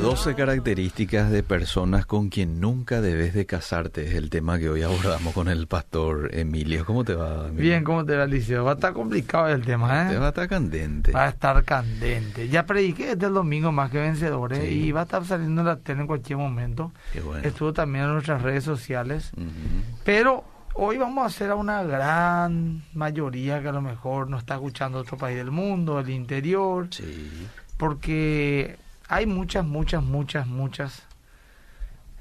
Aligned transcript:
12 0.00 0.34
características 0.34 1.30
de 1.30 1.42
personas 1.42 2.06
con 2.06 2.30
quien 2.30 2.58
nunca 2.60 3.00
debes 3.02 3.34
de 3.34 3.44
casarte 3.44 4.06
es 4.08 4.14
el 4.14 4.30
tema 4.30 4.58
que 4.58 4.68
hoy 4.70 4.82
abordamos 4.82 5.34
con 5.34 5.48
el 5.48 5.66
pastor 5.66 6.34
Emilio. 6.34 6.84
¿Cómo 6.86 7.04
te 7.04 7.14
va, 7.14 7.48
Emilio? 7.48 7.62
Bien, 7.62 7.84
¿cómo 7.84 8.04
te 8.04 8.16
va, 8.16 8.24
Liceo? 8.26 8.64
Va 8.64 8.72
a 8.72 8.74
estar 8.74 8.92
complicado 8.94 9.48
el 9.48 9.62
tema, 9.64 10.06
¿eh? 10.06 10.12
Te 10.12 10.18
va 10.18 10.26
a 10.26 10.28
estar 10.30 10.48
candente. 10.48 11.12
Va 11.12 11.26
a 11.26 11.28
estar 11.28 11.62
candente. 11.64 12.48
Ya 12.48 12.64
prediqué 12.64 13.14
desde 13.14 13.26
el 13.26 13.34
domingo 13.34 13.72
más 13.72 13.90
que 13.90 13.98
vencedores 14.00 14.60
Sí. 14.60 14.86
y 14.86 14.92
va 14.92 15.00
a 15.00 15.04
estar 15.04 15.24
saliendo 15.26 15.60
en 15.60 15.66
la 15.66 15.76
tele 15.76 16.00
en 16.00 16.06
cualquier 16.06 16.38
momento. 16.38 16.92
Qué 17.12 17.20
bueno. 17.20 17.46
Estuvo 17.46 17.72
también 17.74 18.06
en 18.06 18.12
nuestras 18.14 18.40
redes 18.42 18.64
sociales. 18.64 19.32
Pero 20.04 20.44
hoy 20.74 20.96
vamos 20.96 21.24
a 21.24 21.26
hacer 21.26 21.50
a 21.50 21.56
una 21.56 21.82
gran 21.82 22.82
mayoría 22.94 23.60
que 23.60 23.68
a 23.68 23.72
lo 23.72 23.82
mejor 23.82 24.30
no 24.30 24.38
está 24.38 24.54
escuchando 24.54 24.98
otro 24.98 25.18
país 25.18 25.36
del 25.36 25.50
mundo, 25.50 26.00
el 26.00 26.08
interior, 26.08 26.88
Sí. 26.90 27.30
porque 27.76 28.76
hay 29.10 29.26
muchas, 29.26 29.64
muchas, 29.66 30.04
muchas, 30.04 30.46
muchas, 30.46 31.02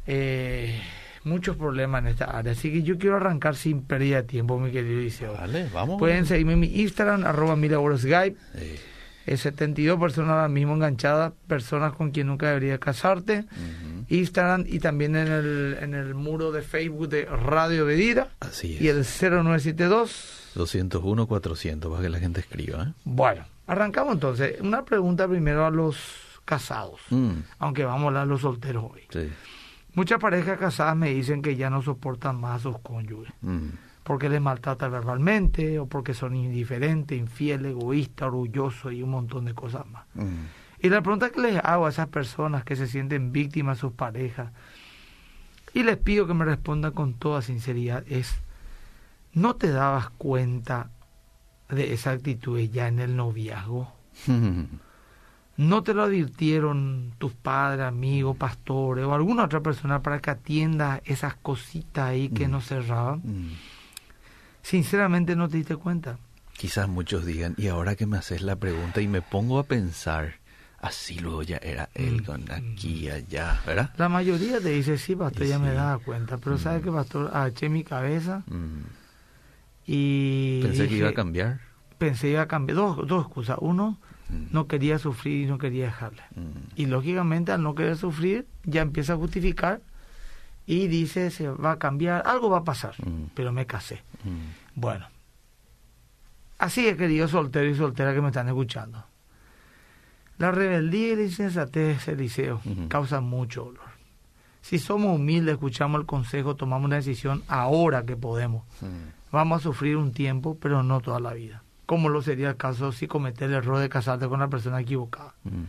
eh, 0.07 0.81
muchos 1.23 1.55
problemas 1.55 2.01
en 2.01 2.07
esta 2.07 2.25
área. 2.25 2.53
Así 2.53 2.73
que 2.73 2.81
yo 2.81 2.97
quiero 2.97 3.17
arrancar 3.17 3.55
sin 3.55 3.83
pérdida 3.83 4.17
de 4.17 4.23
tiempo, 4.23 4.59
mi 4.59 4.71
querido 4.71 4.99
Liceo. 4.99 5.33
Vale, 5.33 5.69
vamos. 5.71 5.99
Pueden 5.99 6.25
seguirme 6.25 6.53
en 6.53 6.59
mi 6.61 6.81
Instagram, 6.81 7.25
arroba 7.25 7.55
Skype. 7.55 8.35
Sí. 8.57 8.75
Es 9.27 9.41
72 9.41 9.99
personas 9.99 10.31
ahora 10.31 10.49
mismo 10.49 10.73
enganchadas, 10.73 11.33
personas 11.45 11.93
con 11.93 12.09
quien 12.09 12.25
nunca 12.25 12.47
debería 12.47 12.79
casarte. 12.79 13.45
Instagram 14.07 14.65
y 14.67 14.79
también 14.79 15.15
en 15.15 15.27
el, 15.27 15.77
en 15.79 15.93
el 15.93 16.15
muro 16.15 16.51
de 16.51 16.63
Facebook 16.63 17.09
de 17.09 17.25
Radio 17.25 17.85
Bedira. 17.85 18.29
Así 18.39 18.77
es. 18.77 18.81
Y 18.81 18.87
el 18.87 19.05
0972. 19.05 20.53
201 20.55 21.27
400 21.27 21.91
para 21.91 22.01
que 22.01 22.09
la 22.09 22.17
gente 22.17 22.39
escriba. 22.39 22.81
¿eh? 22.81 22.93
Bueno, 23.03 23.45
arrancamos 23.67 24.15
entonces. 24.15 24.59
Una 24.61 24.83
pregunta 24.83 25.27
primero 25.27 25.63
a 25.63 25.69
los 25.69 26.28
casados, 26.49 26.99
Mm, 27.11 27.31
aunque 27.59 27.85
vamos 27.85 28.03
a 28.05 28.07
hablar 28.07 28.23
de 28.25 28.29
los 28.33 28.41
solteros 28.41 28.85
hoy. 28.91 29.03
sí. 29.11 29.29
Muchas 29.93 30.19
parejas 30.19 30.57
casadas 30.59 30.95
me 30.95 31.09
dicen 31.09 31.41
que 31.41 31.55
ya 31.55 31.69
no 31.69 31.81
soportan 31.81 32.39
más 32.39 32.59
a 32.59 32.63
sus 32.63 32.79
cónyuges, 32.79 33.33
Mm, 33.41 33.69
porque 34.03 34.29
les 34.29 34.39
maltrata 34.41 34.87
verbalmente 34.87 35.77
o 35.79 35.85
porque 35.87 36.13
son 36.13 36.35
indiferentes, 36.35 37.17
infieles, 37.19 37.71
egoístas, 37.71 38.27
orgullosos 38.27 38.93
y 38.93 39.03
un 39.03 39.09
montón 39.11 39.45
de 39.45 39.53
cosas 39.53 39.85
más. 39.87 40.05
mm. 40.15 40.45
Y 40.81 40.89
la 40.89 41.01
pregunta 41.01 41.29
que 41.31 41.41
les 41.41 41.57
hago 41.63 41.85
a 41.85 41.89
esas 41.89 42.07
personas 42.07 42.63
que 42.63 42.75
se 42.75 42.87
sienten 42.87 43.31
víctimas 43.31 43.77
de 43.77 43.81
sus 43.81 43.91
parejas, 43.93 44.51
y 45.73 45.83
les 45.83 45.97
pido 45.97 46.25
que 46.25 46.33
me 46.33 46.45
respondan 46.45 46.93
con 46.93 47.13
toda 47.15 47.41
sinceridad, 47.41 48.03
es, 48.07 48.33
¿no 49.33 49.55
te 49.55 49.69
dabas 49.71 50.09
cuenta 50.11 50.89
de 51.69 51.93
esa 51.93 52.11
actitud 52.11 52.59
ya 52.59 52.87
en 52.87 52.99
el 52.99 53.15
noviazgo? 53.15 53.91
¿No 55.59 55.83
te 55.83 55.93
lo 55.93 56.03
advirtieron 56.03 57.11
tus 57.17 57.33
padres, 57.33 57.85
amigos, 57.85 58.37
pastores 58.37 59.03
o 59.05 59.13
alguna 59.13 59.43
otra 59.43 59.59
persona 59.59 60.01
para 60.01 60.19
que 60.21 60.29
atiendas 60.29 61.01
esas 61.03 61.35
cositas 61.35 62.05
ahí 62.11 62.29
que 62.29 62.47
Mm. 62.47 62.51
no 62.51 62.61
cerraban? 62.61 63.19
Mm. 63.25 63.51
Sinceramente 64.61 65.35
no 65.35 65.49
te 65.49 65.57
diste 65.57 65.75
cuenta. 65.75 66.17
Quizás 66.55 66.87
muchos 66.87 67.25
digan, 67.25 67.55
y 67.57 67.67
ahora 67.67 67.95
que 67.97 68.05
me 68.05 68.15
haces 68.17 68.41
la 68.41 68.55
pregunta 68.55 69.01
y 69.01 69.09
me 69.09 69.21
pongo 69.21 69.59
a 69.59 69.63
pensar, 69.63 70.35
así 70.79 71.19
luego 71.19 71.43
ya 71.43 71.57
era 71.57 71.89
él 71.93 72.21
Mm, 72.21 72.25
con 72.25 72.51
aquí 72.51 73.05
y 73.05 73.09
allá, 73.09 73.59
¿verdad? 73.65 73.91
La 73.97 74.07
mayoría 74.07 74.61
te 74.61 74.69
dice, 74.69 74.97
sí, 74.97 75.13
pastor, 75.13 75.43
Y 75.43 75.49
ya 75.49 75.59
me 75.59 75.71
sí. 75.71 75.75
daba 75.75 75.97
cuenta, 75.99 76.37
pero 76.37 76.55
Mm. 76.55 76.59
¿sabe 76.59 76.81
qué, 76.81 76.89
pastor? 76.91 77.31
Agaché 77.33 77.67
mi 77.67 77.83
cabeza 77.83 78.43
y... 79.85 80.61
Pensé 80.61 80.87
que 80.87 80.95
iba 80.95 81.09
a 81.09 81.13
cambiar. 81.13 81.59
Pensé 81.97 82.27
que 82.27 82.31
iba 82.31 82.43
a 82.43 82.47
cambiar. 82.47 82.77
Dos, 82.77 83.07
dos 83.07 83.25
excusas. 83.25 83.57
Uno. 83.59 83.97
No 84.51 84.67
quería 84.67 84.99
sufrir 84.99 85.45
y 85.45 85.45
no 85.47 85.57
quería 85.57 85.85
dejarle. 85.85 86.21
Mm. 86.35 86.49
Y 86.75 86.85
lógicamente 86.85 87.51
al 87.51 87.63
no 87.63 87.73
querer 87.75 87.97
sufrir, 87.97 88.45
ya 88.63 88.81
empieza 88.81 89.13
a 89.13 89.17
justificar 89.17 89.81
y 90.67 90.87
dice, 90.87 91.31
se 91.31 91.49
va 91.49 91.71
a 91.71 91.79
cambiar, 91.79 92.23
algo 92.27 92.49
va 92.49 92.59
a 92.59 92.63
pasar, 92.63 92.93
Mm. 93.05 93.31
pero 93.33 93.51
me 93.51 93.65
casé. 93.65 94.03
Mm. 94.23 94.79
Bueno, 94.79 95.07
así 96.57 96.87
es, 96.87 96.95
querido 96.97 97.27
soltero 97.27 97.67
y 97.69 97.75
soltera 97.75 98.13
que 98.13 98.21
me 98.21 98.27
están 98.27 98.47
escuchando. 98.47 99.03
La 100.37 100.51
rebeldía 100.51 101.13
y 101.13 101.15
la 101.17 101.23
insensatez, 101.23 102.07
Eliseo, 102.07 102.61
Ujú. 102.63 102.87
causan 102.87 103.23
mucho 103.25 103.65
dolor. 103.65 103.89
Si 104.61 104.77
somos 104.77 105.15
humildes, 105.15 105.53
escuchamos 105.53 105.99
el 106.01 106.05
consejo, 106.05 106.55
tomamos 106.55 106.85
una 106.85 106.97
decisión 106.97 107.43
ahora 107.47 108.05
que 108.05 108.15
podemos. 108.15 108.63
Mm. 108.81 109.31
Vamos 109.31 109.59
a 109.61 109.63
sufrir 109.63 109.97
un 109.97 110.11
tiempo, 110.11 110.57
pero 110.61 110.83
no 110.83 111.01
toda 111.01 111.19
la 111.19 111.33
vida. 111.33 111.63
Como 111.89 112.09
lo 112.09 112.21
sería 112.21 112.49
el 112.51 112.55
caso 112.55 112.91
si 112.91 113.07
cometer 113.07 113.49
el 113.49 113.55
error 113.55 113.79
de 113.79 113.89
casarte 113.89 114.27
con 114.27 114.39
la 114.39 114.47
persona 114.47 114.79
equivocada. 114.79 115.33
Mm. 115.43 115.63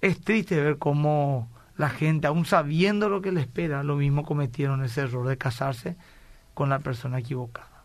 Es 0.00 0.20
triste 0.20 0.60
ver 0.60 0.76
cómo 0.78 1.48
la 1.76 1.88
gente, 1.88 2.26
aún 2.26 2.44
sabiendo 2.46 3.08
lo 3.08 3.22
que 3.22 3.30
le 3.30 3.42
espera, 3.42 3.84
lo 3.84 3.94
mismo 3.94 4.24
cometieron 4.24 4.82
ese 4.82 5.02
error 5.02 5.24
de 5.28 5.38
casarse 5.38 5.94
con 6.52 6.68
la 6.68 6.80
persona 6.80 7.20
equivocada. 7.20 7.84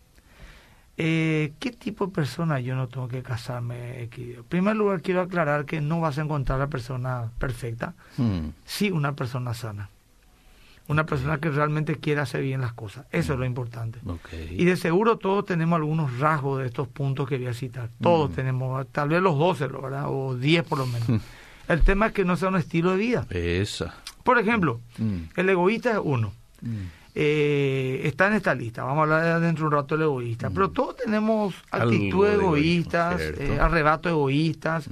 Eh, 0.98 1.54
¿Qué 1.60 1.70
tipo 1.70 2.08
de 2.08 2.14
persona 2.14 2.60
yo 2.60 2.76
no 2.76 2.88
tengo 2.88 3.08
que 3.08 3.22
casarme? 3.22 4.02
En 4.12 4.44
primer 4.50 4.76
lugar, 4.76 5.04
quiero 5.04 5.22
aclarar 5.22 5.66
que 5.66 5.80
no 5.80 6.00
vas 6.02 6.18
a 6.18 6.24
encontrar 6.24 6.58
la 6.58 6.70
persona 6.70 7.30
perfecta, 7.38 7.94
Mm. 8.18 8.48
sí 8.66 8.90
una 8.90 9.14
persona 9.16 9.54
sana. 9.54 9.92
Una 10.90 11.06
persona 11.06 11.38
que 11.40 11.50
realmente 11.50 11.96
quiera 11.98 12.22
hacer 12.22 12.42
bien 12.44 12.62
las 12.62 12.74
cosas. 12.74 13.06
Eso 13.12 13.34
es 13.34 13.40
lo 13.40 13.46
importante. 13.46 14.00
Y 14.52 14.64
de 14.66 14.78
seguro 14.78 15.18
todos 15.18 15.46
tenemos 15.46 15.76
algunos 15.78 16.18
rasgos 16.20 16.60
de 16.62 16.68
estos 16.68 16.88
puntos 16.88 17.28
que 17.28 17.38
voy 17.38 17.48
a 17.48 17.54
citar. 17.54 17.90
Todos 18.02 18.32
Mm. 18.32 18.34
tenemos, 18.34 18.88
tal 18.92 19.10
vez 19.10 19.22
los 19.22 19.38
12, 19.38 19.68
¿verdad? 19.68 20.06
O 20.08 20.36
10 20.36 20.64
por 20.64 20.78
lo 20.80 20.86
menos. 20.88 21.08
El 21.68 21.82
tema 21.82 22.08
es 22.08 22.14
que 22.14 22.24
no 22.24 22.38
sea 22.38 22.48
un 22.48 22.56
estilo 22.56 22.92
de 22.92 22.98
vida. 22.98 23.28
Esa. 23.30 23.96
Por 24.24 24.40
ejemplo, 24.40 24.80
Mm. 24.98 25.18
el 25.36 25.50
egoísta 25.50 25.92
es 25.92 26.00
uno. 26.02 26.32
Mm. 26.62 26.76
Eh, 27.20 28.02
está 28.06 28.28
en 28.28 28.34
esta 28.34 28.54
lista. 28.54 28.84
Vamos 28.84 29.00
a 29.00 29.04
hablar 29.04 29.42
dentro 29.42 29.64
de 29.64 29.68
un 29.68 29.82
rato 29.82 29.96
del 29.96 30.04
egoísta. 30.04 30.50
Pero 30.52 30.70
todos 30.70 30.96
tenemos 30.98 31.56
actitudes 31.72 32.36
egoístas, 32.36 33.20
eh, 33.22 33.58
arrebatos 33.60 34.12
egoístas. 34.12 34.88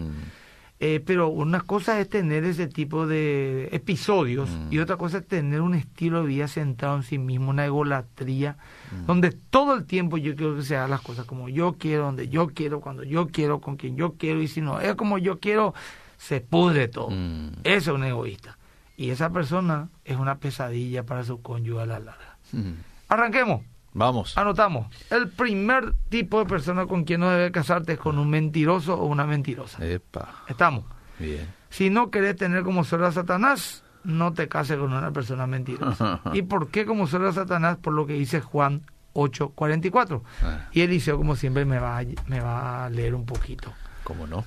Mm. 0.79 0.83
Eh, 0.83 1.01
pero 1.05 1.29
una 1.29 1.61
cosa 1.61 1.99
es 2.01 2.09
tener 2.09 2.43
ese 2.43 2.67
tipo 2.67 3.07
de 3.07 3.69
episodios 3.71 4.49
Mm. 4.49 4.73
y 4.73 4.79
otra 4.79 4.97
cosa 4.97 5.19
es 5.19 5.27
tener 5.27 5.61
un 5.61 5.73
estilo 5.73 6.21
de 6.21 6.27
vida 6.27 6.47
centrado 6.49 6.97
en 6.97 7.03
sí 7.03 7.17
mismo, 7.17 7.49
una 7.51 7.65
egolatría, 7.65 8.57
Mm. 8.91 9.05
donde 9.05 9.31
todo 9.31 9.73
el 9.75 9.85
tiempo 9.85 10.17
yo 10.17 10.35
quiero 10.35 10.55
que 10.57 10.63
se 10.63 10.75
hagan 10.75 10.89
las 10.91 11.01
cosas 11.01 11.25
como 11.25 11.47
yo 11.49 11.77
quiero, 11.79 12.03
donde 12.03 12.27
yo 12.27 12.47
quiero, 12.47 12.81
cuando 12.81 13.03
yo 13.03 13.27
quiero, 13.27 13.61
con 13.61 13.77
quien 13.77 13.95
yo 13.95 14.13
quiero, 14.17 14.41
y 14.41 14.47
si 14.49 14.59
no 14.61 14.79
es 14.81 14.95
como 14.95 15.17
yo 15.17 15.39
quiero, 15.39 15.73
se 16.17 16.41
pudre 16.41 16.87
todo. 16.89 17.09
Mm. 17.09 17.51
Eso 17.63 17.91
es 17.91 17.95
un 17.97 18.03
egoísta. 18.03 18.57
Y 18.97 19.09
esa 19.09 19.29
persona 19.29 19.89
es 20.03 20.17
una 20.17 20.37
pesadilla 20.39 21.03
para 21.03 21.23
su 21.23 21.41
cónyuge 21.41 21.81
a 21.81 21.85
la 21.85 21.99
larga. 21.99 22.37
Mm. 22.51 22.71
Arranquemos. 23.09 23.61
Vamos. 23.95 24.37
Anotamos. 24.37 24.87
El 25.09 25.29
primer 25.29 25.93
tipo 26.09 26.39
de 26.39 26.45
persona 26.45 26.85
con 26.85 27.05
quien 27.05 27.21
no 27.21 27.29
debe 27.31 27.51
casarte 27.51 27.93
es 27.93 27.97
con 27.99 28.19
un 28.19 28.29
mentiroso 28.29 28.93
o 28.99 29.05
una 29.05 29.25
mentirosa. 29.25 29.83
Epa. 29.85 30.43
Estamos. 30.49 30.83
Bien. 31.17 31.47
Si 31.69 31.89
no 31.89 32.11
querés 32.11 32.35
tener 32.35 32.63
como 32.63 32.83
suegra 32.83 33.07
a 33.07 33.11
Satanás, 33.13 33.83
no 34.03 34.33
te 34.33 34.49
cases 34.49 34.77
con 34.77 34.91
una 34.91 35.11
persona 35.11 35.47
mentirosa. 35.47 36.19
¿Y 36.33 36.41
por 36.41 36.71
qué 36.71 36.85
como 36.85 37.07
suegra 37.07 37.29
a 37.29 37.33
Satanás? 37.33 37.77
Por 37.77 37.93
lo 37.93 38.05
que 38.05 38.13
dice 38.13 38.41
Juan 38.41 38.81
8:44. 39.13 40.21
Ah, 40.43 40.67
Y 40.73 40.81
Eliseo, 40.81 41.15
como 41.17 41.37
siempre, 41.37 41.63
me 41.63 41.79
va, 41.79 41.99
a, 41.99 42.03
me 42.27 42.41
va 42.41 42.83
a 42.85 42.89
leer 42.89 43.15
un 43.15 43.25
poquito. 43.25 43.71
¿Cómo 44.03 44.27
no? 44.27 44.43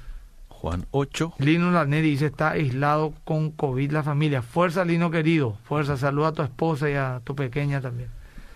Juan 0.49 0.85
8. 0.91 1.35
Lino 1.39 1.71
Laneri 1.71 2.11
dice, 2.11 2.27
está 2.27 2.51
aislado 2.51 3.15
con 3.25 3.51
COVID 3.53 3.93
la 3.93 4.03
familia. 4.03 4.43
Fuerza, 4.43 4.85
Lino 4.85 5.11
querido. 5.11 5.57
Fuerza, 5.65 5.97
saluda 5.97 6.29
a 6.29 6.33
tu 6.33 6.43
esposa 6.43 6.91
y 6.91 6.95
a 6.95 7.23
tu 7.25 7.35
pequeña 7.35 7.81
también. 7.81 8.11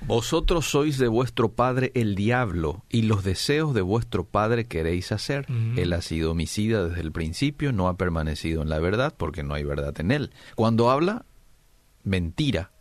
Vosotros 0.06 0.66
sois 0.66 0.98
de 0.98 1.08
vuestro 1.08 1.52
padre 1.52 1.92
el 1.94 2.14
diablo, 2.14 2.84
y 2.90 3.02
los 3.02 3.24
deseos 3.24 3.72
de 3.72 3.82
vuestro 3.82 4.24
padre 4.24 4.66
queréis 4.66 5.12
hacer. 5.12 5.46
Él 5.76 5.92
ha 5.92 6.02
sido 6.02 6.32
homicida 6.32 6.86
desde 6.88 7.00
el 7.00 7.12
principio, 7.12 7.72
no 7.72 7.88
ha 7.88 7.96
permanecido 7.96 8.62
en 8.62 8.68
la 8.68 8.78
verdad, 8.78 9.14
porque 9.16 9.42
no 9.42 9.54
hay 9.54 9.64
verdad 9.64 9.98
en 10.00 10.10
él. 10.10 10.32
Cuando 10.54 10.90
habla, 10.90 11.24
mentira. 12.02 12.72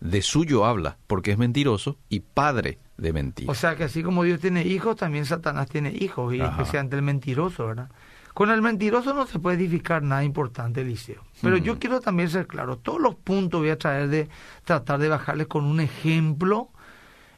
De 0.00 0.20
suyo 0.20 0.66
habla, 0.66 0.98
porque 1.06 1.30
es 1.30 1.38
mentiroso, 1.38 1.98
y 2.10 2.20
padre 2.20 2.78
de 2.98 3.12
mentira. 3.14 3.50
O 3.50 3.54
sea 3.54 3.76
que 3.76 3.84
así 3.84 4.02
como 4.02 4.24
Dios 4.24 4.40
tiene 4.40 4.62
hijos, 4.66 4.96
también 4.96 5.24
Satanás 5.24 5.68
tiene 5.68 5.90
hijos, 5.98 6.34
y 6.34 6.40
Ajá. 6.40 6.50
especialmente 6.50 6.96
el 6.96 7.02
mentiroso, 7.02 7.68
¿verdad? 7.68 7.90
Con 8.36 8.50
el 8.50 8.60
mentiroso 8.60 9.14
no 9.14 9.26
se 9.26 9.38
puede 9.38 9.56
edificar 9.56 10.02
nada 10.02 10.22
importante, 10.22 10.82
Eliseo. 10.82 11.22
Pero 11.40 11.56
Mm. 11.56 11.60
yo 11.62 11.78
quiero 11.78 12.00
también 12.00 12.28
ser 12.28 12.46
claro, 12.46 12.76
todos 12.76 13.00
los 13.00 13.14
puntos 13.14 13.60
voy 13.62 13.70
a 13.70 13.78
traer 13.78 14.08
de 14.10 14.28
tratar 14.62 14.98
de 15.00 15.08
bajarles 15.08 15.46
con 15.46 15.64
un 15.64 15.80
ejemplo 15.80 16.68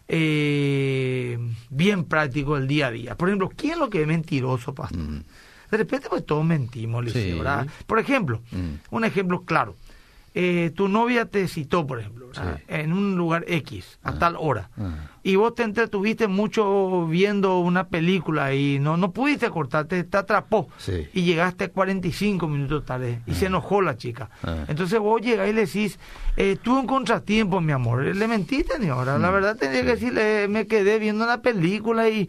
eh, 0.08 1.38
bien 1.70 2.02
práctico 2.04 2.56
del 2.56 2.66
día 2.66 2.88
a 2.88 2.90
día. 2.90 3.14
Por 3.16 3.28
ejemplo, 3.28 3.48
¿quién 3.54 3.74
es 3.74 3.78
lo 3.78 3.88
que 3.90 4.00
es 4.02 4.08
mentiroso, 4.08 4.74
pastor? 4.74 4.98
Mm, 4.98 5.22
De 5.70 5.76
repente, 5.76 6.08
pues 6.10 6.26
todos 6.26 6.44
mentimos, 6.44 7.02
Eliseo, 7.02 7.22
Sí. 7.22 7.38
¿verdad? 7.38 7.66
Por 7.86 8.00
ejemplo, 8.00 8.40
mm, 8.50 8.74
un 8.96 9.04
ejemplo 9.04 9.42
claro. 9.44 9.76
Eh, 10.34 10.70
tu 10.75 10.88
novia 10.88 11.25
te 11.26 11.46
citó, 11.48 11.86
por 11.86 12.00
ejemplo, 12.00 12.19
en 12.69 12.92
un 12.92 13.16
lugar 13.16 13.44
X, 13.48 13.98
a 14.02 14.19
tal 14.19 14.36
hora, 14.38 14.70
y 15.22 15.36
vos 15.36 15.54
te 15.54 15.62
entretuviste 15.62 16.28
mucho 16.28 17.06
viendo 17.06 17.58
una 17.60 17.88
película 17.88 18.54
y 18.54 18.78
no, 18.78 18.96
no 18.96 19.12
pudiste 19.12 19.50
cortarte, 19.50 20.04
te 20.04 20.16
atrapó, 20.16 20.69
Sí. 20.78 21.06
y 21.14 21.22
llegaste 21.22 21.70
45 21.70 22.46
minutos 22.46 22.84
tarde, 22.84 23.20
y 23.26 23.34
se 23.34 23.46
enojó 23.46 23.80
la 23.82 23.96
chica. 23.96 24.30
Ah. 24.42 24.64
Entonces 24.69 24.98
vos 25.00 25.20
llegás 25.20 25.48
y 25.48 25.52
le 25.52 25.62
decís, 25.66 25.98
eh, 26.36 26.56
tuve 26.62 26.81
un 26.81 26.86
contratiempo, 26.86 27.60
mi 27.60 27.72
amor, 27.72 28.04
le 28.04 28.28
mentiste, 28.28 28.78
ni 28.78 28.88
ahora, 28.88 29.19
la 29.19 29.31
verdad 29.31 29.56
tendría 29.56 29.82
que 29.82 29.92
decirle, 29.96 30.46
me 30.48 30.66
quedé 30.66 30.98
viendo 30.98 31.24
una 31.24 31.40
película 31.42 32.08
y 32.08 32.28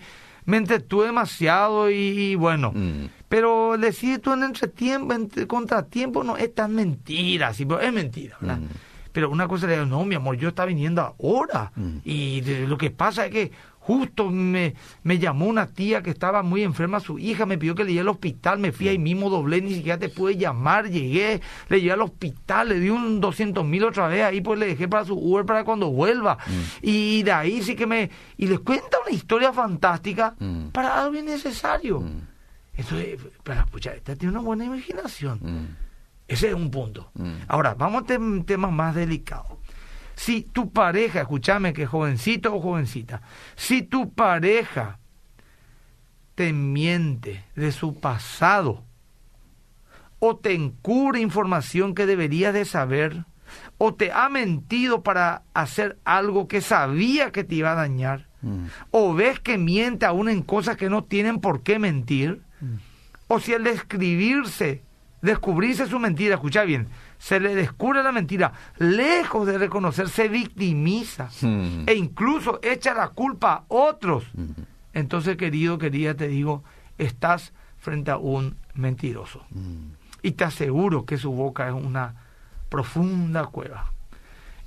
me 0.50 0.57
entretuve 0.57 1.07
demasiado 1.07 1.90
y, 1.90 1.96
y 1.96 2.36
bueno... 2.36 2.72
Mm. 2.74 3.19
Pero 3.30 3.78
decir 3.78 4.19
tú 4.19 4.34
en 4.34 4.42
entretiempo, 4.42 5.13
en 5.13 5.30
contratiempo, 5.46 6.24
no 6.24 6.36
es 6.36 6.54
tan 6.56 6.74
mentira, 6.74 7.54
sí, 7.54 7.63
pero 7.63 7.80
es 7.80 7.94
mentira, 7.94 8.36
¿verdad? 8.42 8.57
Mm. 8.57 8.68
Pero 9.12 9.30
una 9.30 9.48
cosa 9.48 9.68
le 9.68 9.74
digo, 9.74 9.86
no, 9.86 10.04
mi 10.04 10.16
amor, 10.16 10.36
yo 10.36 10.50
estaba 10.50 10.66
viniendo 10.66 11.01
ahora. 11.01 11.72
Mm. 11.75 11.98
Y 12.04 12.42
lo 12.66 12.78
que 12.78 12.90
pasa 12.90 13.28
es 13.28 13.31
que 13.31 13.51
justo 13.90 14.30
me, 14.30 14.76
me 15.02 15.18
llamó 15.18 15.48
una 15.48 15.66
tía 15.66 16.04
que 16.04 16.12
estaba 16.12 16.44
muy 16.44 16.62
enferma, 16.62 17.00
su 17.00 17.18
hija 17.18 17.48
me 17.48 17.58
pidió 17.58 17.74
que 17.74 17.84
le 17.84 17.90
lleve 17.94 18.02
al 18.02 18.10
hospital, 18.10 18.60
me 18.60 18.72
fui 18.72 18.88
ahí 18.88 19.00
mismo, 19.00 19.32
doblé, 19.32 19.62
ni 19.64 19.74
siquiera 19.74 19.98
te 19.98 20.10
pude 20.10 20.38
llamar, 20.38 20.92
llegué, 20.92 21.42
le 21.70 21.82
llevé 21.82 21.94
al 21.94 22.04
hospital, 22.04 22.70
le 22.70 22.80
di 22.80 22.92
un 22.92 23.20
200 23.20 23.66
mil 23.66 23.84
otra 23.84 24.08
vez, 24.08 24.24
ahí 24.24 24.42
pues 24.42 24.60
le 24.60 24.68
dejé 24.68 24.88
para 24.88 25.06
su 25.06 25.16
Uber 25.16 25.44
para 25.44 25.64
cuando 25.64 25.90
vuelva. 25.90 26.38
Y 26.84 27.24
de 27.24 27.32
ahí 27.32 27.64
sí 27.64 27.76
que 27.76 27.88
me... 27.88 28.12
Y 28.38 28.46
les 28.46 28.60
cuenta 28.60 28.98
una 29.06 29.16
historia 29.16 29.52
fantástica 29.52 30.36
Mm. 30.40 30.68
para 30.70 31.02
algo 31.02 31.18
innecesario. 31.18 32.00
Mm. 32.02 32.22
Eso 32.78 32.98
es, 33.00 33.20
pero 33.44 33.66
pucha, 33.72 33.94
esta 33.96 34.16
tiene 34.16 34.34
una 34.34 34.42
buena 34.46 34.66
imaginación. 34.66 35.40
Mm. 35.42 35.76
Ese 36.28 36.50
es 36.50 36.54
un 36.54 36.70
punto. 36.70 37.10
Mm. 37.16 37.32
Ahora, 37.48 37.74
vamos 37.74 38.04
a 38.04 38.06
tem- 38.06 38.46
temas 38.46 38.72
más 38.72 38.94
delicados. 38.94 39.58
Si 40.19 40.42
tu 40.42 40.69
pareja, 40.71 41.21
escúchame 41.21 41.71
que 41.71 41.86
jovencito 41.86 42.54
o 42.54 42.60
jovencita, 42.60 43.21
si 43.56 43.83
tu 43.83 44.12
pareja 44.12 45.00
te 46.36 46.51
miente 46.51 47.45
de 47.56 47.71
su 47.71 47.95
pasado 47.95 48.83
o 50.19 50.36
te 50.36 50.54
encubre 50.56 51.21
información 51.21 51.95
que 51.95 52.06
deberías 52.06 52.54
de 52.54 52.66
saber 52.66 53.24
o 53.77 53.94
te 53.94 54.12
ha 54.12 54.27
mentido 54.27 55.04
para 55.04 55.44
hacer 55.54 55.98
algo 56.04 56.50
que 56.50 56.60
sabía 56.60 57.31
que 57.31 57.45
te 57.45 57.56
iba 57.56 57.71
a 57.71 57.75
dañar 57.75 58.27
Mm. 58.42 58.66
o 58.92 59.13
ves 59.13 59.39
que 59.42 59.57
miente 59.57 60.06
aún 60.06 60.30
en 60.30 60.42
cosas 60.44 60.75
que 60.77 60.89
no 60.89 61.04
tienen 61.04 61.39
por 61.39 61.62
qué 61.62 61.77
mentir, 61.77 62.42
o 63.27 63.39
si 63.42 63.54
al 63.54 63.66
describirse, 63.66 64.81
descubrirse 65.21 65.88
su 65.88 66.00
mentira, 66.00 66.36
escucha 66.36 66.63
bien, 66.63 66.88
se 67.19 67.39
le 67.39 67.54
descubre 67.54 68.01
la 68.01 68.12
mentira, 68.12 68.54
lejos 68.80 69.45
de 69.45 69.57
reconocer, 69.60 70.10
se 70.10 70.27
victimiza 70.30 71.30
Mm. 71.42 71.83
e 71.86 71.94
incluso 71.94 72.60
echa 72.63 72.94
la 72.95 73.10
culpa 73.10 73.54
a 73.54 73.63
otros. 73.68 74.24
Mm. 74.33 74.62
Entonces, 74.94 75.38
querido, 75.38 75.77
querida, 75.77 76.16
te 76.16 76.27
digo, 76.27 76.63
estás 76.98 77.54
frente 77.77 78.10
a 78.10 78.18
un 78.18 78.56
mentiroso. 78.74 79.45
Mm. 79.51 79.92
Y 80.24 80.31
te 80.31 80.45
aseguro 80.45 81.06
que 81.06 81.18
su 81.18 81.31
boca 81.31 81.68
es 81.68 81.74
una 81.74 82.16
profunda 82.69 83.45
cueva. 83.45 83.92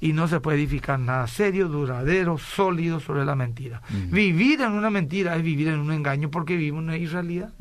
Y 0.01 0.13
no 0.13 0.27
se 0.29 0.41
puede 0.41 0.59
edificar 0.59 0.99
nada 0.99 1.27
serio, 1.29 1.69
duradero, 1.69 2.37
sólido 2.37 2.99
sobre 3.01 3.25
la 3.25 3.37
mentira. 3.37 3.81
Vivir 4.11 4.61
en 4.61 4.73
una 4.73 4.91
mentira 4.91 5.37
es 5.37 5.43
vivir 5.43 5.69
en 5.69 5.79
un 5.79 5.93
engaño 5.93 6.29
porque 6.31 6.57
vivimos 6.57 6.83
una 6.83 6.97
irrealidad, 6.97 7.53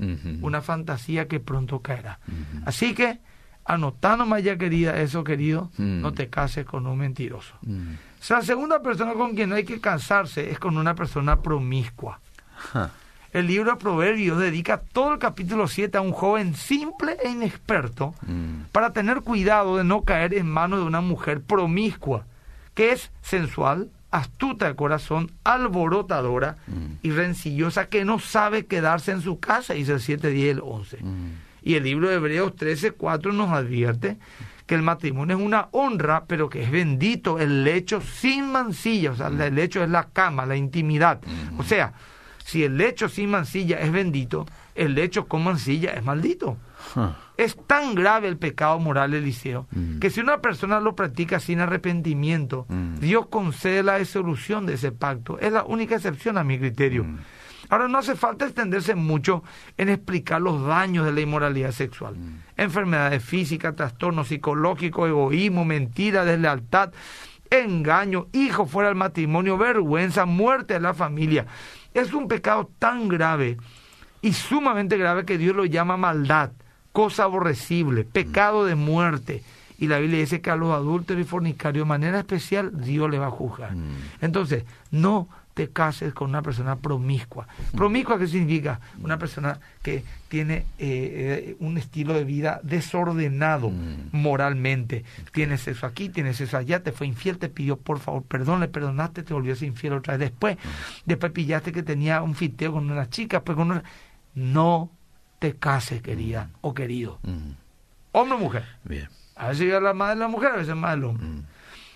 una 0.42 0.62
fantasía 0.62 1.28
que 1.28 1.40
pronto 1.40 1.82
caerá. 1.82 2.20
Así 2.66 2.94
que, 2.96 3.20
anotando 3.66 4.26
más 4.26 4.44
ya 4.44 4.58
querida, 4.58 5.00
eso 5.02 5.24
querido, 5.24 5.70
Mm. 5.78 6.02
no 6.02 6.14
te 6.14 6.30
cases 6.30 6.66
con 6.66 6.88
un 6.88 6.98
mentiroso. 6.98 7.54
Mm. 7.62 7.94
O 8.20 8.24
sea, 8.24 8.38
la 8.38 8.44
segunda 8.44 8.82
persona 8.82 9.14
con 9.14 9.36
quien 9.36 9.52
hay 9.54 9.64
que 9.64 9.80
casarse 9.82 10.52
es 10.52 10.60
con 10.60 10.78
una 10.78 10.94
persona 10.96 11.42
promiscua. 11.42 12.20
El 13.34 13.48
libro 13.48 13.72
de 13.72 13.78
Proverbios 13.78 14.38
dedica 14.40 14.82
todo 14.92 15.14
el 15.14 15.20
capítulo 15.20 15.68
7 15.68 15.98
a 15.98 16.02
un 16.02 16.12
joven 16.12 16.54
simple 16.54 17.18
e 17.24 17.30
inexperto 17.30 18.14
Mm. 18.28 18.64
para 18.72 18.92
tener 18.94 19.22
cuidado 19.22 19.78
de 19.78 19.84
no 19.84 20.04
caer 20.04 20.34
en 20.34 20.48
manos 20.50 20.80
de 20.80 20.86
una 20.86 21.02
mujer 21.02 21.42
promiscua, 21.42 22.26
que 22.76 22.92
es 22.92 23.10
sensual, 23.22 23.90
astuta 24.12 24.68
de 24.68 24.76
corazón, 24.76 25.32
alborotadora 25.46 26.58
Mm. 26.68 26.94
y 27.02 27.12
rencillosa, 27.12 27.88
que 27.88 28.04
no 28.04 28.20
sabe 28.20 28.66
quedarse 28.66 29.12
en 29.14 29.22
su 29.22 29.40
casa, 29.40 29.74
dice 29.76 29.94
el 29.94 30.02
7, 30.02 30.30
10 30.30 30.46
y 30.46 30.50
el 30.50 30.60
11. 30.62 30.98
Mm. 31.62 31.70
Y 31.70 31.76
el 31.76 31.84
libro 31.84 32.10
de 32.10 32.16
Hebreos 32.16 32.56
13, 32.56 32.92
4 32.92 33.34
nos 33.34 33.50
advierte 33.52 34.18
que 34.66 34.76
el 34.76 34.82
matrimonio 34.84 35.38
es 35.38 35.44
una 35.44 35.68
honra, 35.72 36.26
pero 36.26 36.50
que 36.50 36.64
es 36.64 36.72
bendito 36.72 37.40
el 37.40 37.64
lecho 37.64 38.00
sin 38.02 38.52
mancilla. 38.52 39.12
O 39.12 39.16
sea, 39.16 39.28
el 39.28 39.56
lecho 39.56 39.84
es 39.84 39.90
la 39.90 40.10
cama, 40.10 40.46
la 40.46 40.56
intimidad. 40.56 41.20
O 41.58 41.64
sea, 41.64 41.94
si 42.46 42.64
el 42.64 42.78
lecho 42.78 43.10
sin 43.10 43.30
mancilla 43.32 43.80
es 43.80 43.92
bendito, 43.92 44.46
el 44.76 44.96
lecho 44.96 45.28
con 45.28 45.44
mancilla 45.44 45.92
es 45.92 46.04
maldito. 46.04 46.58
Es 47.38 47.58
tan 47.68 47.96
grave 47.96 48.28
el 48.28 48.38
pecado 48.38 48.80
moral, 48.80 49.14
Eliseo, 49.14 49.68
Mm. 49.72 50.00
que 50.00 50.10
si 50.10 50.20
una 50.20 50.40
persona 50.42 50.80
lo 50.80 50.96
practica 50.96 51.40
sin 51.40 51.60
arrepentimiento, 51.60 52.66
Mm. 52.70 52.96
Dios 53.00 53.28
concede 53.28 53.84
la 53.84 53.98
disolución 53.98 54.66
de 54.66 54.76
ese 54.76 54.92
pacto. 54.92 55.38
Es 55.40 55.52
la 55.52 55.64
única 55.64 55.96
excepción 55.96 56.38
a 56.38 56.44
mi 56.44 56.58
criterio. 56.58 57.04
Mm. 57.04 57.18
Ahora, 57.72 57.88
no 57.88 58.00
hace 58.00 58.16
falta 58.16 58.44
extenderse 58.44 58.96
mucho 58.96 59.44
en 59.78 59.88
explicar 59.88 60.42
los 60.42 60.66
daños 60.68 61.06
de 61.06 61.14
la 61.14 61.22
inmoralidad 61.22 61.72
sexual. 61.72 62.16
Enfermedades 62.58 63.24
físicas, 63.24 63.78
trastornos 63.78 64.28
psicológicos, 64.28 65.08
egoísmo, 65.08 65.64
mentira, 65.64 66.26
deslealtad, 66.26 66.92
engaño, 67.50 68.28
hijo 68.34 68.66
fuera 68.66 68.90
del 68.90 68.98
matrimonio, 68.98 69.58
vergüenza, 69.58 70.26
muerte 70.26 70.74
de 70.74 70.80
la 70.82 70.94
familia. 70.94 71.46
Es 71.94 72.12
un 72.12 72.28
pecado 72.28 72.70
tan 72.78 73.08
grave 73.08 73.56
y 74.22 74.34
sumamente 74.34 74.98
grave 74.98 75.24
que 75.24 75.38
Dios 75.38 75.56
lo 75.56 75.64
llama 75.64 75.96
maldad, 75.96 76.52
cosa 76.92 77.24
aborrecible, 77.24 78.04
pecado 78.04 78.66
de 78.66 78.76
muerte. 78.76 79.44
Y 79.78 79.88
la 79.88 80.00
Biblia 80.00 80.20
dice 80.20 80.42
que 80.42 80.52
a 80.52 80.58
los 80.58 80.74
adúlteros 80.74 81.22
y 81.24 81.26
fornicarios 81.26 81.86
de 81.86 81.90
manera 81.90 82.20
especial 82.20 82.84
Dios 82.84 83.10
le 83.10 83.18
va 83.18 83.28
a 83.28 83.32
juzgar. 83.32 83.78
Mm. 83.78 83.96
Entonces, 84.20 84.66
no 84.92 85.30
te 85.62 85.72
cases 85.72 86.12
con 86.14 86.30
una 86.30 86.42
persona 86.42 86.76
promiscua. 86.76 87.48
¿Promiscua 87.76 88.18
qué 88.18 88.26
significa? 88.28 88.80
Una 89.04 89.18
persona 89.20 89.60
que 89.84 90.04
tiene 90.28 90.56
eh, 90.56 90.66
eh, 90.80 91.56
un 91.60 91.78
estilo 91.78 92.14
de 92.16 92.24
vida 92.24 92.60
desordenado 92.64 93.70
Mm. 93.70 94.10
moralmente. 94.12 95.04
Tiene 95.32 95.58
sexo 95.58 95.86
aquí, 95.86 96.10
tiene 96.10 96.34
sexo 96.34 96.58
allá, 96.58 96.82
te 96.82 96.92
fue 96.92 97.06
infiel, 97.06 97.38
te 97.38 97.48
pidió 97.48 97.78
por 97.78 98.00
favor 98.00 98.24
perdón, 98.24 98.60
le 98.60 98.68
perdonaste, 98.68 99.22
te 99.22 99.34
volvió 99.34 99.54
a 99.54 99.56
ser 99.56 99.68
infiel 99.68 99.94
otra 99.94 100.18
vez. 100.18 100.32
Después, 100.32 100.58
después 101.06 101.32
pillaste 101.32 101.72
que 101.72 101.84
tenía 101.84 102.22
un 102.24 102.34
fiteo 102.34 102.74
con 102.74 102.90
una 102.90 103.08
chica, 103.10 103.44
pues 103.44 103.56
con 103.56 103.70
una... 103.72 103.84
No 104.34 104.90
te 105.40 105.56
cases, 105.56 106.02
querida 106.02 106.50
o 106.62 106.74
querido. 106.74 107.20
Mm. 107.24 107.52
Hombre 108.14 108.36
o 108.36 108.40
mujer. 108.40 108.66
Bien. 108.84 109.08
A 109.36 109.50
veces 109.50 109.66
llega 109.66 109.80
la 109.80 109.94
madre 109.94 110.16
de 110.16 110.20
la 110.22 110.28
mujer, 110.28 110.52
a 110.54 110.58
veces 110.58 110.76
más 110.76 110.92
del 110.96 111.04
hombre. 111.04 111.28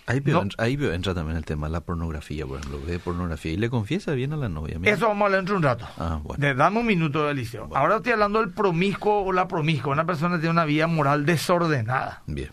Ahí, 0.08 0.20
veo, 0.20 0.44
No. 0.44 0.50
ahí 0.58 0.76
veo- 0.76 0.92
entra 0.92 1.14
también 1.14 1.36
el 1.36 1.44
tema 1.44 1.66
de 1.66 1.72
la 1.72 1.80
pornografía, 1.80 2.46
por 2.46 2.60
ejemplo, 2.60 2.80
ve 2.86 2.98
pornografía 3.00 3.52
y 3.52 3.56
le 3.56 3.68
confiesa 3.68 4.12
bien 4.12 4.32
a 4.32 4.36
la 4.36 4.48
novia. 4.48 4.78
mira. 4.78 4.92
Eso 4.92 5.08
vamos 5.08 5.22
a 5.22 5.24
hablar 5.26 5.40
dentro 5.40 5.54
de 5.54 5.56
un 5.58 5.62
rato. 5.64 5.86
Ah, 5.98 6.20
bueno. 6.22 6.40
Le 6.46 6.54
damos 6.54 6.80
un 6.82 6.86
minuto 6.86 7.26
de 7.26 7.34
liceo. 7.34 7.68
Ahora 7.74 7.96
estoy 7.96 8.12
hablando 8.12 8.38
del 8.40 8.50
promiscuo 8.50 9.22
o 9.24 9.32
la 9.32 9.48
promiscua, 9.48 9.92
una 9.92 10.04
persona 10.06 10.36
que 10.36 10.42
tiene 10.42 10.52
una 10.52 10.64
vida 10.64 10.86
moral 10.86 11.26
desordenada. 11.26 12.22
Bien. 12.26 12.50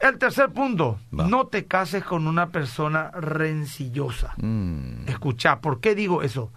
El 0.00 0.18
tercer 0.18 0.50
punto, 0.50 0.98
Va. 1.16 1.26
no 1.26 1.46
te 1.46 1.66
cases 1.66 2.04
con 2.04 2.26
una 2.26 2.48
persona 2.50 3.10
rencillosa. 3.12 4.34
Mm. 4.36 5.08
Escucha, 5.08 5.60
¿por 5.60 5.80
qué 5.80 5.94
digo 5.94 6.22
eso? 6.22 6.52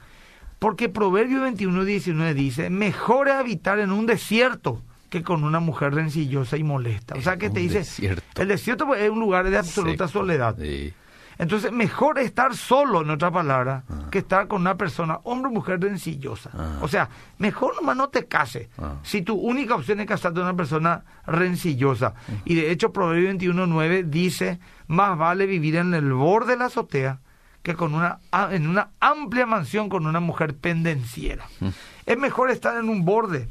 Porque 0.60 0.90
Proverbio 0.90 1.42
21, 1.42 1.84
19 1.86 2.34
dice, 2.36 2.70
mejor 2.70 3.30
es 3.30 3.34
habitar 3.36 3.80
en 3.80 3.92
un 3.92 4.06
desierto 4.06 4.82
que 5.12 5.22
con 5.24 5.44
una 5.44 5.60
mujer 5.60 5.94
rencillosa 5.94 6.56
y 6.58 6.64
molesta. 6.64 7.16
O 7.16 7.22
sea, 7.22 7.36
que 7.38 7.50
te 7.50 7.60
dice, 7.60 7.80
desierto. 7.80 8.42
el 8.42 8.48
desierto 8.48 8.96
es 8.96 9.10
un 9.10 9.20
lugar 9.20 9.48
de 9.50 9.58
absoluta 9.58 10.08
Seco. 10.08 10.20
soledad. 10.22 10.56
Sí. 10.58 10.94
Entonces, 11.38 11.72
mejor 11.72 12.18
estar 12.20 12.56
solo, 12.56 13.02
en 13.02 13.10
otra 13.10 13.30
palabra, 13.32 13.84
Ah. 13.90 14.08
que 14.12 14.20
estar 14.20 14.48
con 14.48 14.62
una 14.62 14.76
persona, 14.78 15.20
hombre 15.24 15.50
o 15.50 15.54
mujer 15.54 15.82
rencillosa. 15.82 16.52
Ah. 16.54 16.78
O 16.82 16.88
sea, 16.88 17.10
mejor 17.40 17.76
nomás 17.76 17.98
no 17.98 18.08
te 18.10 18.26
cases. 18.28 18.70
Ah. 18.78 18.94
Si 19.04 19.22
tu 19.22 19.36
única 19.36 19.76
opción 19.76 20.00
es 20.00 20.08
casarte 20.08 20.36
con 20.40 20.48
una 20.48 20.56
persona 20.58 21.04
rencillosa. 21.26 22.14
Y 22.46 22.56
de 22.56 22.72
hecho, 22.72 22.94
Proverbio 22.94 23.28
21.9 23.30 24.04
dice, 24.04 24.60
más 24.88 25.18
vale 25.18 25.46
vivir 25.46 25.76
en 25.76 25.94
el 25.94 26.14
borde 26.14 26.54
de 26.54 26.58
la 26.60 26.66
azotea 26.66 27.20
que 27.64 27.76
con 27.76 27.94
una, 27.94 28.20
en 28.52 28.68
una 28.68 28.90
amplia 29.00 29.46
mansión 29.46 29.90
con 29.90 30.06
una 30.08 30.20
mujer 30.20 30.56
pendenciera. 30.56 31.46
Mm. 31.60 31.68
Es 32.06 32.18
mejor 32.18 32.50
estar 32.50 32.78
en 32.78 32.88
un 32.90 33.04
borde, 33.06 33.50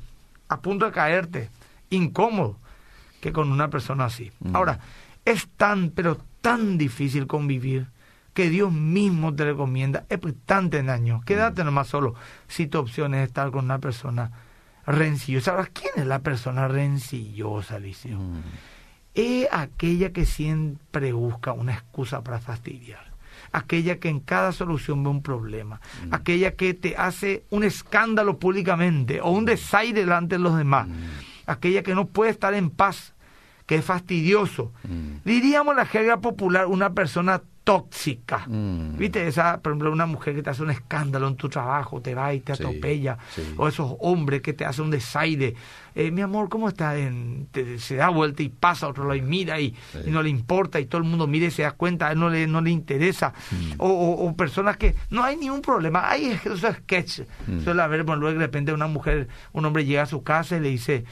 a 0.50 0.60
punto 0.60 0.84
de 0.84 0.92
caerte, 0.92 1.48
incómodo, 1.90 2.58
que 3.20 3.32
con 3.32 3.50
una 3.50 3.70
persona 3.70 4.06
así. 4.06 4.32
Mm. 4.40 4.56
Ahora, 4.56 4.80
es 5.24 5.48
tan, 5.56 5.90
pero 5.90 6.18
tan 6.40 6.76
difícil 6.76 7.26
convivir 7.26 7.86
que 8.34 8.50
Dios 8.50 8.72
mismo 8.72 9.34
te 9.34 9.44
recomienda, 9.44 10.04
es 10.08 10.18
tan 10.44 10.68
daño, 10.70 11.20
quédate 11.24 11.64
nomás 11.64 11.88
solo 11.88 12.14
si 12.48 12.66
tu 12.66 12.78
opción 12.78 13.14
es 13.14 13.28
estar 13.28 13.50
con 13.52 13.64
una 13.64 13.78
persona 13.78 14.32
rencillosa. 14.86 15.52
Ahora, 15.52 15.68
¿quién 15.72 15.92
es 15.96 16.06
la 16.06 16.18
persona 16.18 16.68
rencillosa, 16.68 17.78
Liceo? 17.78 18.18
Mm. 18.18 18.42
es 19.14 19.48
aquella 19.52 20.12
que 20.12 20.26
siempre 20.26 21.12
busca 21.12 21.52
una 21.52 21.74
excusa 21.74 22.22
para 22.22 22.40
fastidiar 22.40 23.09
aquella 23.52 23.98
que 23.98 24.08
en 24.08 24.20
cada 24.20 24.52
solución 24.52 25.02
ve 25.02 25.10
un 25.10 25.22
problema, 25.22 25.80
mm. 26.06 26.14
aquella 26.14 26.54
que 26.54 26.74
te 26.74 26.96
hace 26.96 27.44
un 27.50 27.64
escándalo 27.64 28.38
públicamente 28.38 29.20
o 29.20 29.30
un 29.30 29.44
desaire 29.44 30.00
delante 30.00 30.36
de 30.36 30.42
los 30.42 30.56
demás, 30.56 30.88
mm. 30.88 30.92
aquella 31.46 31.82
que 31.82 31.94
no 31.94 32.06
puede 32.06 32.30
estar 32.30 32.54
en 32.54 32.70
paz, 32.70 33.14
que 33.66 33.76
es 33.76 33.84
fastidioso. 33.84 34.72
Mm. 34.84 35.16
Diríamos 35.24 35.76
la 35.76 35.86
jerga 35.86 36.20
popular, 36.20 36.66
una 36.66 36.92
persona 36.92 37.42
tóxica. 37.70 38.46
Mm. 38.48 38.96
¿Viste? 38.96 39.28
Esa, 39.28 39.60
por 39.60 39.70
ejemplo, 39.70 39.92
una 39.92 40.06
mujer 40.06 40.34
que 40.34 40.42
te 40.42 40.50
hace 40.50 40.64
un 40.64 40.70
escándalo 40.70 41.28
en 41.28 41.36
tu 41.36 41.48
trabajo, 41.48 42.00
te 42.00 42.16
va 42.16 42.34
y 42.34 42.40
te 42.40 42.50
atropella. 42.50 43.16
O 43.56 43.68
esos 43.68 43.94
hombres 44.00 44.42
que 44.42 44.52
te 44.52 44.64
hacen 44.64 44.86
un 44.86 44.90
desaire. 44.90 45.54
Eh, 45.94 46.10
mi 46.10 46.20
amor, 46.20 46.48
¿cómo 46.48 46.68
está? 46.68 46.98
En, 46.98 47.48
se 47.78 47.94
da 47.94 48.08
vuelta 48.08 48.42
y 48.42 48.48
pasa 48.48 48.86
a 48.86 48.88
otro 48.88 49.04
lado 49.04 49.14
y 49.14 49.22
mira 49.22 49.60
y, 49.60 49.72
no 50.06 50.20
le 50.20 50.30
importa 50.30 50.80
y 50.80 50.86
todo 50.86 51.00
el 51.00 51.06
mundo 51.06 51.28
mira 51.28 51.46
y 51.46 51.52
se 51.52 51.62
da 51.62 51.70
cuenta, 51.70 52.08
a 52.08 52.12
él 52.12 52.18
no 52.18 52.28
le, 52.28 52.48
no 52.48 52.60
le 52.60 52.70
interesa. 52.70 53.32
Mm. 53.52 53.74
O, 53.78 54.34
personas 54.36 54.76
que 54.76 54.96
no 55.10 55.22
hay 55.22 55.36
ningún 55.36 55.62
problema. 55.62 56.10
Hay 56.10 56.40
esos 56.44 56.62
sketches. 56.62 57.28
Mm. 57.46 57.60
Suele 57.60 57.82
haber, 57.82 58.02
bueno, 58.02 58.22
luego 58.22 58.36
de 58.36 58.46
repente 58.46 58.72
una 58.72 58.88
mujer, 58.88 59.28
un 59.52 59.64
hombre 59.64 59.84
llega 59.84 60.02
a 60.02 60.06
su 60.06 60.24
casa 60.24 60.56
y 60.56 60.60
le 60.60 60.70
dice, 60.70 61.04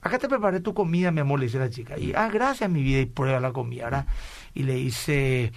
acá 0.00 0.18
te 0.18 0.30
preparé 0.30 0.60
tu 0.60 0.72
comida, 0.72 1.10
mi 1.10 1.20
amor, 1.20 1.40
le 1.40 1.46
dice 1.46 1.58
la 1.58 1.68
chica. 1.68 1.98
Y, 1.98 2.14
ah, 2.14 2.30
gracias, 2.32 2.70
mi 2.70 2.82
vida, 2.82 3.00
y 3.00 3.06
prueba 3.06 3.38
la 3.38 3.52
comida. 3.52 3.84
¿verdad? 3.84 4.06
Y 4.54 4.62
le 4.62 4.76
dice 4.76 5.52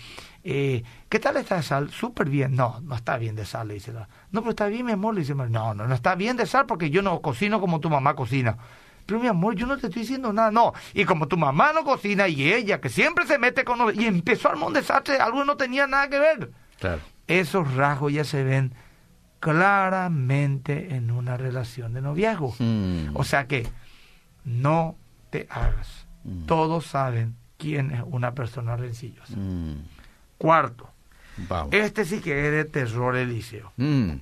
eh, 0.52 0.84
¿qué 1.10 1.20
tal 1.20 1.38
está 1.38 1.58
de 1.58 1.64
sal? 1.64 1.92
Súper 1.92 2.30
bien. 2.30 2.56
No, 2.56 2.80
no 2.82 2.96
está 2.96 3.18
bien 3.18 3.36
de 3.36 3.46
sal, 3.46 3.68
le 3.68 3.76
dice. 3.76 3.94
No, 4.32 4.42
pero 4.42 4.50
está 4.50 4.66
bien, 4.68 4.86
mi 4.86 4.94
amor, 4.94 5.14
le 5.14 5.22
dice. 5.22 5.36
No, 5.36 5.48
no, 5.48 5.74
no 5.74 5.94
está 5.94 6.16
bien 6.16 6.38
de 6.38 6.48
sal 6.48 6.66
porque 6.66 6.90
yo 6.90 7.02
no 7.02 7.22
cocino 7.22 7.60
como 7.60 7.80
tu 7.80 7.90
mamá 7.90 8.16
cocina. 8.16 8.58
Pero 9.06 9.20
mi 9.20 9.28
amor, 9.28 9.56
yo 9.56 9.68
no 9.68 9.78
te 9.78 9.88
estoy 9.88 10.04
diciendo 10.04 10.34
nada, 10.34 10.52
no. 10.52 10.74
Y 10.94 11.06
como 11.06 11.28
tu 11.28 11.38
mamá 11.38 11.72
no 11.74 11.84
cocina 11.84 12.28
y 12.28 12.52
ella, 12.52 12.82
que 12.82 12.90
siempre 12.90 13.26
se 13.26 13.38
mete 13.38 13.64
con... 13.64 13.80
Y 14.00 14.06
empezó 14.06 14.48
a 14.48 14.52
armar 14.52 14.68
un 14.68 14.74
desastre, 14.74 15.18
algo 15.18 15.44
no 15.46 15.58
tenía 15.58 15.88
nada 15.88 16.10
que 16.10 16.20
ver. 16.20 16.52
Claro. 16.80 17.02
Esos 17.28 17.74
rasgos 17.76 18.14
ya 18.14 18.24
se 18.24 18.44
ven 18.44 18.74
claramente 19.40 20.96
en 20.96 21.12
una 21.12 21.38
relación 21.38 21.94
de 21.94 22.02
noviazgo. 22.02 22.56
Mm. 22.60 23.16
O 23.16 23.24
sea 23.24 23.48
que 23.48 23.68
no 24.46 24.96
te 25.30 25.48
hagas. 25.50 26.08
Mm. 26.24 26.46
Todos 26.46 26.86
saben 26.86 27.36
quién 27.58 27.92
es 27.92 28.04
una 28.06 28.34
persona 28.34 28.76
rencillosa. 28.76 29.36
Mm. 29.36 29.99
Cuarto, 30.40 30.90
este 31.72 32.06
sí 32.06 32.22
que 32.22 32.48
es 32.48 32.52
de 32.52 32.66
terror 32.66 33.16
Eliseo. 33.16 33.72
Mm. 33.78 34.14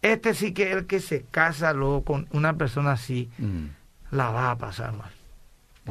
Este 0.00 0.34
sí 0.34 0.54
que 0.54 0.70
es 0.70 0.76
el 0.76 0.86
que 0.86 1.00
se 1.00 1.24
casa 1.24 1.72
luego 1.72 2.04
con 2.04 2.28
una 2.30 2.54
persona 2.54 2.92
así, 2.92 3.28
mm. 3.38 3.64
la 4.12 4.30
va 4.30 4.52
a 4.52 4.56
pasar 4.56 4.92
mal. 4.92 5.10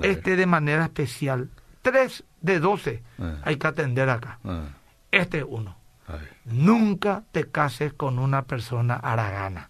Este 0.01 0.35
de 0.35 0.45
manera 0.45 0.85
especial, 0.85 1.49
tres 1.81 2.23
de 2.41 2.59
doce 2.59 3.03
eh. 3.17 3.35
hay 3.43 3.57
que 3.57 3.67
atender 3.67 4.09
acá. 4.09 4.39
Eh. 4.45 4.63
Este 5.11 5.39
es 5.39 5.45
uno. 5.47 5.75
Nunca 6.45 7.23
te 7.33 7.49
cases 7.49 7.91
con 7.91 8.17
una 8.19 8.43
persona 8.43 8.95
aragana. 8.95 9.69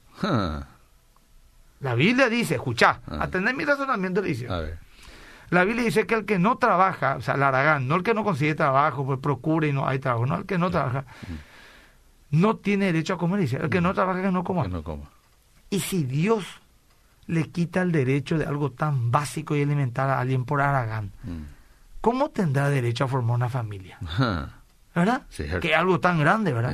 La 1.80 1.96
Biblia 1.96 2.30
dice, 2.30 2.56
escucha, 2.56 3.02
ah. 3.08 3.24
atender 3.24 3.56
mi 3.56 3.66
razonamiento, 3.66 4.22
dice. 4.22 4.48
La 5.50 5.64
Biblia 5.64 5.86
dice 5.86 6.06
que 6.06 6.16
el 6.16 6.26
que 6.26 6.40
no 6.40 6.58
trabaja, 6.58 7.16
o 7.18 7.22
sea, 7.22 7.36
el 7.36 7.44
aragán, 7.44 7.88
no 7.88 7.96
el 7.96 8.04
que 8.04 8.14
no 8.14 8.24
consigue 8.24 8.56
trabajo, 8.56 9.06
pues 9.06 9.20
procura 9.20 9.68
y 9.68 9.74
no 9.74 9.88
hay 9.88 10.00
trabajo, 10.00 10.26
no 10.26 10.36
el 10.36 10.46
que 10.46 10.58
no 10.58 10.70
trabaja, 10.70 11.06
no 12.32 12.58
tiene 12.58 12.88
derecho 12.88 13.14
a 13.14 13.18
comer, 13.18 13.40
dice, 13.40 13.58
el 13.58 13.70
que 13.70 13.80
no 13.80 13.94
trabaja 13.94 14.22
que 14.22 14.32
no 14.32 14.44
coma. 14.44 14.64
Que 14.64 14.70
no 14.70 14.84
coma. 14.84 15.06
Y 15.70 15.80
si 15.80 16.04
Dios 16.04 16.46
le 17.28 17.50
quita 17.50 17.82
el 17.82 17.92
derecho 17.92 18.38
de 18.38 18.46
algo 18.46 18.72
tan 18.72 19.12
básico 19.12 19.56
y 19.56 19.62
elemental 19.62 20.10
a 20.10 20.20
alguien 20.20 20.44
por 20.46 20.62
aragán, 20.62 21.12
mm. 21.24 21.42
¿cómo 22.02 22.30
tendrá 22.30 22.70
derecho 22.70 23.06
a 23.06 23.08
formar 23.08 23.36
una 23.36 23.50
familia? 23.50 23.98
¿Verdad? 24.96 25.28
que 25.30 25.72
es 25.72 25.78
algo 25.78 26.00
tan 26.00 26.20
grande, 26.20 26.52
¿verdad? 26.52 26.74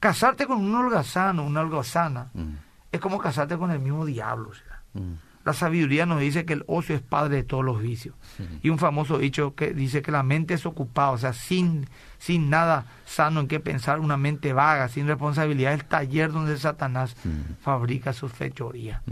Casarte 0.00 0.46
con 0.46 0.58
un 0.58 0.74
holgazano, 0.74 1.44
una 1.44 1.60
holgazana, 1.60 2.28
mm. 2.34 2.52
es 2.92 3.00
como 3.00 3.18
casarte 3.18 3.56
con 3.56 3.70
el 3.70 3.78
mismo 3.78 4.04
diablo. 4.04 4.50
O 4.50 4.54
sea. 4.54 4.82
Mm. 4.94 5.14
La 5.46 5.52
sabiduría 5.52 6.06
nos 6.06 6.18
dice 6.18 6.44
que 6.44 6.54
el 6.54 6.64
ocio 6.66 6.96
es 6.96 7.02
padre 7.02 7.36
de 7.36 7.42
todos 7.44 7.64
los 7.64 7.80
vicios. 7.80 8.16
Y 8.62 8.68
un 8.68 8.78
famoso 8.78 9.16
dicho 9.16 9.54
que 9.54 9.72
dice 9.72 10.02
que 10.02 10.10
la 10.10 10.24
mente 10.24 10.54
es 10.54 10.66
ocupada, 10.66 11.12
o 11.12 11.18
sea, 11.18 11.32
sin, 11.32 11.86
sin 12.18 12.50
nada 12.50 12.86
sano 13.04 13.38
en 13.38 13.46
qué 13.46 13.60
pensar, 13.60 14.00
una 14.00 14.16
mente 14.16 14.52
vaga, 14.52 14.88
sin 14.88 15.06
responsabilidad, 15.06 15.72
el 15.72 15.84
taller 15.84 16.32
donde 16.32 16.58
Satanás 16.58 17.14
fabrica 17.60 18.12
sus 18.12 18.32
fechorías. 18.32 19.02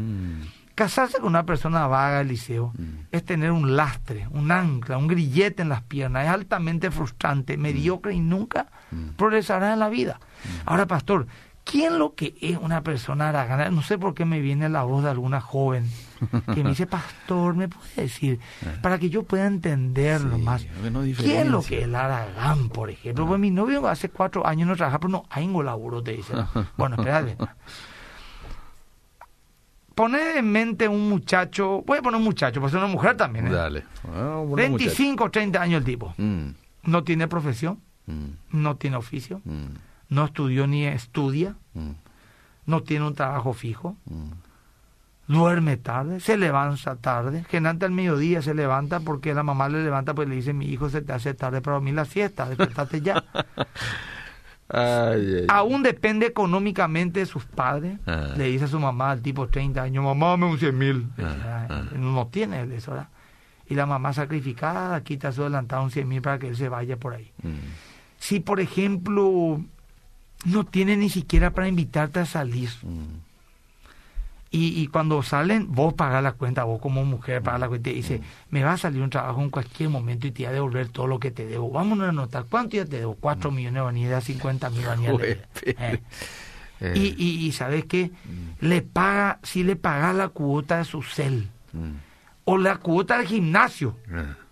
Casarse 0.74 1.18
con 1.18 1.28
una 1.28 1.46
persona 1.46 1.86
vaga, 1.86 2.22
Eliseo, 2.22 2.72
es 3.12 3.24
tener 3.24 3.52
un 3.52 3.76
lastre, 3.76 4.26
un 4.32 4.50
ancla, 4.50 4.98
un 4.98 5.06
grillete 5.06 5.62
en 5.62 5.68
las 5.68 5.82
piernas. 5.82 6.24
Es 6.24 6.30
altamente 6.32 6.90
frustrante, 6.90 7.56
mediocre 7.56 8.12
y 8.12 8.18
nunca 8.18 8.66
progresará 9.16 9.72
en 9.72 9.78
la 9.78 9.88
vida. 9.88 10.18
Ahora, 10.66 10.86
pastor, 10.86 11.28
¿quién 11.62 12.00
lo 12.00 12.16
que 12.16 12.34
es 12.40 12.58
una 12.60 12.82
persona 12.82 13.28
aragana? 13.28 13.70
No 13.70 13.82
sé 13.82 13.98
por 13.98 14.14
qué 14.14 14.24
me 14.24 14.40
viene 14.40 14.68
la 14.68 14.82
voz 14.82 15.04
de 15.04 15.10
alguna 15.10 15.40
joven 15.40 15.88
que 16.54 16.62
me 16.62 16.70
dice, 16.70 16.86
pastor, 16.86 17.54
¿me 17.54 17.68
puede 17.68 18.02
decir? 18.02 18.40
Eh. 18.62 18.78
Para 18.82 18.98
que 18.98 19.10
yo 19.10 19.22
pueda 19.22 19.46
entenderlo 19.46 20.38
más. 20.38 20.66
¿Qué 21.18 21.40
es 21.40 21.46
lo 21.46 21.62
que 21.62 21.78
es 21.78 21.84
el 21.84 21.94
Aragán, 21.94 22.68
por 22.68 22.90
ejemplo? 22.90 23.26
Pues 23.26 23.40
mi 23.40 23.50
novio 23.50 23.86
hace 23.88 24.08
cuatro 24.08 24.46
años 24.46 24.68
no 24.68 24.76
trabaja, 24.76 24.98
pero 24.98 25.10
no 25.10 25.24
hay 25.30 25.46
un 25.46 25.64
laburo, 25.64 26.02
te 26.02 26.12
dice. 26.12 26.32
bueno, 26.76 26.96
espérate. 26.96 27.36
Poner 29.94 30.38
en 30.38 30.50
mente 30.50 30.88
un 30.88 31.08
muchacho, 31.08 31.82
voy 31.86 31.98
a 31.98 32.02
poner 32.02 32.18
un 32.18 32.24
muchacho, 32.24 32.60
pues 32.60 32.74
una 32.74 32.86
mujer 32.86 33.16
también. 33.16 33.46
¿eh? 33.46 33.50
Dale. 33.50 33.84
25 34.56 35.24
o 35.24 35.30
30 35.30 35.62
años 35.62 35.78
el 35.78 35.84
tipo. 35.84 36.14
Mm. 36.16 36.48
No 36.84 37.04
tiene 37.04 37.28
profesión, 37.28 37.80
mm. 38.06 38.60
no 38.60 38.76
tiene 38.76 38.96
oficio, 38.96 39.40
mm. 39.44 39.66
no 40.08 40.24
estudió 40.24 40.66
ni 40.66 40.84
estudia, 40.84 41.54
no 42.66 42.82
tiene 42.82 43.06
un 43.06 43.14
trabajo 43.14 43.52
fijo 43.52 43.96
duerme 45.26 45.76
tarde, 45.76 46.20
se 46.20 46.36
levanta 46.36 46.96
tarde, 46.96 47.44
generalmente 47.48 47.86
al 47.86 47.92
mediodía 47.92 48.42
se 48.42 48.54
levanta 48.54 49.00
porque 49.00 49.34
la 49.34 49.42
mamá 49.42 49.68
le 49.68 49.82
levanta 49.82 50.14
pues 50.14 50.28
le 50.28 50.36
dice 50.36 50.52
mi 50.52 50.66
hijo 50.66 50.90
se 50.90 51.02
te 51.02 51.12
hace 51.12 51.34
tarde 51.34 51.60
para 51.60 51.76
dormir 51.76 51.94
la 51.94 52.04
siesta, 52.04 52.48
despertate 52.48 53.00
ya. 53.00 53.24
Aún 55.48 55.82
depende 55.82 56.26
económicamente 56.26 57.20
de 57.20 57.26
sus 57.26 57.44
padres. 57.44 57.98
Ah. 58.06 58.34
Le 58.36 58.44
dice 58.44 58.64
a 58.64 58.68
su 58.68 58.80
mamá, 58.80 59.12
al 59.12 59.20
tipo 59.20 59.46
30 59.46 59.82
años, 59.82 60.04
mamá, 60.04 60.36
me 60.36 60.46
un 60.46 60.58
100 60.58 60.78
mil. 60.78 61.06
Ah, 61.18 61.66
ah. 61.68 61.82
No 61.96 62.26
tiene 62.28 62.62
eso, 62.74 62.92
¿verdad? 62.92 63.08
Y 63.68 63.74
la 63.74 63.86
mamá 63.86 64.12
sacrificada 64.12 65.02
quita 65.02 65.32
su 65.32 65.42
adelantado 65.42 65.84
un 65.84 65.90
100 65.90 66.08
mil 66.08 66.22
para 66.22 66.38
que 66.38 66.48
él 66.48 66.56
se 66.56 66.68
vaya 66.68 66.96
por 66.96 67.14
ahí. 67.14 67.30
Mm. 67.42 67.54
Si, 68.18 68.40
por 68.40 68.60
ejemplo, 68.60 69.60
no 70.44 70.64
tiene 70.64 70.96
ni 70.96 71.08
siquiera 71.08 71.50
para 71.50 71.68
invitarte 71.68 72.20
a 72.20 72.26
salir. 72.26 72.70
Mm. 72.82 73.23
Y, 74.56 74.86
cuando 74.86 75.20
salen, 75.24 75.72
vos 75.72 75.94
pagas 75.94 76.22
la 76.22 76.32
cuenta, 76.32 76.62
vos 76.62 76.80
como 76.80 77.04
mujer 77.04 77.42
pagas 77.42 77.60
la 77.60 77.68
cuenta 77.68 77.90
y 77.90 77.94
dice, 77.94 78.20
me 78.50 78.62
va 78.62 78.74
a 78.74 78.76
salir 78.76 79.02
un 79.02 79.10
trabajo 79.10 79.42
en 79.42 79.50
cualquier 79.50 79.88
momento 79.88 80.28
y 80.28 80.30
te 80.30 80.44
voy 80.44 80.50
a 80.50 80.52
devolver 80.52 80.88
todo 80.90 81.08
lo 81.08 81.18
que 81.18 81.32
te 81.32 81.44
debo. 81.44 81.70
Vamos 81.70 81.98
a 81.98 82.10
anotar, 82.10 82.44
¿cuánto 82.48 82.76
ya 82.76 82.84
te 82.84 82.98
debo? 82.98 83.16
Cuatro 83.16 83.50
mm. 83.50 83.54
millones 83.54 83.74
de 83.74 83.80
vanidad, 83.80 84.20
cincuenta 84.20 84.70
mil 84.70 84.86
vanidades. 84.86 85.38
Eh. 86.80 86.92
Eh. 86.92 87.14
Y, 87.16 87.46
y, 87.46 87.52
¿sabes 87.52 87.84
qué? 87.86 88.10
Mm. 88.24 88.66
Le 88.66 88.82
paga, 88.82 89.38
si 89.44 89.62
le 89.62 89.76
pagas 89.76 90.14
la 90.14 90.28
cuota 90.28 90.78
de 90.78 90.84
su 90.84 91.02
cel 91.02 91.48
mm. 91.72 91.92
o 92.44 92.58
la 92.58 92.76
cuota 92.76 93.18
del 93.18 93.26
gimnasio. 93.26 93.96
Eh 94.10 94.43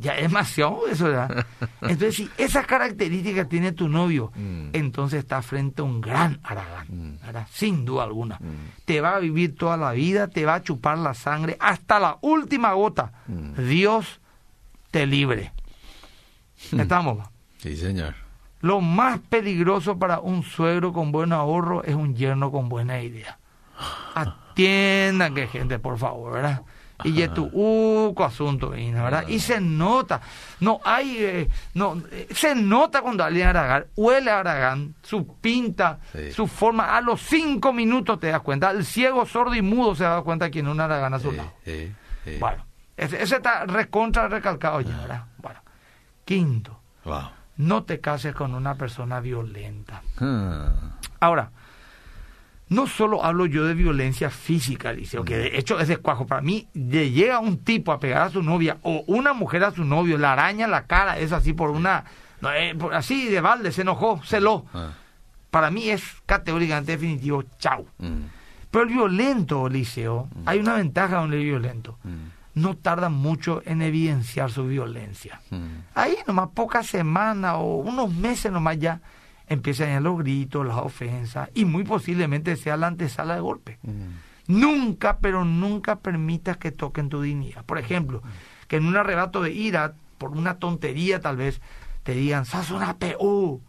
ya 0.00 0.16
es 0.16 0.22
demasiado 0.22 0.86
eso, 0.88 1.04
¿verdad? 1.04 1.46
Entonces, 1.82 2.16
si 2.16 2.30
esa 2.38 2.64
característica 2.64 3.46
tiene 3.46 3.72
tu 3.72 3.88
novio, 3.88 4.32
mm. 4.34 4.70
entonces 4.72 5.20
está 5.20 5.42
frente 5.42 5.82
a 5.82 5.84
un 5.84 6.00
gran 6.00 6.40
Aragán, 6.42 6.86
mm. 6.88 7.26
¿verdad? 7.26 7.46
Sin 7.50 7.84
duda 7.84 8.04
alguna. 8.04 8.36
Mm. 8.36 8.84
Te 8.84 9.00
va 9.00 9.16
a 9.16 9.18
vivir 9.18 9.56
toda 9.56 9.76
la 9.76 9.92
vida, 9.92 10.28
te 10.28 10.44
va 10.44 10.56
a 10.56 10.62
chupar 10.62 10.98
la 10.98 11.14
sangre 11.14 11.56
hasta 11.60 11.98
la 11.98 12.18
última 12.20 12.72
gota. 12.72 13.12
Dios 13.56 14.20
te 14.90 15.06
libre. 15.06 15.52
¿Estamos? 16.72 17.28
Sí, 17.58 17.76
señor. 17.76 18.14
Lo 18.60 18.80
más 18.80 19.20
peligroso 19.20 19.98
para 19.98 20.20
un 20.20 20.42
suegro 20.42 20.92
con 20.92 21.12
buen 21.12 21.32
ahorro 21.32 21.84
es 21.84 21.94
un 21.94 22.16
yerno 22.16 22.50
con 22.50 22.68
buena 22.68 23.00
idea. 23.00 23.38
Atiendan 24.14 25.34
que 25.34 25.46
gente, 25.46 25.78
por 25.78 25.98
favor, 25.98 26.32
¿verdad? 26.32 26.62
Y 27.04 27.22
es 27.22 27.32
tu 27.32 27.48
uco 27.52 28.24
asunto, 28.24 28.70
¿verdad? 28.70 29.26
Y 29.28 29.38
se 29.38 29.60
nota, 29.60 30.20
no 30.60 30.80
hay, 30.84 31.16
eh, 31.18 31.48
no, 31.74 32.02
eh, 32.10 32.26
se 32.30 32.54
nota 32.54 33.02
cuando 33.02 33.24
alguien 33.24 33.48
Aragán, 33.48 33.86
huele 33.96 34.30
a 34.30 34.40
Aragán, 34.40 34.94
su 35.02 35.36
pinta, 35.36 36.00
su 36.32 36.46
forma, 36.46 36.96
a 36.96 37.00
los 37.00 37.20
cinco 37.20 37.72
minutos 37.72 38.18
te 38.18 38.28
das 38.28 38.40
cuenta, 38.40 38.70
el 38.70 38.84
ciego, 38.84 39.26
sordo 39.26 39.54
y 39.54 39.62
mudo 39.62 39.94
se 39.94 40.04
da 40.04 40.22
cuenta 40.22 40.50
que 40.50 40.62
no 40.62 40.72
un 40.72 40.80
Aragán 40.80 41.14
a 41.14 41.20
su 41.20 41.32
lado. 41.32 41.52
Bueno, 42.40 42.64
ese, 42.96 43.22
está 43.22 43.64
recontra 43.64 44.28
recalcado 44.28 44.80
ya, 44.80 44.96
¿verdad? 44.98 45.24
Bueno, 45.38 45.60
quinto, 46.24 46.80
no 47.56 47.84
te 47.84 48.00
cases 48.00 48.34
con 48.34 48.54
una 48.54 48.74
persona 48.74 49.20
violenta. 49.20 50.02
Ah. 50.20 50.72
Ahora, 51.20 51.50
no 52.68 52.86
solo 52.86 53.24
hablo 53.24 53.46
yo 53.46 53.64
de 53.64 53.74
violencia 53.74 54.30
física, 54.30 54.92
Liceo, 54.92 55.24
que 55.24 55.36
de 55.38 55.58
hecho 55.58 55.78
es 55.80 55.88
descuajo. 55.88 56.26
Para 56.26 56.42
mí, 56.42 56.68
de 56.74 57.10
llega 57.10 57.38
un 57.38 57.58
tipo 57.58 57.92
a 57.92 57.98
pegar 58.00 58.22
a 58.22 58.30
su 58.30 58.42
novia 58.42 58.78
o 58.82 59.04
una 59.06 59.32
mujer 59.32 59.64
a 59.64 59.70
su 59.70 59.84
novio, 59.84 60.18
la 60.18 60.32
araña 60.34 60.66
la 60.66 60.86
cara, 60.86 61.18
es 61.18 61.32
así 61.32 61.52
por 61.52 61.70
una. 61.70 62.04
No, 62.40 62.52
eh, 62.52 62.74
por- 62.78 62.94
así 62.94 63.28
de 63.28 63.40
balde, 63.40 63.72
se 63.72 63.82
enojó, 63.82 64.20
celó. 64.24 64.64
Ah, 64.74 64.92
Para 65.50 65.70
mí 65.70 65.88
es 65.88 66.02
categóricamente 66.26 66.92
definitivo, 66.92 67.42
chau. 67.58 67.86
mm, 67.98 68.20
Pero 68.70 68.84
el 68.84 68.90
violento, 68.90 69.66
Liceo, 69.68 70.28
hay 70.44 70.58
una 70.58 70.74
ventaja 70.74 71.20
con 71.20 71.32
el 71.32 71.42
violento. 71.42 71.98
mm, 72.04 72.60
No 72.60 72.76
tarda 72.76 73.08
mucho 73.08 73.62
en 73.64 73.80
evidenciar 73.82 74.50
su 74.50 74.66
violencia. 74.66 75.40
mm. 75.50 75.66
Ahí 75.94 76.16
nomás 76.26 76.48
pocas 76.54 76.86
semanas 76.86 77.54
o 77.56 77.76
unos 77.76 78.12
meses 78.12 78.52
nomás 78.52 78.78
ya 78.78 79.00
empiezan 79.48 79.88
ya 79.88 80.00
los 80.00 80.18
gritos, 80.18 80.66
las 80.66 80.76
ofensas 80.78 81.50
y 81.54 81.64
muy 81.64 81.84
posiblemente 81.84 82.56
sea 82.56 82.76
la 82.76 82.86
antesala 82.88 83.34
de 83.34 83.40
golpe. 83.40 83.78
Nunca, 84.46 85.18
pero 85.18 85.44
nunca 85.44 85.96
permitas 85.96 86.56
que 86.56 86.72
toquen 86.72 87.08
tu 87.08 87.20
dignidad. 87.20 87.64
Por 87.64 87.78
ejemplo, 87.78 88.22
que 88.66 88.76
en 88.76 88.86
un 88.86 88.96
arrebato 88.96 89.42
de 89.42 89.52
ira, 89.52 89.92
por 90.16 90.30
una 90.30 90.58
tontería 90.58 91.20
tal 91.20 91.36
vez, 91.36 91.60
te 92.02 92.14
digan, 92.14 92.44
sos 92.46 92.70
una 92.70 92.96
PU, 92.96 93.60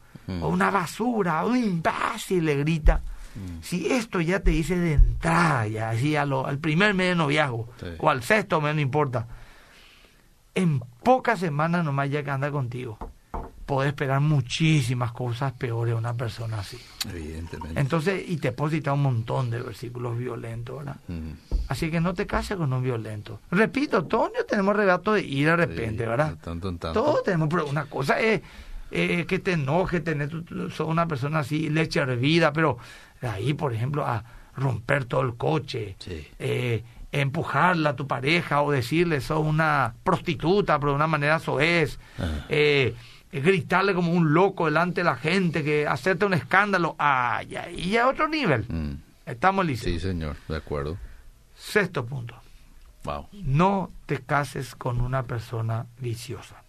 o 0.42 0.48
una 0.48 0.70
basura, 0.70 1.44
un 1.46 1.58
imbécil, 1.58 2.46
le 2.46 2.56
grita. 2.58 3.02
Si 3.62 3.88
esto 3.92 4.22
ya 4.22 4.42
te 4.42 4.52
dice 4.52 4.78
de 4.78 4.94
entrada, 4.94 5.66
ya 5.68 5.90
así 5.92 6.16
a 6.16 6.26
lo- 6.26 6.46
al 6.46 6.60
primer 6.60 6.94
mes 6.94 7.10
de 7.10 7.16
noviazgo, 7.16 7.70
Sí. 7.80 7.86
o 7.98 8.10
al 8.10 8.22
sexto 8.24 8.60
mes, 8.62 8.76
no 8.76 8.82
importa, 8.82 9.28
en 10.56 10.82
pocas 11.04 11.40
semanas 11.40 11.84
nomás 11.86 12.10
ya 12.10 12.24
que 12.24 12.32
anda 12.32 12.52
contigo, 12.52 12.98
podés 13.70 13.90
esperar 13.90 14.20
muchísimas 14.20 15.12
cosas 15.12 15.54
peores 15.54 15.94
de 15.94 16.00
una 16.00 16.16
persona 16.16 16.58
así. 16.58 16.80
Evidentemente. 17.08 17.80
Entonces, 17.80 18.24
y 18.28 18.38
te 18.38 18.52
puedo 18.52 18.72
citar 18.72 18.96
un 18.96 19.04
montón 19.04 19.52
de 19.52 19.62
versículos 19.62 20.18
violentos, 20.18 20.80
¿verdad? 20.80 20.96
Mm. 21.08 21.34
Así 21.68 21.92
que 21.92 22.02
no 22.02 22.16
te 22.16 22.26
cases 22.26 22.58
con 22.58 22.74
un 22.74 22.82
violento. 22.82 23.40
Repito, 23.52 24.06
todos 24.06 24.32
tenemos 24.48 24.76
regato 24.76 25.14
de 25.14 25.22
ira 25.22 25.52
de 25.56 25.68
repente, 25.68 26.04
Sí, 26.04 26.10
¿verdad? 26.10 26.36
tanto 26.44 26.68
tanto. 26.78 26.94
Todos 26.94 27.24
tenemos, 27.24 27.48
pero 27.48 27.68
una 27.68 27.86
cosa 27.86 28.20
es 28.20 28.42
eh, 28.90 29.26
que 29.28 29.38
te 29.38 29.52
enoje, 29.52 30.00
tener, 30.00 30.32
sos 30.72 30.88
una 30.88 31.08
persona 31.08 31.40
así, 31.40 31.70
leche 31.70 32.00
hervida, 32.00 32.52
pero 32.52 32.80
de 33.22 33.28
ahí, 33.28 33.54
por 33.54 33.72
ejemplo, 33.72 34.04
a 34.04 34.24
romper 34.56 35.06
todo 35.06 35.22
el 35.22 35.36
coche, 35.36 35.96
Sí. 36.00 36.26
eh, 36.40 36.84
empujarla 37.12 37.92
a 37.92 37.96
tu 37.96 38.08
pareja 38.08 38.64
o 38.64 38.72
decirle 38.72 39.22
sos 39.22 39.46
una 39.46 39.94
prostituta, 40.04 40.80
pero 40.80 40.94
de 40.94 40.96
una 40.96 41.08
manera 41.08 41.38
soez, 41.38 42.00
Ah. 42.18 42.46
eh, 42.50 42.96
eh, 42.96 42.96
gritarle 43.32 43.94
como 43.94 44.12
un 44.12 44.34
loco 44.34 44.66
delante 44.66 45.02
de 45.02 45.06
la 45.06 45.16
gente, 45.16 45.64
que 45.64 45.86
hacerte 45.88 46.26
un 46.26 46.34
escándalo, 46.34 46.96
ah, 47.00 47.42
ya, 47.48 47.70
y 47.70 47.92
ya 47.92 48.08
otro 48.08 48.28
nivel. 48.28 48.66
Mm. 48.68 48.94
Estamos 49.26 49.66
listos. 49.66 49.92
Sí, 49.92 50.00
señor, 50.00 50.36
de 50.48 50.58
acuerdo. 50.58 50.98
Sexto 51.56 52.06
punto. 52.06 52.36
Wow. 53.04 53.28
No 53.32 53.92
te 54.06 54.20
cases 54.22 54.76
con 54.76 55.00
una 55.02 55.24
persona 55.24 55.86
viciosa. 56.00 56.64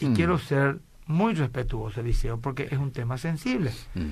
Y 0.00 0.06
Hmm. 0.06 0.14
quiero 0.14 0.38
ser 0.38 0.78
muy 1.06 1.34
respetuoso, 1.34 2.00
Eliseo, 2.00 2.38
porque 2.40 2.68
es 2.70 2.78
un 2.78 2.92
tema 2.92 3.18
sensible. 3.18 3.72
Mm. 3.94 4.10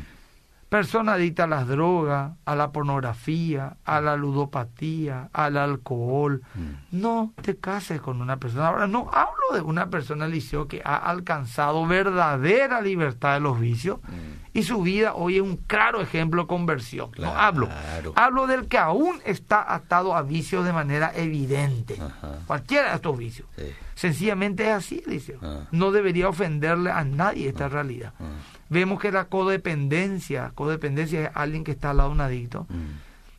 Persona 0.70 1.14
adicta 1.14 1.44
a 1.44 1.46
las 1.48 1.66
drogas, 1.66 2.32
a 2.44 2.54
la 2.54 2.70
pornografía, 2.70 3.76
a 3.84 4.00
la 4.00 4.14
ludopatía, 4.16 5.28
al 5.32 5.56
alcohol. 5.56 6.42
Mm. 6.54 7.00
No 7.00 7.34
te 7.42 7.56
cases 7.56 8.00
con 8.00 8.20
una 8.20 8.36
persona. 8.36 8.68
Ahora, 8.68 8.86
no 8.86 9.10
hablo 9.12 9.52
de 9.52 9.62
una 9.62 9.90
persona, 9.90 10.26
Eliseo, 10.26 10.68
que 10.68 10.80
ha 10.84 10.94
alcanzado 10.96 11.84
verdadera 11.88 12.80
libertad 12.80 13.34
de 13.34 13.40
los 13.40 13.58
vicios 13.58 13.98
Mm. 14.06 14.46
y 14.58 14.62
su 14.62 14.80
vida 14.82 15.14
hoy 15.14 15.36
es 15.38 15.42
un 15.42 15.56
claro 15.56 16.00
ejemplo 16.00 16.42
de 16.42 16.46
conversión. 16.46 17.10
Claro. 17.10 17.34
No 17.34 17.40
hablo. 17.40 17.68
Hablo 18.14 18.46
del 18.46 18.68
que 18.68 18.78
aún 18.78 19.18
está 19.24 19.74
atado 19.74 20.14
a 20.14 20.22
vicios 20.22 20.64
de 20.64 20.72
manera 20.72 21.10
evidente. 21.16 21.98
Ajá. 22.00 22.38
Cualquiera 22.46 22.90
de 22.90 22.94
estos 22.94 23.18
vicios. 23.18 23.48
Sí. 23.56 23.64
Sencillamente 23.96 24.64
es 24.68 24.70
así, 24.72 25.02
Eliseo. 25.04 25.40
Ah. 25.42 25.62
No 25.72 25.90
debería 25.90 26.28
ofenderle 26.28 26.92
a 26.92 27.02
nadie 27.04 27.48
esta 27.48 27.68
realidad. 27.68 28.12
Ah. 28.20 28.24
Vemos 28.70 28.98
que 29.00 29.12
la 29.12 29.26
codependencia, 29.26 30.52
codependencia 30.54 31.24
es 31.24 31.30
alguien 31.34 31.64
que 31.64 31.72
está 31.72 31.90
al 31.90 31.98
lado 31.98 32.08
de 32.10 32.14
un 32.14 32.20
adicto, 32.22 32.66
Mm. 32.70 32.90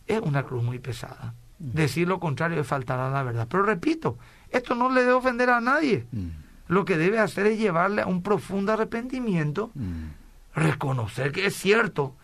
es 0.07 0.19
una 0.21 0.43
cruz 0.43 0.63
muy 0.63 0.77
pesada. 0.79 1.33
Decir 1.57 2.07
lo 2.07 2.19
contrario 2.19 2.61
es 2.61 2.67
faltar 2.67 2.99
a 2.99 3.09
la 3.09 3.23
verdad. 3.23 3.47
Pero 3.49 3.63
repito, 3.63 4.17
esto 4.49 4.75
no 4.75 4.89
le 4.91 5.01
debe 5.01 5.13
ofender 5.13 5.49
a 5.49 5.61
nadie. 5.61 6.05
Mm. 6.11 6.27
Lo 6.67 6.85
que 6.85 6.97
debe 6.97 7.19
hacer 7.19 7.47
es 7.47 7.59
llevarle 7.59 8.01
a 8.01 8.07
un 8.07 8.21
profundo 8.23 8.71
arrepentimiento, 8.73 9.71
Mm. 9.75 10.07
reconocer 10.55 11.31
que 11.31 11.45
es 11.45 11.55
cierto, 11.55 12.15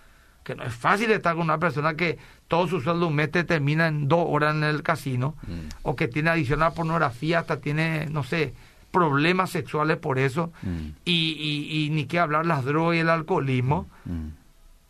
que 0.43 0.55
no 0.55 0.63
es 0.63 0.73
fácil 0.73 1.11
estar 1.11 1.35
con 1.35 1.43
una 1.43 1.57
persona 1.59 1.95
que 1.95 2.17
todo 2.47 2.67
su 2.67 2.79
sueldo 2.81 3.07
un 3.07 3.15
mes 3.15 3.31
te 3.31 3.43
termina 3.43 3.87
en 3.87 4.07
dos 4.07 4.25
horas 4.29 4.55
en 4.55 4.63
el 4.63 4.81
casino, 4.83 5.35
Mm. 5.47 5.51
o 5.83 5.95
que 5.95 6.07
tiene 6.07 6.29
adicción 6.29 6.63
a 6.63 6.71
pornografía, 6.71 7.39
hasta 7.39 7.57
tiene, 7.59 8.07
no 8.09 8.23
sé, 8.23 8.53
problemas 8.91 9.49
sexuales 9.51 9.97
por 9.97 10.17
eso, 10.19 10.51
Mm. 10.63 10.77
y, 11.05 11.11
y- 11.39 11.85
y 11.85 11.89
ni 11.89 12.05
qué 12.05 12.19
hablar 12.19 12.45
las 12.45 12.63
drogas 12.65 12.95
y 12.97 12.99
el 12.99 13.09
alcoholismo, 13.09 13.87
Mm. 14.05 14.27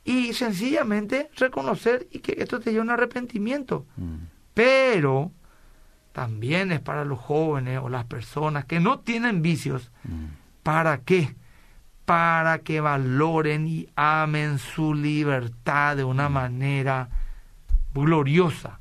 y 0.06 0.34
sencillamente 0.34 1.30
reconocer 1.38 2.08
y 2.12 2.20
que 2.20 2.36
esto 2.38 2.60
te 2.60 2.72
lleva 2.72 2.82
a 2.84 2.86
un 2.86 2.92
arrepentimiento. 2.92 3.86
Mm. 3.98 4.16
Pero 4.54 5.32
también 6.14 6.72
es 6.72 6.80
para 6.80 7.04
los 7.06 7.20
jóvenes 7.20 7.80
o 7.84 7.90
las 7.90 8.06
personas 8.06 8.66
que 8.66 8.80
no 8.80 9.00
tienen 9.00 9.42
vicios. 9.42 9.92
¿para 10.64 10.98
qué? 11.00 11.36
Para 12.06 12.60
que 12.60 12.82
valoren 12.82 13.68
y 13.68 13.88
amen 13.96 14.60
su 14.60 14.94
libertad 14.94 15.96
de 15.98 16.04
una 16.04 16.28
manera 16.30 17.10
gloriosa. 17.94 18.80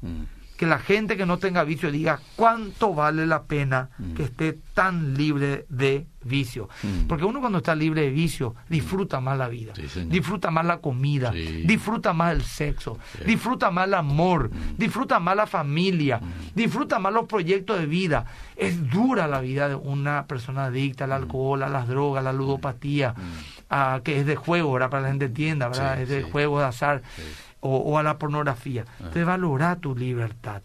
Que 0.57 0.67
la 0.67 0.79
gente 0.79 1.17
que 1.19 1.27
no 1.27 1.39
tenga 1.39 1.65
vicio 1.65 1.91
diga 1.93 2.19
cuánto 2.35 2.95
vale 2.95 3.27
la 3.27 3.43
pena 3.45 3.91
Mm. 3.99 4.15
que 4.15 4.23
esté 4.25 4.59
tan 4.75 5.15
libre 5.15 5.67
de 5.69 6.07
vicio. 6.25 6.69
Mm. 6.83 7.07
Porque 7.07 7.25
uno 7.25 7.41
cuando 7.41 7.59
está 7.59 7.75
libre 7.75 8.03
de 8.03 8.11
vicio 8.11 8.55
disfruta 8.69 9.21
más 9.21 9.37
la 9.39 9.49
vida, 9.49 9.75
Sí, 9.77 10.05
disfruta 10.07 10.51
más 10.51 10.65
la 10.67 10.79
comida, 10.79 11.31
Sí. 11.33 11.63
disfruta 11.67 12.13
más 12.15 12.33
el 12.35 12.43
sexo, 12.43 12.99
Sí. 13.19 13.25
disfruta 13.27 13.71
más 13.71 13.87
el 13.87 13.95
amor, 13.95 14.51
Mm. 14.51 14.77
disfruta 14.79 15.21
más 15.21 15.37
la 15.37 15.47
familia, 15.47 16.21
disfruta 16.55 16.99
más 16.99 17.13
los 17.13 17.27
proyectos 17.27 17.79
de 17.79 17.87
vida. 17.87 18.25
Es 18.57 18.89
dura 18.91 19.27
la 19.29 19.41
vida 19.41 19.69
de 19.69 19.75
una 19.75 20.27
persona 20.27 20.65
adicta 20.65 21.05
al 21.05 21.13
alcohol, 21.13 21.63
a 21.63 21.69
las 21.69 21.87
drogas, 21.87 22.21
a 22.21 22.25
la 22.25 22.33
ludopatía, 22.33 23.15
a- 23.69 24.01
que 24.03 24.21
es 24.21 24.27
de 24.27 24.37
juego, 24.37 24.73
¿verdad? 24.73 24.91
Para 24.91 25.03
la 25.03 25.09
gente 25.09 25.27
entienda, 25.27 25.69
¿verdad? 25.69 26.01
Es 26.01 26.09
de 26.09 26.23
juego, 26.23 26.59
de 26.61 26.65
azar. 26.67 27.03
O, 27.67 27.77
o 27.79 27.99
a 27.99 28.03
la 28.03 28.19
pornografía. 28.19 28.85
Entonces 28.99 29.25
valora 29.27 29.77
tu 29.77 29.95
libertad. 29.97 30.63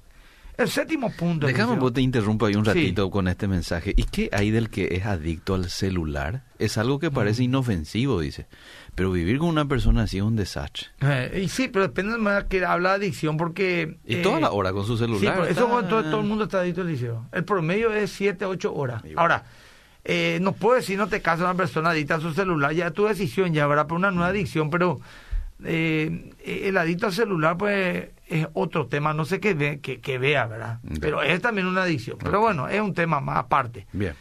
El 0.57 0.69
séptimo 0.69 1.11
punto. 1.11 1.47
Déjame, 1.47 1.75
vos 1.77 1.91
te 1.93 2.01
interrumpo 2.01 2.45
ahí 2.45 2.53
un 2.55 2.65
Sí. 2.65 2.69
ratito 2.71 3.09
con 3.09 3.27
este 3.27 3.47
mensaje. 3.47 3.93
¿Y 3.95 4.03
qué 4.03 4.29
hay 4.31 4.51
del 4.51 4.69
que 4.69 4.89
es 4.91 5.05
adicto 5.05 5.55
al 5.55 5.69
celular? 5.69 6.43
Es 6.59 6.77
algo 6.77 6.99
que 6.99 7.09
Mm. 7.09 7.13
parece 7.13 7.43
inofensivo, 7.43 8.19
dice. 8.19 8.45
Pero 8.93 9.11
vivir 9.11 9.39
con 9.39 9.47
una 9.47 9.65
persona 9.65 10.03
así 10.03 10.17
es 10.17 10.23
un 10.23 10.35
desastre. 10.35 10.87
Eh, 10.99 11.41
y 11.45 11.47
sí, 11.49 11.67
pero 11.67 11.87
depende 11.87 12.15
manera 12.17 12.47
que 12.47 12.63
habla 12.63 12.89
de 12.89 12.95
adicción 13.05 13.37
porque... 13.37 13.97
Y 14.05 14.15
eh, 14.15 14.21
toda 14.21 14.39
la 14.39 14.51
hora 14.51 14.71
con 14.71 14.85
su 14.85 14.97
Sí, 14.97 15.03
celular. 15.05 15.33
pero 15.35 15.47
eso 15.47 15.65
todo, 15.89 16.03
todo 16.03 16.19
el 16.21 16.27
mundo 16.27 16.43
está 16.43 16.59
adicto 16.59 16.81
al 16.81 16.87
liceo. 16.87 17.25
El 17.31 17.43
promedio 17.43 17.91
es 17.93 18.11
7, 18.11 18.45
8 18.45 18.75
horas. 18.75 19.01
Ahora, 19.15 19.45
eh, 20.03 20.37
no 20.41 20.51
puedo 20.51 20.75
decir 20.75 20.97
no 20.97 21.07
te 21.07 21.21
casas 21.21 21.45
una 21.45 21.55
persona 21.55 21.91
adicta 21.91 22.15
a 22.15 22.19
su 22.19 22.33
celular, 22.33 22.73
ya 22.73 22.87
es 22.87 22.93
tu 22.93 23.05
decisión, 23.05 23.53
ya 23.53 23.63
habrá 23.63 23.87
por 23.87 23.97
una 23.97 24.11
nueva 24.11 24.27
adicción, 24.27 24.69
pero 24.69 24.99
eh, 25.63 26.34
el 26.43 26.78
adicto 26.78 27.08
al 27.08 27.13
celular 27.13 27.58
pues 27.58 28.10
es 28.28 28.47
otro 28.54 28.88
tema, 28.88 29.13
no 29.13 29.26
sé 29.26 29.39
qué, 29.39 29.54
ve, 29.54 29.80
que, 29.82 30.00
que 30.00 30.17
vea, 30.17 30.45
¿verdad? 30.47 30.80
Pero 31.00 31.21
es 31.21 31.41
también 31.41 31.67
una 31.67 31.84
adicción. 31.84 32.17
Pero 32.21 32.39
bueno, 32.39 32.67
es 32.67 32.82
un 32.82 32.93
tema 32.93 33.19
más 33.19 33.38
aparte. 33.38 33.88
Bien. 33.91 34.13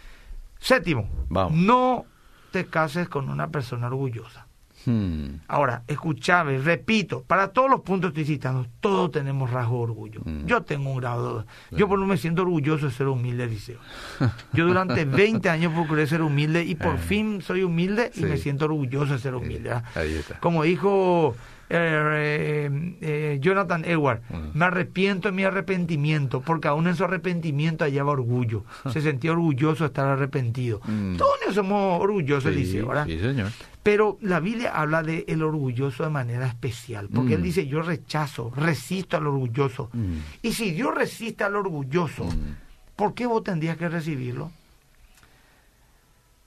Séptimo, 0.58 1.08
Vamos. 1.28 1.52
no 1.58 2.04
te 2.50 2.66
cases 2.66 3.08
con 3.08 3.30
una 3.30 3.48
persona 3.48 3.86
orgullosa. 3.86 4.46
Hmm. 4.86 5.40
Ahora, 5.48 5.82
escuchame, 5.86 6.58
repito, 6.58 7.22
para 7.26 7.48
todos 7.48 7.68
los 7.70 7.80
puntos 7.82 8.12
que 8.12 8.20
estoy 8.22 8.36
citando, 8.36 8.66
todos 8.80 9.10
tenemos 9.10 9.50
rasgo 9.50 9.76
de 9.78 9.82
orgullo. 9.82 10.20
Mm. 10.24 10.46
Yo 10.46 10.62
tengo 10.62 10.90
un 10.90 10.96
grado 10.98 11.40
de... 11.70 11.76
Yo 11.76 11.86
por 11.88 11.98
lo 11.98 12.04
menos 12.06 12.16
me 12.18 12.20
siento 12.20 12.42
orgulloso 12.42 12.86
de 12.86 12.92
ser 12.92 13.08
humilde, 13.08 13.46
Liceo. 13.46 13.78
Yo 14.54 14.66
durante 14.66 15.04
20 15.04 15.48
años 15.50 15.72
procuré 15.74 16.06
ser 16.06 16.22
humilde 16.22 16.64
y 16.64 16.74
por 16.76 16.94
Ah. 16.94 16.98
fin 16.98 17.42
soy 17.42 17.62
humilde 17.62 18.10
y 18.14 18.20
Sí. 18.20 18.24
me 18.24 18.36
siento 18.38 18.64
orgulloso 18.64 19.12
de 19.12 19.18
ser 19.18 19.34
humilde. 19.34 19.68
¿verdad? 19.70 19.84
Ahí 19.94 20.14
está. 20.14 20.38
Como 20.40 20.62
dijo 20.62 21.34
eh, 21.70 22.68
eh, 22.68 22.96
eh, 23.00 23.38
Jonathan 23.40 23.84
Edward, 23.84 24.22
Mm. 24.28 24.58
me 24.58 24.64
arrepiento 24.64 25.28
de 25.28 25.32
mi 25.32 25.44
arrepentimiento, 25.44 26.40
porque 26.40 26.68
aún 26.68 26.86
en 26.88 26.96
su 26.96 27.04
arrepentimiento 27.04 27.84
hallaba 27.84 28.10
orgullo. 28.12 28.64
Se 28.92 29.00
sentía 29.00 29.32
orgulloso 29.32 29.84
de 29.84 29.88
estar 29.88 30.06
arrepentido. 30.06 30.80
Mm. 30.84 31.16
Todos 31.16 31.54
somos 31.54 32.00
orgullosos, 32.02 32.52
Sí, 32.52 32.58
Liceo, 32.60 32.88
¿verdad? 32.88 33.06
sí, 33.06 33.18
señor. 33.18 33.48
Pero 33.82 34.18
la 34.20 34.40
Biblia 34.40 34.72
habla 34.74 35.02
de 35.02 35.24
el 35.28 35.42
orgulloso 35.42 36.02
de 36.04 36.10
manera 36.10 36.46
especial, 36.46 37.08
porque 37.08 37.30
Mm. 37.30 37.34
él 37.38 37.42
dice, 37.42 37.66
yo 37.66 37.80
rechazo, 37.82 38.52
resisto 38.54 39.16
al 39.16 39.26
orgulloso. 39.26 39.88
Mm. 39.92 40.16
Y 40.42 40.52
si 40.52 40.72
Dios 40.72 40.94
resiste 40.94 41.44
al 41.44 41.56
orgulloso, 41.56 42.24
Mm. 42.24 42.56
¿por 42.96 43.14
qué 43.14 43.26
vos 43.26 43.42
tendrías 43.44 43.76
que 43.78 43.88
recibirlo? 43.88 44.50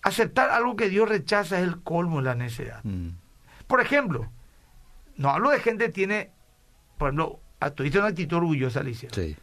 Aceptar 0.02 0.50
algo 0.50 0.76
que 0.76 0.90
Dios 0.90 1.08
rechaza 1.08 1.58
es 1.60 1.64
el 1.68 1.80
colmo 1.82 2.18
de 2.18 2.24
la 2.26 2.36
necedad. 2.36 2.82
Mm. 2.84 3.10
Por 3.68 3.80
ejemplo, 3.80 4.28
no 5.24 5.30
hablo 5.30 5.50
de 5.52 5.60
gente 5.60 5.86
que 5.86 5.92
tiene 5.92 6.32
por 6.98 7.08
ejemplo, 7.10 7.40
tuviste 7.76 7.98
una 7.98 8.08
actitud 8.10 8.38
orgullosa, 8.38 8.82
Alicia. 8.82 9.10
Sí. 9.12 9.36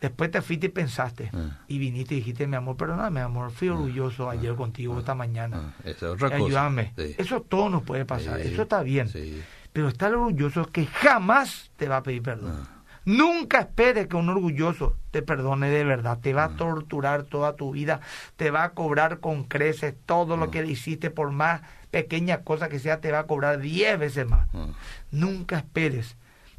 Después 0.00 0.30
te 0.30 0.40
fuiste 0.42 0.66
y 0.66 0.68
pensaste. 0.70 1.30
Ah. 1.34 1.58
Y 1.68 1.78
viniste 1.78 2.14
y 2.14 2.18
dijiste, 2.18 2.46
mi 2.46 2.56
amor, 2.56 2.76
perdóname, 2.76 3.20
mi 3.20 3.24
amor, 3.24 3.50
fui 3.50 3.68
orgulloso 3.68 4.30
ayer 4.30 4.54
contigo 4.54 4.98
esta 4.98 5.14
mañana. 5.14 5.74
Ah, 5.78 5.80
esa 5.84 5.90
es 6.06 6.12
otra 6.12 6.30
cosa. 6.30 6.36
Ayúdame. 6.36 6.92
Sí. 6.96 7.14
Eso 7.18 7.42
todo 7.42 7.68
nos 7.68 7.82
puede 7.82 8.04
pasar. 8.04 8.40
Sí. 8.40 8.48
Eso 8.48 8.62
está 8.62 8.82
bien. 8.82 9.08
Sí. 9.08 9.42
Pero 9.72 9.88
está 9.88 10.06
el 10.08 10.14
orgulloso 10.14 10.64
que 10.66 10.86
jamás 10.86 11.70
te 11.76 11.88
va 11.88 11.98
a 11.98 12.02
pedir 12.02 12.22
perdón. 12.22 12.54
Ah. 12.64 12.72
Nunca 13.04 13.60
esperes 13.60 14.08
que 14.08 14.16
un 14.16 14.28
orgulloso 14.28 14.96
te 15.12 15.22
perdone 15.22 15.68
de 15.70 15.84
verdad. 15.84 16.18
Te 16.20 16.32
va 16.32 16.44
Ah. 16.44 16.46
a 16.46 16.56
torturar 16.56 17.22
toda 17.24 17.54
tu 17.56 17.72
vida. 17.72 18.00
Te 18.36 18.50
va 18.50 18.64
a 18.64 18.70
cobrar 18.74 19.20
con 19.20 19.44
creces 19.44 19.94
todo 20.06 20.34
Ah. 20.34 20.36
lo 20.38 20.50
que 20.50 20.62
le 20.62 20.70
hiciste, 20.72 21.10
por 21.10 21.30
más 21.30 21.62
pequeña 21.96 22.42
cosa 22.42 22.68
que 22.68 22.78
sea, 22.78 23.00
te 23.00 23.10
va 23.10 23.20
a 23.20 23.26
cobrar 23.26 23.58
diez 23.58 23.98
veces 23.98 24.28
más. 24.28 24.46
Ah. 24.52 24.66
Nunca 25.10 25.56
esperes 25.56 26.16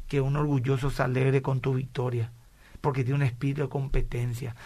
que 0.08 0.20
un 0.20 0.34
orgulloso 0.34 0.90
se 0.90 1.00
alegre 1.00 1.42
con 1.42 1.60
tu 1.60 1.74
victoria, 1.74 2.32
porque 2.80 3.04
tiene 3.04 3.18
un 3.18 3.22
espíritu 3.22 3.62
de 3.62 3.68
competencia. 3.68 4.56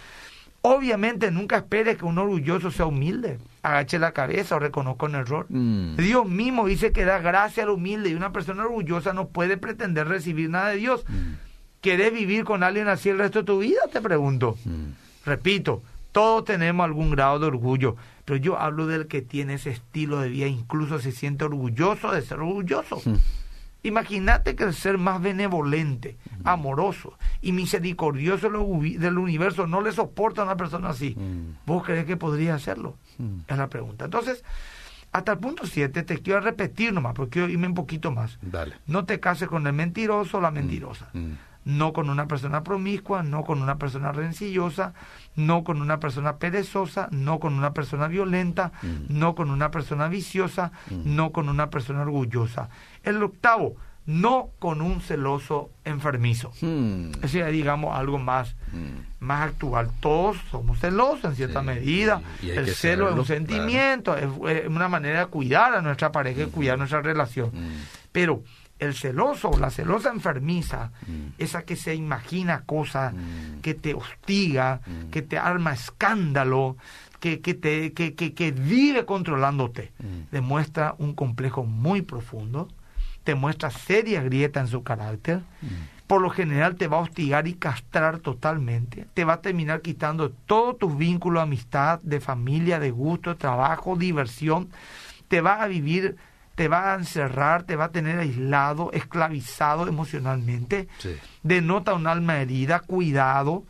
Obviamente 0.61 1.29
nunca 1.29 1.57
esperes 1.57 1.99
que 1.99 2.05
un 2.05 2.17
orgulloso 2.17 2.71
sea 2.71 2.87
humilde, 2.87 3.37
agache 3.61 3.99
la 3.99 4.13
cabeza 4.13 4.55
o 4.55 4.59
reconozca 4.59 5.05
un 5.05 5.13
error. 5.13 5.45
Mm. 5.49 5.97
Dios 5.97 6.27
mismo 6.27 6.65
dice 6.65 6.91
que 6.91 7.05
da 7.05 7.19
gracia 7.19 7.61
al 7.61 7.69
humilde 7.69 8.09
y 8.09 8.15
una 8.15 8.31
persona 8.31 8.63
orgullosa 8.63 9.13
no 9.13 9.27
puede 9.27 9.57
pretender 9.57 10.07
recibir 10.07 10.49
nada 10.49 10.69
de 10.69 10.77
Dios. 10.77 11.05
Mm. 11.07 11.33
¿Querés 11.81 12.11
vivir 12.11 12.45
con 12.45 12.63
alguien 12.63 12.87
así 12.87 13.09
el 13.09 13.19
resto 13.19 13.39
de 13.39 13.45
tu 13.45 13.59
vida? 13.59 13.81
Te 13.91 14.01
pregunto. 14.01 14.57
Mm. 14.65 14.93
Repito, 15.23 15.83
todos 16.13 16.45
tenemos 16.45 16.85
algún 16.85 17.09
grado 17.11 17.39
de 17.39 17.47
orgullo, 17.47 17.97
pero 18.23 18.37
yo 18.37 18.57
hablo 18.57 18.87
del 18.87 19.07
que 19.07 19.21
tiene 19.21 19.55
ese 19.55 19.71
estilo 19.71 20.21
de 20.21 20.29
vida, 20.29 20.47
incluso 20.47 20.99
se 20.99 21.11
siente 21.11 21.43
orgulloso 21.43 22.11
de 22.13 22.21
ser 22.21 22.39
orgulloso. 22.39 23.01
Mm. 23.03 23.15
Imagínate 23.85 24.55
que 24.55 24.63
el 24.63 24.73
ser 24.73 24.97
más 24.97 25.21
benevolente, 25.21 26.15
amoroso 26.45 27.17
y 27.41 27.51
misericordioso 27.51 28.47
del 28.49 28.55
uni- 28.61 28.95
del 28.95 29.17
universo 29.17 29.67
no 29.67 29.81
le 29.81 29.91
soporta 29.91 30.41
a 30.41 30.45
una 30.45 30.55
persona 30.55 30.89
así. 30.89 31.15
Mm. 31.17 31.57
¿Vos 31.65 31.83
crees 31.83 32.05
que 32.05 32.15
podría 32.15 32.55
hacerlo? 32.55 32.95
Mm. 33.17 33.39
Es 33.45 33.57
la 33.57 33.67
pregunta. 33.67 34.05
Entonces, 34.05 34.45
hasta 35.11 35.33
el 35.33 35.39
punto 35.39 35.65
7 35.67 36.03
te 36.03 36.19
quiero 36.19 36.39
repetir 36.39 36.93
nomás, 36.93 37.13
porque 37.13 37.31
quiero 37.31 37.49
irme 37.49 37.67
un 37.67 37.73
poquito 37.73 38.09
más. 38.11 38.39
Dale. 38.41 38.75
No 38.87 39.03
te 39.03 39.19
cases 39.19 39.49
con 39.49 39.67
el 39.67 39.73
mentiroso 39.73 40.37
o 40.37 40.41
la 40.41 40.49
mentirosa. 40.51 41.09
No 41.65 41.93
con 41.93 42.09
una 42.09 42.27
persona 42.27 42.63
promiscua, 42.63 43.23
no 43.23 43.43
con 43.43 43.61
una 43.61 43.77
persona 43.77 44.11
rencillosa, 44.11 44.93
no 45.35 45.63
con 45.63 45.81
una 45.81 45.99
persona 45.99 46.37
perezosa, 46.37 47.07
no 47.11 47.39
con 47.39 47.53
una 47.53 47.73
persona 47.73 48.07
violenta, 48.07 48.71
Mm. 48.81 49.17
no 49.19 49.33
con 49.35 49.49
una 49.49 49.71
persona 49.71 50.07
viciosa, 50.07 50.71
Mm. 50.89 51.15
no 51.15 51.31
con 51.31 51.47
una 51.49 51.69
persona 51.69 52.01
orgullosa. 52.01 52.69
El 53.03 53.21
octavo, 53.23 53.75
no 54.05 54.49
con 54.59 54.81
un 54.81 54.99
celoso 54.99 55.69
enfermizo. 55.85 56.51
Mm. 56.61 57.11
Eso 57.23 57.37
ya 57.37 57.47
digamos 57.47 57.95
algo 57.95 58.19
más, 58.19 58.55
Mm. 58.73 59.23
más 59.25 59.43
actual. 59.47 59.89
Todos 60.01 60.35
somos 60.51 60.79
celosos 60.79 61.23
en 61.23 61.35
cierta 61.37 61.61
Sí, 61.61 61.65
medida. 61.67 62.21
y- 62.41 62.47
y 62.47 62.51
hay 62.51 62.57
el 62.57 62.67
celo 62.75 63.09
es 63.09 63.15
un 63.15 63.25
sentimiento, 63.25 64.17
es, 64.17 64.27
es 64.49 64.67
una 64.67 64.89
manera 64.89 65.19
de 65.21 65.25
cuidar 65.27 65.73
a 65.75 65.81
nuestra 65.81 66.11
pareja 66.11 66.41
y 66.43 66.45
cuidar 66.47 66.77
nuestra 66.77 67.01
relación. 67.01 67.51
Mm. 67.53 67.71
Pero 68.11 68.43
el 68.83 68.93
celoso 68.93 69.49
o 69.49 69.57
la 69.59 69.69
celosa 69.69 70.11
enfermiza, 70.11 70.91
Mm. 71.07 71.33
esa 71.37 71.63
que 71.63 71.75
se 71.75 71.95
imagina 71.95 72.63
cosas, 72.65 73.13
Mm. 73.13 73.61
que 73.61 73.73
te 73.73 73.93
hostiga, 73.93 74.81
Mm. 74.85 75.09
que 75.09 75.21
te 75.21 75.37
arma 75.37 75.73
escándalo, 75.73 76.77
que, 77.19 77.39
que, 77.41 77.53
te, 77.53 77.93
que, 77.93 78.15
que, 78.15 78.33
que 78.33 78.51
vive 78.51 79.05
controlándote, 79.05 79.93
demuestra 80.31 80.95
un 80.97 81.13
complejo 81.13 81.63
muy 81.63 82.01
profundo, 82.01 82.67
te 83.23 83.35
muestra 83.35 83.69
seria 83.71 84.21
grieta 84.21 84.59
en 84.59 84.67
su 84.67 84.83
carácter, 84.83 85.41
por 86.07 86.21
lo 86.21 86.29
general 86.29 86.75
te 86.75 86.87
va 86.87 86.97
a 86.97 87.01
hostigar 87.01 87.47
y 87.47 87.53
castrar 87.53 88.19
totalmente, 88.19 89.07
te 89.13 89.23
va 89.23 89.33
a 89.35 89.41
terminar 89.41 89.81
quitando 89.81 90.31
todos 90.31 90.77
tus 90.77 90.97
vínculos 90.97 91.41
amistad, 91.41 92.01
de 92.03 92.19
familia, 92.19 92.79
de 92.79 92.91
gusto, 92.91 93.29
de 93.29 93.35
trabajo, 93.37 93.95
diversión, 93.95 94.67
te 95.29 95.39
va 95.39 95.63
a 95.63 95.67
vivir, 95.67 96.17
te 96.55 96.67
va 96.67 96.93
a 96.93 96.95
encerrar, 96.97 97.63
te 97.63 97.75
va 97.75 97.85
a 97.85 97.91
tener 97.91 98.19
aislado, 98.19 98.91
esclavizado 98.91 99.87
emocionalmente, 99.87 100.87
Sí. 100.99 101.15
denota 101.41 101.93
un 101.95 102.05
alma 102.05 102.37
herida, 102.41 102.79
cuidado. 102.79 103.63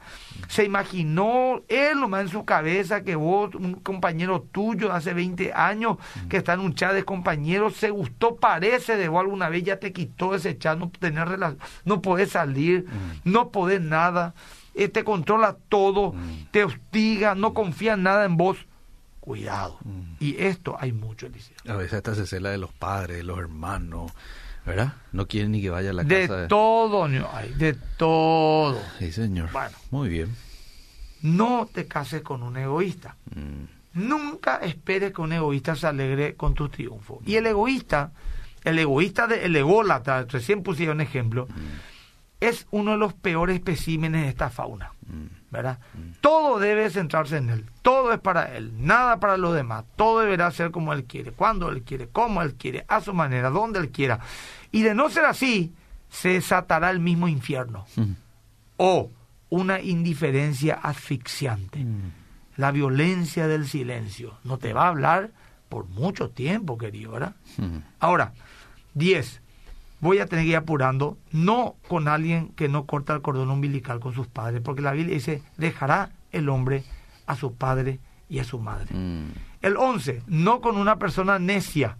Se 0.50 0.66
imaginó 0.66 1.62
él 1.70 2.00
nomás 2.02 2.24
en 2.24 2.28
su 2.30 2.44
cabeza 2.44 3.04
que 3.04 3.16
vos, 3.16 3.56
un 3.56 3.76
compañero 3.76 4.42
tuyo 4.52 4.90
de 4.90 4.96
hace 4.96 5.14
20 5.14 5.54
años, 5.54 5.98
que 6.28 6.38
está 6.38 6.54
en 6.54 6.60
un 6.60 6.74
chat 6.76 6.94
de 6.94 7.06
compañeros, 7.06 7.76
se 7.78 7.90
gustó, 7.90 8.36
parece 8.36 8.98
de 8.98 9.08
vos 9.08 9.22
alguna 9.22 9.48
vez, 9.48 9.64
ya 9.64 9.80
te 9.80 9.94
quitó 9.94 10.36
ese 10.36 10.58
chat, 10.58 10.78
no, 10.78 10.90
tener 10.92 11.38
no 11.86 12.02
podés 12.02 12.32
salir, 12.32 12.86
Mm. 12.86 13.32
no 13.32 13.50
podés 13.50 13.80
nada, 13.82 14.34
eh, 14.76 14.90
te 14.90 15.04
controla 15.06 15.56
todo, 15.70 16.12
Mm. 16.14 16.48
te 16.52 16.64
hostiga, 16.66 17.34
no 17.36 17.54
confía 17.54 17.94
en 17.94 18.04
nada 18.04 18.26
en 18.26 18.36
vos. 18.36 18.58
Cuidado. 19.24 19.78
Mm. 19.86 20.16
Y 20.20 20.36
esto 20.44 20.76
hay 20.78 20.92
mucho, 20.92 21.28
Eliseo. 21.28 21.56
A 21.70 21.78
veces 21.78 21.94
hasta 21.94 22.14
se 22.14 22.28
cela 22.28 22.50
de 22.50 22.58
los 22.58 22.74
padres, 22.74 23.16
de 23.16 23.24
los 23.24 23.40
hermanos, 23.40 24.12
¿verdad? 24.66 24.96
No 25.14 25.30
quieren 25.30 25.54
ni 25.54 25.62
que 25.62 25.70
vaya 25.70 25.92
a 25.92 25.94
la 25.94 26.04
De 26.04 26.28
casa. 26.28 26.50
todo, 26.50 27.08
no 27.08 27.30
hay, 27.32 27.54
de 27.54 27.74
todo. 27.74 28.82
Sí, 29.00 29.14
señor. 29.14 29.50
Bueno. 29.54 29.78
Muy 29.92 30.10
bien. 30.10 30.36
No 31.22 31.70
te 31.74 31.88
cases 31.88 32.22
con 32.22 32.44
un 32.44 32.58
egoísta. 32.58 33.16
Mm. 33.34 34.02
Nunca 34.06 34.58
esperes 34.58 35.14
que 35.14 35.22
un 35.22 35.32
egoísta 35.32 35.78
se 35.78 35.88
alegre 35.88 36.36
con 36.36 36.54
tu 36.54 36.68
triunfo. 36.68 37.22
Y 37.26 37.36
el 37.36 37.48
egoísta, 37.48 38.12
el 38.66 38.78
egoísta, 38.78 39.26
de, 39.28 39.46
el 39.46 39.56
ególatra, 39.56 40.26
recién 40.26 40.64
pusieron 40.64 40.98
un 40.98 41.02
ejemplo, 41.02 41.48
es 42.42 42.68
uno 42.72 42.92
de 42.92 42.98
los 42.98 43.14
peores 43.14 43.56
especímenes 43.56 44.24
de 44.24 44.28
esta 44.28 44.50
fauna. 44.50 44.92
Mm. 45.62 46.12
Todo 46.22 46.60
debe 46.60 46.90
centrarse 46.90 47.38
en 47.38 47.50
él, 47.50 47.66
todo 47.82 48.12
es 48.14 48.20
para 48.20 48.56
él, 48.58 48.72
nada 48.78 49.20
para 49.20 49.38
los 49.38 49.54
demás, 49.56 49.86
todo 49.96 50.20
deberá 50.22 50.50
ser 50.52 50.72
como 50.72 50.92
él 50.94 51.04
quiere, 51.06 51.32
cuando 51.32 51.70
él 51.70 51.84
quiere, 51.84 52.08
como 52.08 52.42
él 52.42 52.56
quiere, 52.56 52.86
a 52.88 53.02
su 53.02 53.14
manera, 53.14 53.50
donde 53.50 53.80
él 53.80 53.90
quiera. 53.90 54.20
Y 54.72 54.82
de 54.82 54.96
no 54.96 55.10
ser 55.10 55.26
así, 55.26 55.74
se 56.10 56.30
desatará 56.30 56.90
el 56.90 57.00
mismo 57.00 57.28
infierno 57.28 57.86
Mm. 57.96 58.12
o 58.78 59.10
una 59.50 59.80
indiferencia 59.82 60.76
asfixiante, 60.82 61.80
Mm. 61.80 62.12
la 62.58 62.72
violencia 62.72 63.48
del 63.48 63.68
silencio. 63.68 64.38
No 64.44 64.58
te 64.58 64.74
va 64.74 64.86
a 64.86 64.90
hablar 64.90 65.32
por 65.70 65.86
mucho 65.88 66.30
tiempo, 66.30 66.78
querido, 66.78 67.12
¿verdad? 67.12 67.36
Mm. 67.58 67.78
Ahora, 68.00 68.34
10. 68.96 69.42
Voy 70.04 70.20
a 70.20 70.26
tener 70.26 70.44
que 70.44 70.52
ir 70.52 70.58
apurando, 70.58 71.18
no 71.32 71.78
con 71.88 72.10
alguien 72.10 72.50
que 72.50 72.68
no 72.68 72.86
corta 72.86 73.14
el 73.14 73.22
cordón 73.22 73.50
umbilical 73.50 74.02
con 74.02 74.14
sus 74.14 74.28
padres, 74.28 74.62
porque 74.62 74.82
la 74.82 74.92
Biblia 74.92 75.16
dice, 75.16 75.42
dejará 75.56 76.10
el 76.34 76.50
hombre 76.50 76.84
a 77.26 77.38
su 77.38 77.56
padre 77.56 78.02
y 78.28 78.40
a 78.40 78.44
su 78.44 78.60
madre. 78.60 78.94
Mm. 78.94 79.32
El 79.62 79.78
11, 79.78 80.24
no 80.28 80.60
con 80.60 80.76
una 80.76 81.00
persona 81.00 81.40
necia. 81.40 81.98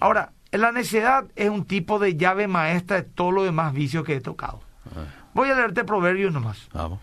Ahora, 0.00 0.32
la 0.52 0.72
necedad 0.72 1.26
es 1.36 1.50
un 1.50 1.66
tipo 1.66 1.98
de 1.98 2.16
llave 2.16 2.48
maestra 2.48 2.96
de 2.96 3.02
todos 3.02 3.34
los 3.34 3.44
demás 3.44 3.74
vicios 3.74 4.02
que 4.02 4.14
he 4.14 4.20
tocado. 4.22 4.62
Ah, 4.86 5.04
Voy 5.34 5.50
a 5.50 5.56
leerte 5.56 5.84
Proverbios 5.84 6.32
nomás. 6.32 6.66
Vamos. 6.72 6.98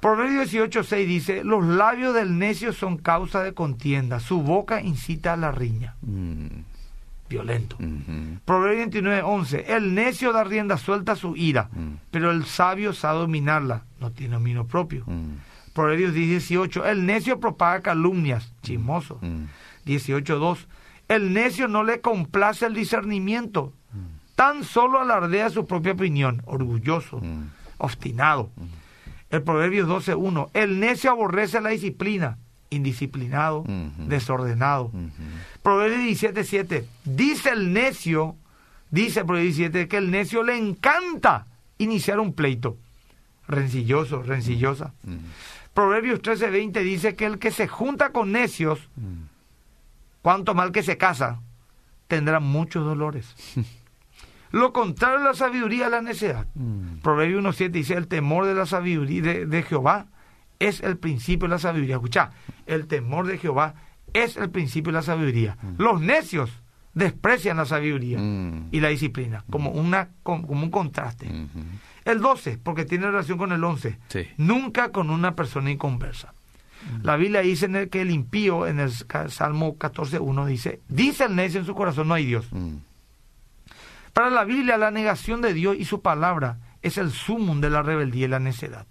Proverbios 0.00 0.52
18.6 0.52 1.06
dice, 1.06 1.44
los 1.44 1.64
labios 1.64 2.12
del 2.12 2.38
necio 2.38 2.72
son 2.72 2.98
causa 2.98 3.40
de 3.44 3.54
contienda, 3.54 4.18
su 4.18 4.42
boca 4.42 4.82
incita 4.82 5.34
a 5.34 5.36
la 5.36 5.52
riña. 5.52 5.94
Mm. 6.00 6.46
Violento. 7.30 7.76
Mhm. 7.78 8.40
Proverbios 8.44 8.88
29.11, 8.90 9.64
el 9.68 9.94
necio 9.94 10.32
da 10.32 10.42
rienda 10.44 10.76
suelta 10.76 11.12
a 11.12 11.16
su 11.16 11.36
ira, 11.36 11.70
Mm. 11.72 11.92
pero 12.10 12.32
el 12.32 12.44
sabio 12.44 12.92
sabe 12.92 13.20
dominarla, 13.20 13.84
no 14.00 14.10
tiene 14.10 14.34
dominio 14.34 14.66
propio. 14.66 15.04
Mm. 15.06 15.36
Proverbios 15.72 16.12
10.18, 16.12 16.84
el 16.84 17.06
necio 17.06 17.38
propaga 17.38 17.80
calumnias, 17.82 18.52
chismoso. 18.62 19.18
Mm. 19.22 19.44
18.2, 19.86 20.66
el 21.08 21.32
necio 21.32 21.68
no 21.68 21.84
le 21.84 22.00
complace 22.00 22.66
el 22.66 22.74
discernimiento, 22.74 23.72
tan 24.34 24.64
solo 24.64 24.98
alardea 25.00 25.50
su 25.50 25.66
propia 25.66 25.92
opinión, 25.92 26.42
orgulloso, 26.46 27.22
obstinado. 27.78 28.50
El 29.30 29.42
Proverbios 29.42 29.86
12.1, 29.88 30.50
el 30.54 30.80
necio 30.80 31.10
aborrece 31.12 31.60
la 31.60 31.70
disciplina, 31.70 32.38
indisciplinado, 32.70 33.64
desordenado. 33.98 34.90
Mhm. 34.92 35.10
Proverbios 35.62 36.00
17.7, 36.00 36.86
dice 37.04 37.50
el 37.50 37.72
necio, 37.72 38.36
dice 38.90 39.24
Proverbios 39.24 39.56
17, 39.56 39.88
que 39.88 39.96
el 39.96 40.10
necio 40.10 40.42
le 40.42 40.56
encanta 40.56 41.46
iniciar 41.78 42.20
un 42.20 42.32
pleito, 42.32 42.78
rencilloso, 43.46 44.22
rencillosa. 44.22 44.94
Proverbios 45.74 46.22
13.20 46.22 46.82
dice 46.82 47.14
que 47.16 47.26
el 47.26 47.38
que 47.38 47.50
se 47.50 47.68
junta 47.68 48.12
con 48.12 48.32
necios, 48.32 48.88
cuanto 50.22 50.54
mal 50.54 50.72
que 50.72 50.82
se 50.82 50.96
casa, 50.96 51.40
tendrá 52.06 52.40
muchos 52.40 52.84
dolores. 52.84 53.34
Lo 54.52 54.72
contrario 54.72 55.18
de 55.18 55.24
la 55.26 55.34
sabiduría 55.34 55.84
es 55.84 55.90
la 55.92 56.02
necedad. 56.02 56.46
Mm. 56.54 56.98
Proverbio 57.02 57.40
1.7 57.40 57.70
dice, 57.70 57.94
el 57.94 58.08
temor 58.08 58.46
de 58.46 58.54
la 58.54 58.66
sabiduría 58.66 59.22
de, 59.22 59.46
de 59.46 59.62
Jehová 59.62 60.08
es 60.60 60.80
el 60.80 60.96
principio 60.98 61.48
de 61.48 61.54
la 61.54 61.58
sabiduría. 61.58 61.96
Escucha, 61.96 62.30
el 62.66 62.86
temor 62.86 63.26
de 63.26 63.38
Jehová 63.38 63.74
es 64.12 64.36
el 64.36 64.50
principio 64.50 64.92
de 64.92 64.98
la 64.98 65.02
sabiduría. 65.02 65.56
Los 65.78 66.00
necios 66.00 66.50
desprecian 66.94 67.56
la 67.56 67.64
sabiduría 67.66 68.18
Mm. 68.18 68.68
y 68.70 68.80
la 68.80 68.88
disciplina, 68.88 69.44
como, 69.50 69.70
una, 69.70 70.10
como 70.22 70.46
un 70.48 70.70
contraste. 70.70 71.28
El 72.04 72.20
12, 72.20 72.58
porque 72.62 72.84
tiene 72.84 73.06
relación 73.06 73.38
con 73.38 73.52
el 73.52 73.62
11, 73.64 73.98
Sí. 74.08 74.26
nunca 74.36 74.90
con 74.92 75.10
una 75.10 75.34
persona 75.34 75.70
inconversa. 75.70 76.32
La 77.02 77.16
Biblia 77.16 77.42
dice 77.42 77.66
en 77.66 77.76
el 77.76 77.90
que 77.90 78.00
el 78.00 78.10
impío, 78.10 78.66
en 78.66 78.80
el 78.80 78.90
Salmo 78.90 79.76
14.1, 79.78 80.46
dice, 80.46 80.80
dice 80.88 81.24
el 81.24 81.36
necio 81.36 81.60
en 81.60 81.66
su 81.66 81.74
corazón, 81.74 82.08
no 82.08 82.14
hay 82.14 82.24
Dios. 82.24 82.46
Mm. 82.52 82.76
Para 84.12 84.30
la 84.30 84.44
Biblia, 84.44 84.76
la 84.78 84.90
negación 84.90 85.40
de 85.42 85.52
Dios 85.54 85.76
y 85.78 85.84
su 85.84 86.00
palabra 86.02 86.58
es 86.82 86.98
el 86.98 87.10
sumum 87.10 87.60
de 87.60 87.70
la 87.70 87.82
rebeldía 87.82 88.24
y 88.24 88.28
la 88.28 88.40
necedad. 88.40 88.86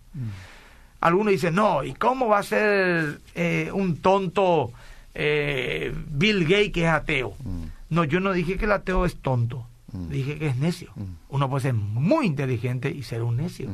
Algunos 1.02 1.32
dicen, 1.32 1.56
no, 1.56 1.84
¿y 1.84 1.94
cómo 1.94 2.28
va 2.28 2.40
a 2.40 2.44
ser 2.44 3.20
eh, 3.36 3.70
un 3.74 3.98
tonto 3.98 4.72
eh, 5.14 5.94
Bill 6.12 6.44
Gates 6.44 6.72
que 6.72 6.84
es 6.84 6.90
ateo? 6.90 7.36
Mm. 7.44 7.64
No, 7.92 8.04
yo 8.04 8.20
no 8.20 8.34
dije 8.34 8.58
que 8.58 8.66
el 8.66 8.72
ateo 8.72 9.06
es 9.06 9.16
tonto, 9.18 9.66
Mm. 9.92 10.10
dije 10.10 10.38
que 10.38 10.48
es 10.48 10.56
necio. 10.58 10.92
Mm. 10.96 11.04
Uno 11.30 11.50
puede 11.50 11.62
ser 11.64 11.74
muy 11.74 12.26
inteligente 12.28 12.92
y 12.92 13.02
ser 13.04 13.24
un 13.24 13.38
necio. 13.38 13.70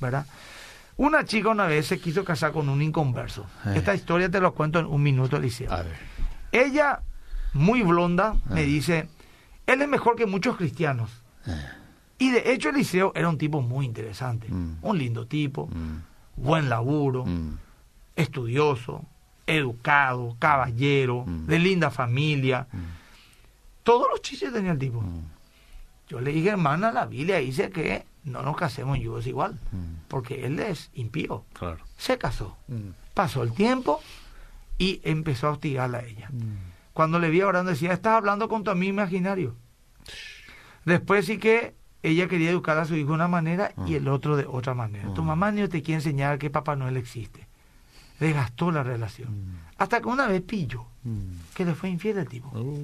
¿verdad? 0.00 0.26
Una 0.96 1.24
chica 1.24 1.50
una 1.50 1.66
vez 1.66 1.86
se 1.86 1.98
quiso 2.00 2.24
casar 2.24 2.52
con 2.52 2.68
un 2.68 2.80
inconverso. 2.82 3.46
Eh. 3.66 3.74
Esta 3.76 3.94
historia 3.94 4.30
te 4.30 4.40
lo 4.40 4.52
cuento 4.54 4.78
en 4.78 4.86
un 4.86 5.02
minuto, 5.02 5.36
Eliseo. 5.36 5.70
A 5.72 5.82
ver. 5.82 5.96
Ella, 6.52 7.00
muy 7.52 7.82
blonda, 7.82 8.34
me 8.48 8.64
dice, 8.64 9.08
él 9.66 9.80
es 9.82 9.88
mejor 9.88 10.16
que 10.16 10.26
muchos 10.26 10.56
cristianos. 10.56 11.10
Y 12.18 12.30
de 12.30 12.52
hecho 12.52 12.68
Eliseo 12.70 13.12
era 13.14 13.28
un 13.28 13.38
tipo 13.38 13.60
muy 13.62 13.86
interesante, 13.86 14.48
Mm. 14.48 14.78
un 14.82 14.98
lindo 14.98 15.26
tipo, 15.26 15.66
Mm. 15.68 16.02
Buen 16.40 16.68
laburo, 16.68 17.24
Mm. 17.26 17.58
estudioso, 18.16 19.04
educado, 19.46 20.36
caballero, 20.38 21.24
Mm. 21.26 21.46
de 21.46 21.58
linda 21.58 21.90
familia. 21.90 22.66
Todos 23.82 24.06
los 24.10 24.22
chistes 24.22 24.52
tenía 24.52 24.72
el 24.72 24.78
tipo. 24.78 25.00
Mm. 25.00 25.22
Yo 26.08 26.20
le 26.20 26.32
dije, 26.32 26.50
hermana, 26.50 26.92
la 26.92 27.06
Biblia 27.06 27.36
dice 27.38 27.70
que 27.70 28.04
no 28.24 28.42
nos 28.42 28.56
casemos 28.56 28.96
en 28.96 29.02
yugos 29.04 29.26
igual, 29.26 29.54
Mm. 29.72 30.06
porque 30.08 30.44
él 30.44 30.58
es 30.60 30.90
impío. 30.94 31.44
Claro. 31.52 31.78
Se 31.96 32.18
casó. 32.18 32.56
Mm. 32.68 32.90
Pasó 33.14 33.42
el 33.42 33.52
tiempo 33.52 34.00
y 34.78 35.00
empezó 35.04 35.48
a 35.48 35.50
hostigarla 35.52 35.98
a 35.98 36.04
ella. 36.04 36.28
Mm. 36.32 36.70
Cuando 36.92 37.18
le 37.18 37.30
vi 37.30 37.42
orando 37.42 37.70
decía, 37.70 37.92
estás 37.92 38.14
hablando 38.16 38.48
con 38.48 38.64
tu 38.64 38.70
amigo 38.70 38.90
imaginario. 38.90 39.54
Después 40.84 41.26
sí 41.26 41.38
que 41.38 41.74
ella 42.02 42.28
quería 42.28 42.50
educar 42.50 42.78
a 42.78 42.84
su 42.84 42.94
hijo 42.96 43.08
de 43.08 43.14
una 43.14 43.28
manera 43.28 43.72
y 43.86 43.94
Ah. 43.94 43.96
el 43.98 44.08
otro 44.08 44.36
de 44.36 44.46
otra 44.46 44.74
manera. 44.74 45.12
Tu 45.14 45.22
Ah. 45.22 45.24
mamá 45.24 45.50
ni 45.52 45.66
te 45.68 45.82
quiere 45.82 45.96
enseñar 45.98 46.38
que 46.38 46.50
Papá 46.50 46.76
Noel 46.76 46.96
existe. 46.96 47.46
Desgastó 48.18 48.70
la 48.70 48.82
relación. 48.82 49.30
Mm. 49.30 49.56
Hasta 49.78 50.00
que 50.02 50.08
una 50.08 50.26
vez 50.26 50.42
pilló 50.42 50.84
Mm. 51.04 51.54
que 51.54 51.64
le 51.64 51.74
fue 51.74 51.88
infiel 51.88 52.18
el 52.18 52.28
tipo. 52.28 52.50
Oh. 52.54 52.76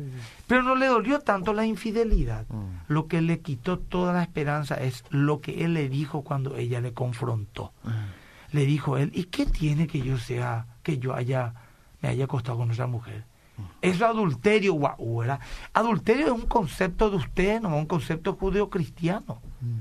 Pero 0.46 0.62
no 0.62 0.74
le 0.74 0.87
dolió 0.87 1.20
tanto 1.20 1.52
la 1.52 1.66
infidelidad. 1.66 2.46
Mm. 2.48 2.92
Lo 2.92 3.07
que 3.07 3.20
le 3.20 3.40
quitó 3.40 3.79
toda 3.79 4.14
la 4.14 4.22
esperanza 4.22 4.76
es 4.76 5.05
lo 5.11 5.40
que 5.42 5.64
él 5.64 5.74
le 5.74 5.90
dijo 5.90 6.22
cuando 6.22 6.57
ella 6.57 6.81
le 6.81 6.94
confrontó. 6.94 7.72
Ah. 7.85 8.07
Le 8.52 8.64
dijo 8.64 8.96
él, 8.96 9.11
¿y 9.14 9.24
qué 9.24 9.44
tiene 9.44 9.87
que 9.87 10.00
yo 10.00 10.16
sea, 10.16 10.66
que 10.83 10.98
yo 10.98 11.14
haya, 11.14 11.52
me 12.00 12.09
haya 12.09 12.24
acostado 12.24 12.57
con 12.57 12.70
otra 12.70 12.87
mujer? 12.87 13.24
Eso 13.83 13.95
es 13.97 14.03
adulterio, 14.03 14.75
guau, 14.75 15.19
¿verdad? 15.19 15.40
Adulterio 15.73 16.27
es 16.27 16.33
un 16.33 16.47
concepto 16.47 17.11
de 17.11 17.16
usted, 17.16 17.61
no 17.61 17.77
un 17.77 17.87
concepto 17.87 18.35
judeo-cristiano. 18.35 19.40
Mm. 19.61 19.79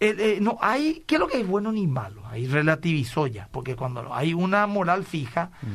El, 0.00 0.20
eh, 0.20 0.38
no 0.40 0.56
hay, 0.62 1.04
¿qué 1.06 1.16
es 1.16 1.20
lo 1.20 1.28
que 1.28 1.40
es 1.40 1.46
bueno 1.46 1.72
ni 1.72 1.86
malo? 1.86 2.22
Ahí 2.30 2.46
relativizó 2.46 3.26
ya, 3.26 3.48
porque 3.52 3.76
cuando 3.76 4.14
hay 4.14 4.32
una 4.32 4.66
moral 4.66 5.04
fija, 5.04 5.50
Mm. 5.62 5.66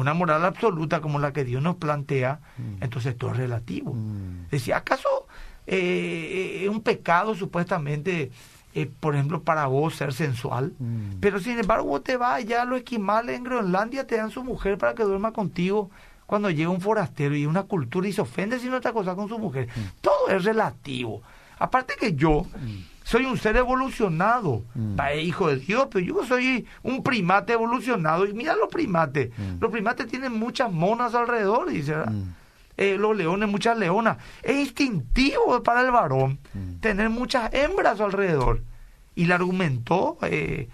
una 0.00 0.14
moral 0.14 0.44
absoluta 0.44 1.00
como 1.00 1.18
la 1.18 1.32
que 1.32 1.44
Dios 1.44 1.62
nos 1.62 1.76
plantea, 1.76 2.40
Mm. 2.56 2.82
entonces 2.82 3.16
todo 3.16 3.32
es 3.32 3.36
relativo. 3.36 3.94
Decía, 4.50 4.78
¿acaso 4.78 5.08
eh, 5.66 6.60
es 6.62 6.68
un 6.70 6.80
pecado 6.80 7.34
supuestamente, 7.34 8.30
eh, 8.74 8.90
por 9.00 9.14
ejemplo, 9.14 9.42
para 9.42 9.66
vos 9.66 9.96
ser 9.96 10.14
sensual? 10.14 10.72
Pero 11.20 11.38
sin 11.40 11.58
embargo, 11.58 11.88
vos 11.88 12.02
te 12.02 12.16
vas 12.16 12.36
allá, 12.36 12.64
los 12.64 12.78
esquimales 12.78 13.36
en 13.36 13.44
Groenlandia 13.44 14.06
te 14.06 14.16
dan 14.16 14.30
su 14.30 14.42
mujer 14.42 14.78
para 14.78 14.94
que 14.94 15.02
duerma 15.02 15.32
contigo 15.32 15.90
cuando 16.28 16.50
llega 16.50 16.68
un 16.68 16.82
forastero 16.82 17.34
y 17.34 17.46
una 17.46 17.62
cultura 17.62 18.06
y 18.06 18.12
se 18.12 18.20
ofende 18.20 18.58
si 18.60 18.68
no 18.68 18.76
está 18.76 18.92
cosa 18.92 19.14
con 19.16 19.28
su 19.30 19.38
mujer. 19.38 19.66
Todo 20.02 20.28
es 20.28 20.44
relativo. 20.44 21.22
Aparte 21.58 21.94
que 21.98 22.12
yo 22.14 22.44
soy 23.02 23.24
un 23.24 23.38
ser 23.38 23.56
evolucionado, 23.56 24.62
Mm. 24.74 24.94
Pa- 24.96 25.14
hijo 25.14 25.48
de 25.48 25.56
Dios, 25.56 25.88
pero 25.90 26.04
yo 26.04 26.24
soy 26.26 26.66
un 26.82 27.02
primate 27.02 27.54
evolucionado. 27.54 28.26
Y 28.26 28.34
mira 28.34 28.54
los 28.54 28.68
primates. 28.68 29.30
Mm. 29.38 29.58
Los 29.58 29.70
primates 29.70 30.06
tienen 30.06 30.32
muchas 30.38 30.70
monas 30.70 31.14
alrededor, 31.14 31.70
dice. 31.70 31.92
¿verdad? 31.92 32.12
Mm. 32.12 32.34
eh, 32.80 32.96
los 32.96 33.16
leones, 33.16 33.48
muchas 33.48 33.76
leonas. 33.78 34.18
Es 34.42 34.56
instintivo 34.56 35.62
para 35.64 35.80
el 35.80 35.90
varón 35.90 36.38
Mm. 36.54 36.74
tener 36.80 37.08
muchas 37.10 37.52
hembras 37.54 38.00
alrededor. 38.00 38.62
Y 39.16 39.24
le 39.24 39.34
argumentó 39.34 40.18
eh, 40.22 40.68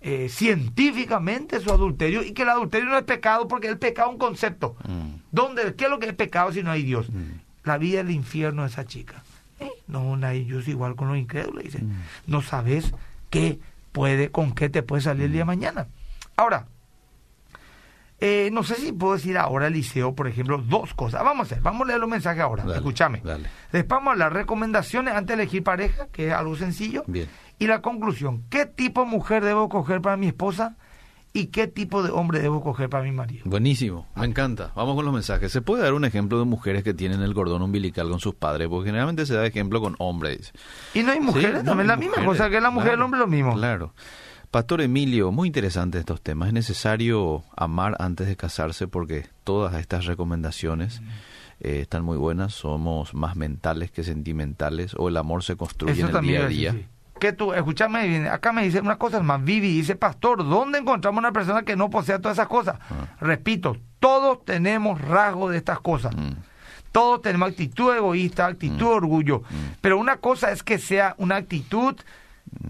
eh, 0.00 0.28
científicamente 0.28 1.60
su 1.60 1.70
adulterio 1.70 2.22
y 2.22 2.32
que 2.32 2.42
el 2.42 2.48
adulterio 2.50 2.88
no 2.88 2.98
es 2.98 3.04
pecado 3.04 3.48
porque 3.48 3.68
el 3.68 3.78
pecado 3.78 4.08
es 4.08 4.12
un 4.14 4.18
concepto. 4.18 4.76
Mm. 4.86 5.08
¿Dónde, 5.32 5.74
¿Qué 5.74 5.84
es 5.84 5.90
lo 5.90 5.98
que 5.98 6.06
es 6.06 6.14
pecado 6.14 6.52
si 6.52 6.62
no 6.62 6.70
hay 6.70 6.82
Dios? 6.82 7.10
Mm. 7.10 7.40
La 7.64 7.78
vida 7.78 7.98
del 7.98 8.10
infierno 8.12 8.62
de 8.62 8.68
esa 8.68 8.84
chica. 8.84 9.22
Eh, 9.60 9.70
No, 9.88 10.16
Nay, 10.16 10.44
yo 10.46 10.60
soy 10.62 10.72
igual 10.74 10.94
con 10.94 11.08
los 11.08 11.16
incrédulos. 11.18 11.64
Dice, 11.64 11.78
Mm. 11.82 11.92
no 12.28 12.42
sabes 12.42 12.92
qué 13.30 13.58
puede, 13.92 14.30
con 14.30 14.52
qué 14.52 14.68
te 14.68 14.82
puede 14.82 15.02
salir 15.02 15.24
el 15.24 15.32
día 15.32 15.40
de 15.40 15.46
mañana. 15.46 15.86
Ahora, 16.36 16.66
eh, 18.20 18.50
no 18.52 18.64
sé 18.64 18.74
si 18.76 18.90
puedo 18.92 19.14
decir 19.14 19.38
ahora, 19.38 19.68
Eliseo, 19.68 20.14
por 20.14 20.26
ejemplo, 20.26 20.58
dos 20.58 20.92
cosas. 20.94 21.22
Vamos 21.22 21.40
a 21.40 21.52
hacer, 21.52 21.62
vamos 21.62 21.82
a 21.82 21.84
leer 21.86 22.00
los 22.00 22.08
mensajes 22.08 22.42
ahora. 22.42 22.64
Dale, 22.64 22.76
Escúchame. 22.78 23.20
dale. 23.24 23.48
Después 23.72 23.98
vamos 24.00 24.14
a 24.14 24.16
las 24.16 24.32
recomendaciones 24.32 25.14
antes 25.14 25.36
de 25.36 25.42
elegir 25.42 25.62
pareja, 25.62 26.08
que 26.12 26.28
es 26.28 26.32
algo 26.32 26.56
sencillo. 26.56 27.04
Bien. 27.06 27.28
Y 27.58 27.66
la 27.66 27.82
conclusión, 27.82 28.44
¿qué 28.50 28.66
tipo 28.66 29.02
de 29.04 29.06
mujer 29.10 29.44
debo 29.44 29.68
coger 29.68 30.00
para 30.00 30.16
mi 30.16 30.28
esposa? 30.28 30.76
¿Y 31.32 31.46
qué 31.46 31.66
tipo 31.68 32.02
de 32.02 32.10
hombre 32.10 32.40
debo 32.40 32.62
coger 32.62 32.88
para 32.88 33.04
mi 33.04 33.12
marido? 33.12 33.42
Buenísimo, 33.44 34.06
me 34.16 34.24
encanta. 34.26 34.72
Vamos 34.74 34.96
con 34.96 35.04
los 35.04 35.12
mensajes. 35.12 35.52
¿Se 35.52 35.60
puede 35.60 35.82
dar 35.82 35.92
un 35.92 36.04
ejemplo 36.04 36.38
de 36.38 36.44
mujeres 36.46 36.82
que 36.82 36.94
tienen 36.94 37.20
el 37.20 37.34
cordón 37.34 37.62
umbilical 37.62 38.08
con 38.08 38.18
sus 38.18 38.34
padres? 38.34 38.68
Porque 38.68 38.86
generalmente 38.88 39.26
se 39.26 39.34
da 39.34 39.44
ejemplo 39.46 39.80
con 39.80 39.94
hombres. 39.98 40.52
Y 40.94 41.02
no 41.02 41.12
hay 41.12 41.20
mujeres, 41.20 41.60
Sí, 41.60 41.66
también 41.66 41.86
la 41.86 41.96
misma 41.96 42.24
cosa 42.24 42.48
que 42.48 42.60
la 42.60 42.70
mujer 42.70 42.88
y 42.88 42.90
el 42.92 42.96
claro, 42.96 43.04
hombre 43.04 43.20
lo 43.20 43.26
mismo. 43.26 43.54
Claro. 43.54 43.94
Pastor 44.50 44.80
Emilio, 44.80 45.30
muy 45.30 45.48
interesante 45.48 45.98
estos 45.98 46.22
temas. 46.22 46.48
Es 46.48 46.54
necesario 46.54 47.44
amar 47.54 47.96
antes 47.98 48.26
de 48.26 48.34
casarse 48.36 48.88
porque 48.88 49.26
todas 49.44 49.74
estas 49.74 50.06
recomendaciones 50.06 51.02
eh, 51.60 51.80
están 51.82 52.04
muy 52.04 52.16
buenas. 52.16 52.54
Somos 52.54 53.12
más 53.12 53.36
mentales 53.36 53.90
que 53.90 54.02
sentimentales 54.02 54.94
o 54.96 55.08
el 55.08 55.16
amor 55.18 55.44
se 55.44 55.56
construye 55.56 56.00
en 56.00 56.08
el 56.16 56.22
día 56.22 56.44
a 56.46 56.48
día. 56.48 56.72
sí. 56.72 56.86
Que 57.18 57.32
tú, 57.32 57.52
escúchame 57.52 58.06
bien, 58.06 58.26
acá 58.26 58.52
me 58.52 58.62
dice 58.62 58.80
una 58.80 58.96
cosa 58.96 59.20
más, 59.22 59.42
Vivi, 59.42 59.72
dice, 59.74 59.96
pastor, 59.96 60.44
¿dónde 60.48 60.78
encontramos 60.78 61.18
una 61.18 61.32
persona 61.32 61.62
que 61.62 61.76
no 61.76 61.90
posea 61.90 62.18
todas 62.20 62.36
esas 62.38 62.48
cosas? 62.48 62.76
Ah. 62.90 63.06
Repito, 63.20 63.76
todos 64.00 64.44
tenemos 64.44 65.00
rasgos 65.00 65.50
de 65.52 65.58
estas 65.58 65.80
cosas. 65.80 66.14
Mm, 66.16 66.32
Todos 66.92 67.20
tenemos 67.20 67.50
actitud 67.50 67.94
egoísta, 67.94 68.46
actitud 68.46 68.78
de 68.78 68.84
orgullo. 68.84 69.42
Pero 69.82 69.98
una 69.98 70.16
cosa 70.16 70.50
es 70.52 70.62
que 70.62 70.78
sea 70.78 71.14
una 71.18 71.36
actitud 71.36 71.94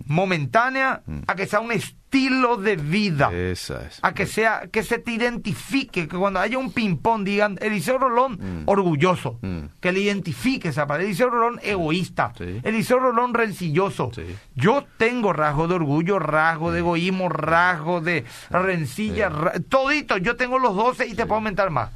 momentánea 0.06 1.02
Mm. 1.06 1.18
a 1.26 1.34
que 1.34 1.46
sea 1.46 1.61
un 1.61 1.72
estilo 1.72 1.97
de 2.11 2.77
vida. 2.77 3.31
Esa 3.33 3.87
es. 3.87 3.99
A 4.03 4.14
que 4.14 4.27
sea, 4.27 4.68
que 4.73 4.83
se 4.83 4.99
te 4.99 5.12
identifique, 5.12 6.09
que 6.09 6.16
cuando 6.16 6.40
haya 6.40 6.57
un 6.59 6.73
ping-pong 6.73 7.23
digan 7.25 7.59
Eliseo 7.61 7.99
Rolón, 7.99 8.38
Mm. 8.40 8.62
orgulloso. 8.66 9.38
Mm. 9.42 9.66
Que 9.81 9.92
le 9.92 10.01
identifique 10.01 10.68
esa 10.68 10.87
palabra. 10.87 11.05
Eliseo 11.05 11.29
Rolón, 11.31 11.61
egoísta. 11.62 12.33
Sí. 12.37 12.61
Eliseo 12.64 12.99
Rolón, 12.99 13.35
rencilloso. 13.35 14.11
Sí. 14.14 14.25
Yo 14.55 14.85
tengo 14.97 15.33
rasgos 15.33 15.68
de 15.68 15.75
orgullo, 15.75 16.18
rasgos 16.18 16.73
de 16.73 16.79
egoísmo, 16.81 17.29
rasgos 17.29 18.03
de 18.05 18.25
rencilla, 18.51 19.29
Sí. 19.29 19.35
ra- 19.37 19.53
todito. 19.68 20.16
Yo 20.16 20.37
tengo 20.37 20.59
los 20.59 20.75
12 20.75 21.07
y 21.07 21.14
te 21.14 21.27
puedo 21.27 21.37
aumentar 21.37 21.71
más. 21.71 21.90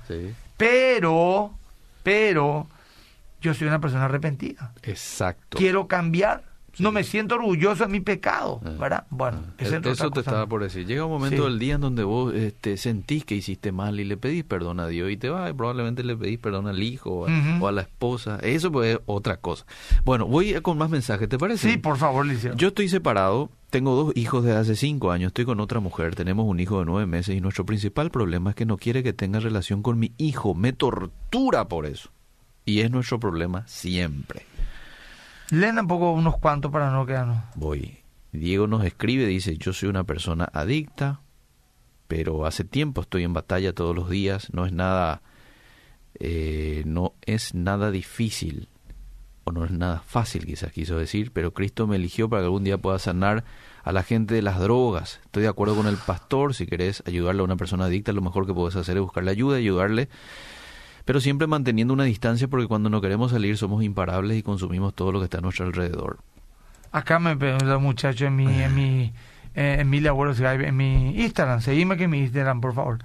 Pero, 0.57 1.53
pero, 2.03 2.67
yo 3.41 3.55
soy 3.55 3.67
una 3.67 3.81
persona 3.81 4.05
arrepentida. 4.05 4.73
Exacto. 4.83 5.57
Quiero 5.59 5.89
cambiar. 5.89 6.45
No 6.79 6.91
me 6.91 7.05
siento 7.05 7.35
orgulloso 7.35 7.85
de 7.85 7.91
mi 7.93 8.01
pecado, 8.01 8.61
Ah, 8.65 8.71
¿verdad? 8.79 9.07
Bueno, 9.11 9.43
ah. 9.47 9.53
esa 9.59 9.77
es 9.77 9.87
Eso 9.87 10.11
te 10.11 10.21
estaba 10.21 10.47
por 10.47 10.63
decir. 10.63 10.87
Llega 10.87 11.05
un 11.05 11.11
momento 11.13 11.37
Sí. 11.37 11.51
del 11.51 11.59
día 11.59 11.75
en 11.75 11.81
donde 11.83 12.03
vos 12.05 12.33
este, 12.35 12.77
sentís 12.79 13.25
que 13.25 13.35
hiciste 13.35 13.73
mal 13.73 14.01
y 14.01 14.05
le 14.05 14.17
pedís 14.17 14.45
perdón 14.45 14.81
a 14.81 14.87
Dios 14.89 15.11
y 15.11 15.17
te 15.17 15.29
vas 15.29 15.51
y 15.51 15.55
probablemente 15.55 16.03
le 16.03 16.17
pedís 16.17 16.39
perdón 16.39 16.67
al 16.69 16.83
hijo 16.83 17.11
o 17.11 17.29
a, 17.29 17.31
Ujú. 17.31 17.65
o 17.65 17.69
a 17.69 17.73
la 17.73 17.83
esposa. 17.83 18.39
Eso 18.43 18.73
pues 18.73 18.95
es 18.97 19.01
otra 19.07 19.37
cosa. 19.37 19.67
Bueno, 20.05 20.27
voy 20.27 20.55
con 20.63 20.79
más 20.79 20.89
mensajes, 20.91 21.29
¿te 21.29 21.39
parece? 21.39 21.71
Sí, 21.71 21.77
por 21.77 21.97
favor, 21.99 22.25
Liceo. 22.25 22.55
Yo 22.57 22.69
estoy 22.69 22.89
separado, 22.89 23.51
tengo 23.71 23.95
dos 23.95 24.17
hijos 24.17 24.43
de 24.45 24.53
hace 24.57 24.75
cinco 24.75 25.11
años, 25.13 25.29
estoy 25.29 25.45
con 25.45 25.61
otra 25.61 25.81
mujer, 25.81 26.15
tenemos 26.15 26.47
un 26.47 26.59
hijo 26.61 26.79
de 26.81 26.87
nueve 26.87 27.07
meses 27.07 27.37
y 27.37 27.41
nuestro 27.41 27.67
principal 27.67 28.11
problema 28.11 28.51
es 28.51 28.57
que 28.57 28.65
no 28.67 28.77
quiere 28.79 29.03
que 29.03 29.13
tenga 29.13 29.41
relación 29.41 29.83
con 29.83 29.99
mi 29.99 30.13
hijo, 30.17 30.55
me 30.55 30.73
tortura 30.73 31.69
por 31.69 31.85
eso. 31.87 32.11
Y 32.65 32.81
es 32.81 32.91
nuestro 32.91 33.19
problema 33.19 33.67
siempre. 33.67 34.43
Leen 35.53 35.79
un 35.79 35.87
poco 35.87 36.13
unos 36.13 36.39
cuantos 36.39 36.73
para 36.73 36.91
no 36.91 37.05
quedarnos. 37.05 37.37
Voy. 37.55 37.99
Diego 38.33 38.67
nos 38.67 38.85
escribe, 38.85 39.27
dice, 39.27 39.59
yo 39.59 39.75
soy 39.75 39.91
una 39.91 40.05
persona 40.05 40.49
adicta, 40.51 41.21
pero 42.09 42.47
hace 42.47 42.65
tiempo 42.65 43.03
estoy 43.03 43.25
en 43.25 43.35
batalla 43.35 43.75
todos 43.75 43.95
los 43.95 44.09
días, 44.09 44.49
no 44.53 44.65
es 44.65 44.73
nada 44.73 45.21
Eh, 46.25 46.85
no 46.87 47.15
es 47.27 47.55
nada 47.55 47.91
difícil, 47.91 48.69
o 49.45 49.51
no 49.51 49.65
es 49.65 49.73
nada 49.73 50.03
fácil 50.07 50.45
quizás 50.47 50.71
quiso 50.73 50.97
decir, 50.97 51.33
pero 51.33 51.53
Cristo 51.53 51.87
me 51.87 51.97
eligió 51.97 52.29
para 52.29 52.43
que 52.43 52.47
algún 52.47 52.65
día 52.65 52.79
pueda 52.79 52.99
sanar 52.99 53.45
a 53.83 53.93
la 53.93 54.03
gente 54.03 54.35
de 54.35 54.43
las 54.43 54.61
drogas. 54.61 55.21
Estoy 55.25 55.43
de 55.43 55.49
acuerdo 55.49 55.75
con 55.75 55.87
el 55.87 55.97
pastor, 55.97 56.55
si 56.55 56.67
querés 56.67 57.03
ayudarle 57.07 57.41
a 57.41 57.45
una 57.45 57.57
persona 57.57 57.87
adicta, 57.87 58.13
lo 58.13 58.21
mejor 58.23 58.47
que 58.47 58.55
puedes 58.55 58.77
hacer 58.77 58.97
es 58.97 59.03
buscarle 59.03 59.33
ayuda, 59.33 59.57
ayudarle, 59.57 60.09
pero 61.05 61.21
siempre 61.21 61.47
manteniendo 61.47 61.95
una 61.95 62.05
distancia 62.05 62.49
porque 62.49 62.67
cuando 62.67 62.91
no 62.91 63.01
queremos 63.01 63.31
salir 63.33 63.57
somos 63.57 63.83
imparables 63.83 64.39
y 64.39 64.43
consumimos 64.43 64.95
todo 64.95 65.13
lo 65.13 65.19
que 65.19 65.25
está 65.25 65.39
a 65.39 65.41
nuestro 65.41 65.67
alrededor. 65.67 66.19
Acá 66.91 67.19
me 67.19 67.37
pregunta 67.37 67.77
un 67.77 67.83
muchacho 67.83 68.27
en 68.27 68.37
mi, 68.37 68.63
en 68.63 68.75
mi, 68.75 69.13
eh, 69.55 69.77
en 69.81 69.89
mi 69.91 70.01
labor, 70.01 70.35
en 70.39 70.77
mi 70.77 71.21
Instagram, 71.23 71.61
seguime 71.61 71.97
que 71.97 72.07
mi 72.07 72.21
Instagram, 72.21 72.61
por 72.61 72.75
favor. 72.75 72.99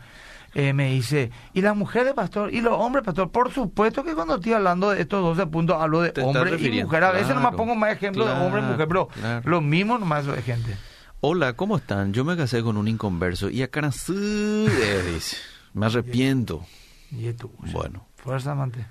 Eh, 0.54 0.74
me 0.74 0.90
dice, 0.92 1.30
¿y 1.54 1.62
las 1.62 1.76
mujeres, 1.76 2.14
pastor? 2.14 2.54
¿Y 2.54 2.62
los 2.62 2.74
hombres, 2.74 3.06
pastor? 3.06 3.30
Por 3.30 3.52
supuesto 3.52 4.04
que 4.04 4.16
cuando 4.16 4.36
estoy 4.36 4.54
hablando 4.54 4.90
de 4.90 5.02
estos 5.02 5.22
12 5.22 5.48
puntos, 5.48 5.78
hablo 5.80 6.02
de 6.02 6.14
hombre 6.22 6.58
y 6.60 6.84
mujer. 6.84 7.04
A 7.04 7.12
veces 7.12 7.36
nomás 7.36 7.54
pongo 7.54 7.76
más 7.76 7.92
ejemplos 7.92 8.28
de 8.28 8.34
hombre 8.34 8.62
y 8.62 8.66
mujer, 8.66 8.88
pero 8.88 9.10
lo 9.44 9.62
mismo 9.62 9.98
nomás 9.98 10.26
de 10.26 10.42
gente. 10.42 10.76
Hola, 11.20 11.54
¿cómo 11.54 11.78
están? 11.78 12.14
Yo 12.14 12.26
me 12.26 12.36
casé 12.38 12.62
con 12.64 12.78
un 12.78 12.88
inconverso 12.88 13.50
y 13.50 13.62
acá 13.62 13.82
dice, 13.82 15.38
me 15.74 15.86
arrepiento. 15.86 16.66
Y 17.12 17.32
tú, 17.34 17.52
bueno. 17.72 18.06
Fuerza, 18.16 18.52
amante. 18.52 18.86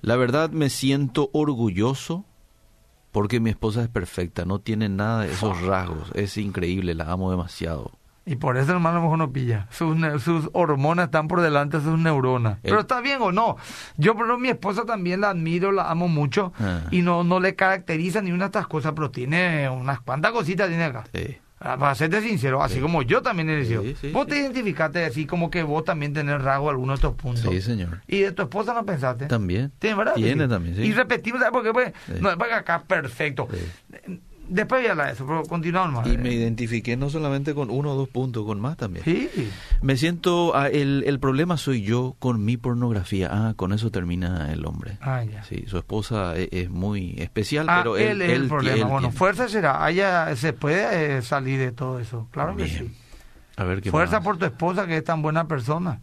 La 0.00 0.16
verdad 0.16 0.50
me 0.50 0.70
siento 0.70 1.30
orgulloso 1.32 2.24
porque 3.10 3.40
mi 3.40 3.50
esposa 3.50 3.82
es 3.82 3.88
perfecta, 3.88 4.44
no 4.44 4.60
tiene 4.60 4.88
nada 4.88 5.22
de 5.22 5.32
esos 5.32 5.60
rasgos, 5.62 6.12
es 6.14 6.36
increíble, 6.36 6.94
la 6.94 7.10
amo 7.10 7.30
demasiado. 7.30 7.92
Y 8.24 8.36
por 8.36 8.58
eso 8.58 8.72
hermano 8.72 8.98
a 8.98 9.00
lo 9.00 9.04
mejor 9.04 9.18
no 9.18 9.32
pilla. 9.32 9.66
Sus, 9.70 9.96
sus 10.22 10.50
hormonas 10.52 11.06
están 11.06 11.28
por 11.28 11.40
delante 11.40 11.78
de 11.78 11.84
sus 11.84 11.98
neuronas. 11.98 12.58
Pero 12.60 12.80
está 12.80 13.00
bien 13.00 13.22
o 13.22 13.32
no. 13.32 13.56
Yo, 13.96 14.14
pero 14.14 14.38
mi 14.38 14.48
esposa 14.50 14.84
también 14.84 15.22
la 15.22 15.30
admiro, 15.30 15.72
la 15.72 15.90
amo 15.90 16.08
mucho. 16.08 16.52
Ah. 16.60 16.82
Y 16.90 17.00
no, 17.00 17.24
no 17.24 17.40
le 17.40 17.54
caracteriza 17.54 18.20
ni 18.20 18.30
una 18.30 18.44
de 18.44 18.48
estas 18.48 18.66
cosas, 18.66 18.92
pero 18.94 19.10
tiene 19.10 19.70
unas 19.70 20.00
cuantas 20.02 20.32
cositas 20.32 20.68
tiene 20.68 20.84
acá. 20.84 21.04
Sí. 21.14 21.38
Ah, 21.60 21.76
para 21.76 21.94
serte 21.94 22.22
sincero, 22.22 22.62
así 22.62 22.78
como 22.78 23.02
yo 23.02 23.20
también 23.20 23.50
he 23.50 23.56
dicho. 23.56 23.82
vos 24.12 24.26
te 24.26 24.38
identificaste 24.38 25.04
así 25.04 25.26
como 25.26 25.50
que 25.50 25.62
vos 25.62 25.84
también 25.84 26.12
tenés 26.12 26.40
rasgo 26.40 26.70
algunos 26.70 27.00
de 27.00 27.06
estos 27.08 27.20
puntos. 27.20 27.52
Sí, 27.52 27.60
señor. 27.60 28.00
¿Y 28.06 28.20
de 28.20 28.32
tu 28.32 28.42
esposa 28.42 28.74
no 28.74 28.84
pensaste? 28.84 29.26
También. 29.26 29.72
¿Tiene, 29.78 29.96
verdad? 29.96 30.14
Tiene 30.14 30.46
también, 30.46 30.76
sí. 30.76 30.82
Y 30.82 30.92
repetimos, 30.92 31.40
¿sabes 31.40 31.52
por 31.52 31.64
qué? 31.64 31.72
Pues, 31.72 32.20
no, 32.20 32.30
es 32.30 32.52
acá 32.52 32.82
perfecto. 32.86 33.48
Después 34.48 34.82
ya 34.84 34.94
la 34.94 35.10
eso, 35.10 35.26
pero 35.26 35.42
continuamos. 35.42 36.06
Y 36.06 36.16
me 36.16 36.32
identifiqué 36.32 36.96
no 36.96 37.10
solamente 37.10 37.54
con 37.54 37.70
uno 37.70 37.92
o 37.92 37.96
dos 37.96 38.08
puntos, 38.08 38.46
con 38.46 38.60
más 38.60 38.76
también. 38.76 39.04
Sí. 39.04 39.28
Me 39.82 39.96
siento, 39.96 40.56
ah, 40.56 40.68
el, 40.68 41.04
el 41.06 41.20
problema 41.20 41.56
soy 41.56 41.82
yo 41.82 42.16
con 42.18 42.44
mi 42.44 42.56
pornografía. 42.56 43.28
Ah, 43.30 43.54
con 43.56 43.72
eso 43.72 43.90
termina 43.90 44.52
el 44.52 44.64
hombre. 44.64 44.98
Ah, 45.00 45.22
ya. 45.24 45.44
Sí, 45.44 45.64
su 45.66 45.76
esposa 45.76 46.36
e, 46.36 46.48
es, 46.50 46.70
muy 46.70 47.16
especial, 47.18 47.66
ah, 47.68 47.80
pero 47.82 47.96
él, 47.98 48.22
es 48.22 48.30
el 48.30 48.48
problema. 48.48 48.86
bueno, 48.86 49.10
fuerza 49.10 49.48
será. 49.48 49.88
Ella 49.90 50.34
se 50.34 50.52
puede 50.52 51.18
eh, 51.18 51.22
salir 51.22 51.58
de 51.58 51.72
todo 51.72 51.98
eso. 51.98 52.28
Claro 52.30 52.56
que 52.56 52.68
sí. 52.68 52.90
A 53.56 53.64
ver 53.64 53.82
qué 53.82 53.90
Fuerza 53.90 54.20
por 54.20 54.38
tu 54.38 54.46
esposa, 54.46 54.86
que 54.86 54.96
es 54.96 55.04
tan 55.04 55.20
buena 55.20 55.46
persona. 55.48 56.00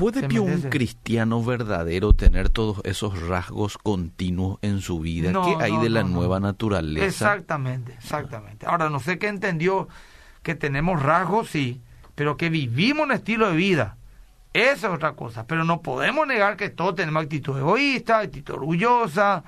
¿Puede 0.00 0.40
un 0.40 0.62
cristiano 0.62 1.44
verdadero 1.44 2.14
tener 2.14 2.48
todos 2.48 2.80
esos 2.84 3.20
rasgos 3.28 3.76
continuos 3.76 4.58
en 4.62 4.80
su 4.80 4.98
vida? 4.98 5.30
¿Qué 5.30 5.62
hay 5.62 5.76
de 5.76 5.90
la 5.90 6.04
nueva 6.04 6.40
naturaleza? 6.40 7.04
Exactamente, 7.04 7.92
exactamente. 7.92 8.64
Ahora, 8.64 8.88
no 8.88 8.98
sé 8.98 9.18
qué 9.18 9.28
entendió 9.28 9.88
que 10.42 10.54
tenemos 10.54 11.02
rasgos, 11.02 11.50
sí, 11.50 11.82
pero 12.14 12.38
que 12.38 12.48
vivimos 12.48 13.04
un 13.04 13.12
estilo 13.12 13.50
de 13.50 13.56
vida. 13.56 13.98
Esa 14.54 14.88
es 14.88 14.94
otra 14.94 15.12
cosa. 15.12 15.46
Pero 15.46 15.64
no 15.64 15.82
podemos 15.82 16.26
negar 16.26 16.56
que 16.56 16.70
todos 16.70 16.94
tenemos 16.94 17.22
actitud 17.22 17.58
egoísta, 17.58 18.20
actitud 18.20 18.54
orgullosa. 18.54 19.44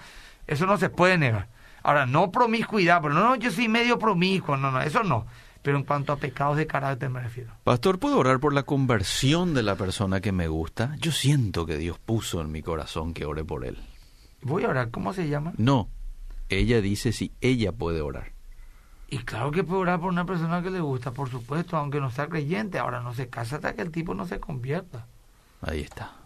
Eso 0.47 0.67
no 0.67 0.77
se 0.77 0.91
puede 0.91 1.17
negar. 1.17 1.49
Ahora, 1.83 2.05
no 2.05 2.31
promiscuidad, 2.31 3.01
pero 3.01 3.15
no, 3.15 3.23
no, 3.25 3.37
yo 3.37 3.51
soy 3.51 3.69
medio 3.69 3.99
promiscuo, 3.99 4.59
no, 4.59 4.71
no, 4.71 4.83
eso 4.83 5.03
no 5.03 5.25
pero 5.63 5.79
en 5.79 5.85
cuanto 5.85 6.13
a 6.13 6.17
pecados 6.17 6.57
de 6.57 6.67
carácter 6.67 7.09
me 7.09 7.21
refiero. 7.21 7.53
Pastor, 7.65 7.99
¿puedo 7.99 8.19
orar 8.19 8.41
por 8.41 8.53
la 8.53 8.65
conversión 8.65 9.55
de 9.55 9.63
la 9.63 9.77
persona 9.77 10.21
que 10.21 10.33
me 10.33 10.49
gusta? 10.49 10.97
Yo 11.01 11.13
siento 11.13 11.65
que 11.67 11.79
Dios 11.79 11.99
puso 11.99 12.41
en 12.41 12.51
mi 12.51 12.63
corazón 12.63 13.15
que 13.15 13.25
ore 13.25 13.45
por 13.45 13.65
él. 13.65 13.79
Voy 14.43 14.65
a 14.65 14.69
orar, 14.69 14.91
¿cómo 14.91 15.13
se 15.13 15.29
llama? 15.29 15.53
No, 15.57 15.89
ella 16.49 16.81
dice 16.81 17.13
si 17.13 17.33
ella 17.41 17.73
puede 17.73 18.01
orar. 18.01 18.33
Y 19.09 19.19
claro 19.19 19.51
que 19.51 19.63
puede 19.63 19.83
orar 19.83 20.01
por 20.01 20.09
una 20.09 20.25
persona 20.25 20.63
que 20.63 20.71
le 20.71 20.81
gusta, 20.81 21.13
por 21.13 21.29
supuesto, 21.29 21.77
aunque 21.77 22.01
no 22.01 22.11
sea 22.11 22.29
creyente. 22.29 22.79
Ahora 22.79 23.03
no 23.03 23.13
se 23.13 23.29
casa 23.29 23.57
hasta 23.57 23.75
que 23.75 23.83
el 23.83 23.91
tipo 23.91 24.15
no 24.15 24.27
se 24.27 24.41
convierta. 24.41 25.07
Ahí 25.61 25.81
está. 25.81 26.17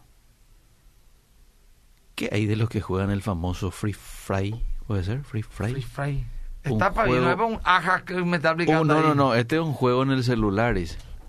¿Qué 2.15 2.31
hay 2.33 2.47
de 2.47 2.57
los 2.57 2.69
que 2.69 2.81
juegan 2.81 3.11
el 3.11 3.23
famoso 3.23 3.71
Free 3.71 3.93
Fry? 3.93 4.65
¿Puede 4.87 5.03
ser? 5.03 5.25
Free 5.25 5.43
Fry. 5.43 5.73
Free 5.73 5.83
Fry. 5.83 6.27
Está 6.67 6.93
para 6.93 7.09
juego... 7.09 7.47
un 7.47 7.61
aja 7.65 8.05
que 8.05 8.15
me 8.15 8.37
está 8.37 8.51
aplicando. 8.51 8.81
Oh, 8.81 8.85
no, 8.85 9.09
no, 9.09 9.15
no, 9.15 9.35
este 9.35 9.57
es 9.57 9.63
un 9.63 9.73
juego 9.73 10.03
en 10.03 10.11
el 10.11 10.25
celular. 10.25 10.77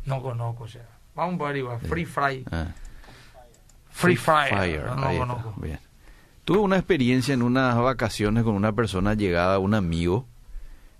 No 0.05 0.21
conozco, 0.21 0.63
o 0.63 0.67
sea. 0.67 0.87
Vamos 1.15 1.41
a 1.41 1.57
igual. 1.57 1.79
Free 1.79 2.05
Fire. 2.05 2.43
Ah. 2.51 2.67
Free, 3.89 4.15
Fire. 4.15 4.83
No, 4.95 5.17
conozco. 5.17 5.53
Bien. 5.57 5.79
Tuve 6.45 6.59
una 6.59 6.77
experiencia 6.77 7.33
en 7.33 7.41
unas 7.41 7.75
vacaciones 7.77 8.43
con 8.43 8.53
una 8.53 8.71
persona 8.73 9.15
llegada, 9.15 9.59
un 9.59 9.73
amigo. 9.73 10.27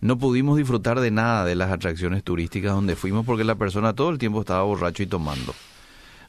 No 0.02 0.18
pudimos 0.18 0.58
disfrutar 0.58 1.00
de 1.00 1.12
nada 1.12 1.46
de 1.46 1.56
las 1.56 1.72
atracciones 1.72 2.24
turísticas 2.24 2.74
donde 2.74 2.96
fuimos 2.96 3.26
porque 3.26 3.44
la 3.44 3.56
persona 3.56 3.94
todo 3.94 4.10
el 4.10 4.18
tiempo 4.18 4.42
estaba 4.42 4.64
borracho 4.64 5.04
y 5.04 5.08
tomando. 5.08 5.54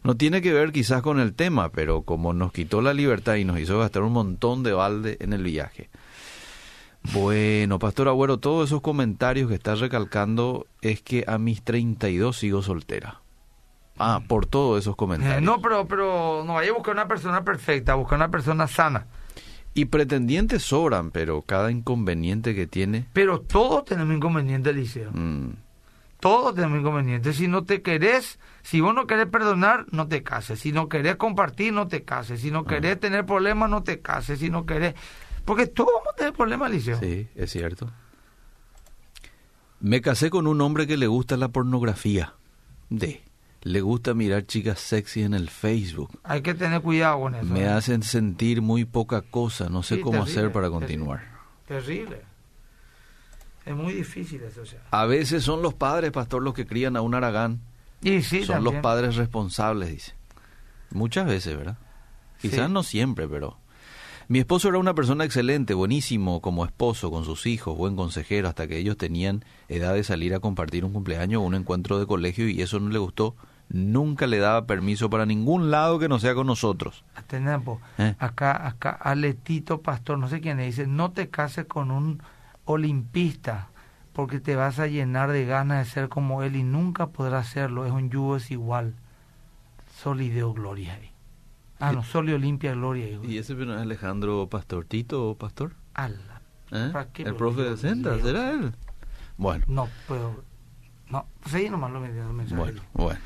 No 0.05 0.17
tiene 0.17 0.41
que 0.41 0.53
ver 0.53 0.71
quizás 0.71 1.03
con 1.03 1.19
el 1.19 1.35
tema, 1.35 1.71
pero 1.71 2.03
como 2.03 2.33
nos 2.33 2.53
quitó 2.53 2.81
la 2.81 2.95
libertad 2.95 3.35
y 3.35 3.45
nos 3.45 3.59
hizo 3.59 3.79
gastar 3.79 4.03
un 4.03 4.13
montón 4.13 4.63
de 4.63 4.73
balde 4.73 5.17
en 5.21 5.33
el 5.33 5.43
viaje. 5.43 5.91
Bueno, 7.13 7.79
Pastor 7.79 8.09
Agüero, 8.09 8.39
todos 8.39 8.69
esos 8.69 8.81
comentarios 8.81 9.49
que 9.49 9.55
estás 9.55 9.81
recalcando 9.81 10.67
es 10.83 11.01
que 11.03 11.25
a 11.27 11.39
mis 11.39 11.63
32 11.63 12.37
sigo 12.37 12.63
soltera. 12.63 13.21
Ah, 13.99 14.23
por 14.27 14.47
todos 14.47 14.81
esos 14.81 14.95
comentarios. 14.95 15.43
no, 15.43 15.61
pero, 15.61 15.89
pero 15.89 16.45
no 16.47 16.55
vaya 16.55 16.71
a 16.71 16.75
buscar 16.75 16.95
una 16.95 17.09
persona 17.09 17.45
perfecta, 17.45 17.95
buscar 17.95 18.17
una 18.19 18.31
persona 18.31 18.69
sana. 18.69 19.07
Y 19.75 19.87
pretendientes 19.87 20.63
sobran, 20.63 21.11
pero 21.11 21.43
cada 21.43 21.71
inconveniente 21.71 22.55
que 22.55 22.67
tiene. 22.67 23.07
Pero 23.13 23.41
todos 23.41 23.85
tenemos 23.85 24.15
inconvenientes, 24.15 24.75
Liceo. 24.75 25.11
Mm. 25.13 25.51
Todos 26.21 26.55
tenemos 26.55 26.81
inconvenientes. 26.81 27.37
Si 27.37 27.47
no 27.47 27.65
te 27.65 27.81
querés, 27.81 28.41
si 28.63 28.81
vos 28.81 28.93
no 28.93 29.07
querés 29.07 29.27
perdonar, 29.27 29.87
no 29.93 30.09
te 30.09 30.25
cases. 30.25 30.59
Si 30.59 30.73
no 30.73 30.89
querés 30.89 31.15
compartir, 31.17 31.73
no 31.73 31.87
te 31.87 32.03
cases. 32.03 32.41
Si 32.41 32.51
no 32.51 32.61
ah. 32.61 32.67
querés 32.67 32.99
tener 32.99 33.25
problemas, 33.25 33.71
no 33.71 33.85
te 33.85 34.01
cases. 34.01 34.41
Si 34.41 34.51
no 34.51 34.67
querés. 34.67 34.95
Porque 35.49 35.67
todos 35.67 35.89
vamos 35.95 36.09
a 36.13 36.17
tener 36.17 36.35
problemas, 36.35 36.71
Liceo. 36.71 37.01
Sí, 37.01 37.27
es 37.35 37.51
cierto. 37.51 37.91
Me 39.81 40.03
casé 40.03 40.29
con 40.29 40.47
un 40.47 40.61
hombre 40.61 40.87
que 40.87 40.99
le 40.99 41.07
gusta 41.07 41.39
la 41.39 41.49
pornografía. 41.49 42.35
De. 42.91 43.23
Le 43.63 43.81
gusta 43.81 44.13
mirar 44.13 44.45
chicas 44.45 44.79
sexy 44.79 45.23
en 45.23 45.33
el 45.33 45.49
Facebook. 45.49 46.21
Hay 46.23 46.43
que 46.43 46.53
tener 46.53 46.83
cuidado 46.83 47.21
con 47.21 47.35
eso. 47.35 47.47
Me 47.47 47.63
¿eh? 47.63 47.69
hacen 47.69 48.03
sentir 48.03 48.61
muy 48.61 48.85
poca 48.85 49.23
cosa. 49.23 49.71
No 49.71 49.83
sé 49.83 50.03
cómo 50.03 50.23
hacer 50.23 50.53
para 50.53 50.69
continuar. 50.69 51.23
Terrible. 51.67 52.21
Es 53.65 53.75
muy 53.75 53.95
difícil 53.95 54.43
eso. 54.43 54.65
A 54.91 55.07
veces 55.07 55.45
son 55.45 55.63
los 55.63 55.73
padres, 55.73 56.11
pastor, 56.11 56.43
los 56.43 56.53
que 56.53 56.67
crían 56.67 56.95
a 56.95 57.01
un 57.01 57.15
aragán. 57.15 57.63
Y 58.03 58.21
sí, 58.21 58.45
son 58.45 58.65
los 58.65 58.75
padres 58.75 59.17
responsables, 59.17 59.89
dice. 59.89 60.13
Muchas 60.91 61.27
veces, 61.27 61.57
¿verdad? 61.57 61.79
Quizás 62.39 62.69
no 62.69 62.83
siempre, 62.83 63.27
pero 63.27 63.57
mi 64.29 64.41
esposo 64.41 64.69
era 64.69 64.77
una 64.77 64.95
persona 64.95 65.25
excelente, 65.25 65.73
buenísimo 65.73 66.43
como 66.43 66.67
esposo 66.67 67.11
con 67.11 67.25
sus 67.25 67.47
hijos, 67.47 67.79
buen 67.79 67.97
consejero, 67.97 68.47
hasta 68.47 68.69
que 68.69 68.77
ellos 68.77 68.99
tenían 68.99 69.43
edad 69.69 69.95
de 69.95 70.05
salir 70.05 70.35
a 70.35 70.41
compartir 70.41 70.85
un 70.85 70.93
cumpleaños 70.93 71.41
o 71.41 71.47
un 71.47 71.55
encuentro 71.55 71.99
de 71.99 72.07
colegio 72.07 72.47
y 72.47 72.61
eso 72.61 72.79
no 72.79 72.91
le 72.91 72.99
gustó. 72.99 73.37
Nunca 73.71 74.27
le 74.27 74.39
daba 74.39 74.67
permiso 74.67 75.09
para 75.09 75.25
ningún 75.25 75.71
lado 75.71 75.99
que 75.99 76.09
no 76.09 76.19
sea 76.19 76.35
con 76.35 76.47
nosotros. 76.47 77.05
¿Eh? 77.97 78.15
Acá, 78.19 78.67
acá, 78.67 78.91
Aletito 78.91 79.81
Pastor, 79.81 80.19
no 80.19 80.29
sé 80.29 80.43
quién 80.43 80.59
le 80.59 80.67
dice, 80.67 80.87
no 80.87 81.13
te 81.13 81.31
cases 81.31 81.65
con 81.65 81.91
un 81.91 82.23
olimpista 82.67 83.71
porque 84.13 84.41
te 84.41 84.57
vas 84.57 84.79
a 84.79 84.89
llenar 84.89 85.33
de 85.33 85.47
ganas 85.47 85.87
de 85.87 85.91
ser 85.91 86.09
como 86.11 86.43
él 86.43 86.55
y 86.55 86.65
nunca 86.65 87.07
podrás 87.07 87.49
serlo. 87.49 87.87
Es 87.87 87.93
un 87.93 88.11
yugo 88.11 88.37
es 88.37 88.51
igual. 88.51 88.95
Solideo 90.03 90.53
gloria. 90.53 90.99
Ah, 91.81 91.93
no, 91.93 92.03
Sol 92.03 92.29
y 92.29 92.33
Olimpia 92.33 92.73
Gloria. 92.73 93.19
¿Y 93.23 93.39
ese 93.39 93.55
no 93.55 93.75
es 93.75 93.81
Alejandro 93.81 94.49
Pastor 94.49 94.85
Tito 94.85 95.31
o 95.31 95.35
Pastor? 95.37 95.75
Ala. 95.95 96.43
¿Eh? 96.73 96.93
¿El 97.19 97.35
profe 97.35 97.63
de 97.63 97.77
Senda? 97.77 98.19
¿Será 98.21 98.53
él? 98.53 98.73
Bueno. 99.37 99.65
No, 99.69 99.89
pero... 100.07 100.43
No, 101.11 101.27
sí, 101.47 101.71
nomás 101.71 101.91
lo 101.93 102.01
mensaje. 102.01 102.55
Bueno, 102.55 102.83
bueno. 102.93 103.21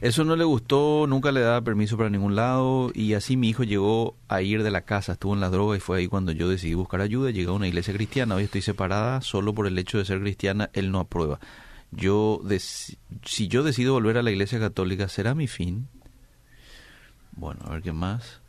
Eso 0.00 0.24
no 0.24 0.36
le 0.36 0.44
gustó, 0.44 1.06
nunca 1.08 1.32
le 1.32 1.40
daba 1.40 1.62
permiso 1.62 1.96
para 1.96 2.10
ningún 2.10 2.34
lado 2.34 2.90
y 2.92 3.14
así 3.14 3.36
mi 3.36 3.48
hijo 3.48 3.62
llegó 3.62 4.16
a 4.28 4.42
ir 4.42 4.62
de 4.62 4.70
la 4.70 4.82
casa, 4.82 5.12
estuvo 5.12 5.32
en 5.32 5.40
la 5.40 5.48
droga 5.50 5.76
y 5.76 5.80
fue 5.80 5.98
ahí 5.98 6.08
cuando 6.08 6.32
yo 6.32 6.48
decidí 6.48 6.74
buscar 6.74 7.00
ayuda, 7.00 7.30
llegué 7.30 7.48
a 7.48 7.52
una 7.52 7.68
iglesia 7.68 7.94
cristiana, 7.94 8.34
hoy 8.34 8.44
estoy 8.44 8.60
separada 8.60 9.20
solo 9.20 9.54
por 9.54 9.66
el 9.66 9.78
hecho 9.78 9.96
de 9.96 10.04
ser 10.04 10.20
cristiana, 10.20 10.68
él 10.72 10.90
no 10.90 10.98
aprueba. 10.98 11.38
Yo, 11.90 12.42
si 13.24 13.48
yo 13.48 13.62
decido 13.62 13.92
volver 13.94 14.18
a 14.18 14.22
la 14.22 14.32
iglesia 14.32 14.58
católica, 14.58 15.08
¿será 15.08 15.34
mi 15.34 15.46
fin? 15.46 15.88
Bueno, 17.36 17.60
a 17.66 17.70
ver 17.70 17.82
qué 17.82 17.92
más. 17.92 18.40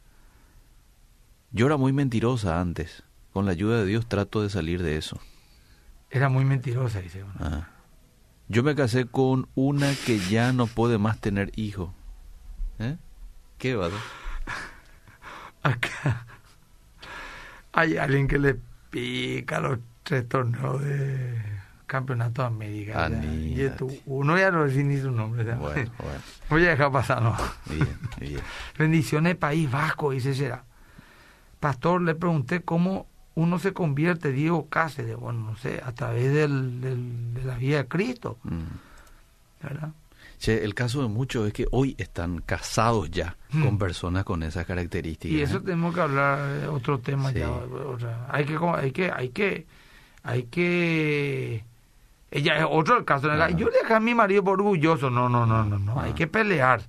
Yo 1.51 1.65
era 1.65 1.77
muy 1.77 1.93
mentirosa 1.93 2.59
antes. 2.59 3.03
Con 3.33 3.45
la 3.45 3.51
ayuda 3.51 3.79
de 3.79 3.86
Dios 3.86 4.07
trato 4.07 4.41
de 4.41 4.49
salir 4.49 4.81
de 4.81 4.97
eso. 4.97 5.19
Era 6.09 6.29
muy 6.29 6.45
mentirosa, 6.45 7.01
dice 7.01 7.23
uno. 7.23 7.33
Ah. 7.39 7.69
Yo 8.47 8.63
me 8.63 8.75
casé 8.75 9.05
con 9.05 9.47
una 9.55 9.93
que 10.05 10.19
ya 10.19 10.53
no 10.53 10.67
puede 10.67 10.97
más 10.97 11.19
tener 11.19 11.51
hijo. 11.55 11.93
¿Eh? 12.79 12.97
¿Qué 13.57 13.75
va? 13.75 13.89
Acá 15.63 16.25
hay 17.75 17.97
alguien 17.97 18.27
que 18.27 18.39
le 18.39 18.55
pica 18.89 19.59
los 19.59 19.79
tres 20.03 20.27
torneos 20.29 20.81
de 20.81 21.41
Campeonato 21.95 22.41
de 22.41 22.47
América. 22.47 23.05
Aníbal. 23.05 23.59
Y 23.59 23.69
tú- 23.77 23.97
uno 24.05 24.37
ya 24.37 24.51
no 24.51 24.65
dice 24.65 24.83
ni 24.83 24.97
su 24.99 25.11
nombre. 25.11 25.43
ya. 25.45 25.55
Bueno, 25.55 25.91
bueno. 25.99 26.19
Voy 26.49 26.65
a 26.65 26.69
dejar 26.69 26.91
pasar, 26.91 27.21
no. 27.21 27.35
Bien, 27.69 27.87
bien. 28.19 28.39
Bendiciones, 28.77 29.35
País 29.35 29.69
Vasco, 29.71 30.11
dice 30.11 30.33
será. 30.33 30.63
Pastor, 31.59 32.01
le 32.01 32.15
pregunté 32.15 32.61
cómo 32.61 33.07
uno 33.35 33.59
se 33.59 33.73
convierte, 33.73 34.31
Diego 34.31 34.69
Cáceres, 34.69 35.15
bueno, 35.17 35.39
no 35.51 35.57
sé, 35.57 35.81
a 35.83 35.91
través 35.91 36.33
del, 36.33 36.79
del- 36.81 37.33
de 37.33 37.43
la 37.43 37.55
vida 37.57 37.77
de 37.79 37.87
Cristo, 37.87 38.37
Mm. 38.43 38.61
¿verdad? 39.63 39.89
Che, 40.37 40.63
el 40.63 40.73
caso 40.75 41.01
de 41.01 41.07
muchos 41.07 41.47
es 41.47 41.53
que 41.53 41.65
hoy 41.71 41.95
están 41.97 42.39
casados 42.39 43.09
ya 43.09 43.35
Mm. 43.51 43.63
con 43.63 43.77
personas 43.77 44.25
con 44.25 44.43
esas 44.43 44.65
características. 44.65 45.35
Y 45.37 45.41
eso 45.41 45.57
¿eh? 45.57 45.61
tenemos 45.65 45.95
que 45.95 46.01
hablar 46.01 46.59
de 46.59 46.67
otro 46.67 46.99
tema 46.99 47.31
Sí. 47.31 47.39
ya. 47.39 48.27
hay 48.29 48.45
que, 48.45 48.57
hay 48.57 48.91
que, 48.91 49.11
hay 49.11 49.29
que, 49.29 49.65
hay 50.23 50.43
que. 50.43 51.63
Ella 52.36 52.57
es 52.59 52.65
otro 52.69 52.97
el 52.97 53.05
caso. 53.05 53.27
Yo 53.55 53.69
le 53.69 53.77
dejé 53.81 53.93
a 53.93 53.99
mi 53.99 54.13
marido 54.13 54.43
por 54.43 54.59
orgulloso. 54.59 55.09
No, 55.09 55.29
no, 55.29 55.45
no, 55.45 55.63
no, 55.63 55.79
no. 55.79 55.99
Hay 56.01 56.13
que 56.13 56.27
pelear. 56.27 56.81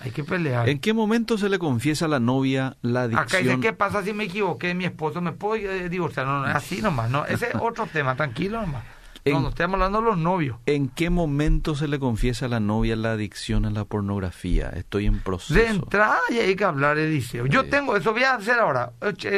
Hay 0.00 0.10
que 0.10 0.24
pelear. 0.24 0.68
¿En 0.68 0.78
qué 0.80 0.92
momento 0.92 1.38
se 1.38 1.48
le 1.48 1.58
confiesa 1.58 2.06
a 2.06 2.08
la 2.08 2.18
novia 2.20 2.76
la 2.82 3.02
Acá 3.04 3.08
dice, 3.22 3.36
adicción? 3.36 3.60
¿qué 3.60 3.72
pasa 3.72 4.02
si 4.02 4.12
me 4.12 4.24
equivoqué? 4.24 4.74
Mi 4.74 4.84
esposo 4.84 5.20
me 5.20 5.32
puedo 5.32 5.56
eh, 5.56 5.88
divorciar. 5.88 6.26
No, 6.26 6.40
no, 6.40 6.48
es 6.48 6.54
así 6.56 6.82
nomás. 6.82 7.10
No, 7.10 7.24
ese 7.26 7.46
es 7.48 7.54
otro 7.60 7.86
tema. 7.86 8.16
Tranquilo 8.16 8.60
nomás. 8.60 8.82
En- 9.24 9.40
no 9.40 9.50
estamos 9.50 9.74
hablando 9.74 9.98
de 10.00 10.04
los 10.06 10.18
novios. 10.18 10.56
¿En 10.66 10.88
qué 10.88 11.08
momento 11.08 11.76
se 11.76 11.86
le 11.86 12.00
confiesa 12.00 12.46
a 12.46 12.48
la 12.48 12.58
novia 12.58 12.96
la 12.96 13.12
adicción 13.12 13.64
a 13.64 13.70
la 13.70 13.84
pornografía? 13.84 14.70
Estoy 14.70 15.06
en 15.06 15.20
proceso. 15.20 15.54
De 15.54 15.68
entrada 15.68 16.18
ya 16.30 16.42
hay 16.42 16.56
que 16.56 16.64
hablar, 16.64 16.98
Eliseo. 16.98 17.46
Yo 17.46 17.62
Sí. 17.62 17.70
tengo, 17.70 17.94
eso 17.96 18.12
voy 18.12 18.24
a 18.24 18.34
hacer 18.34 18.58
ahora. 18.58 18.90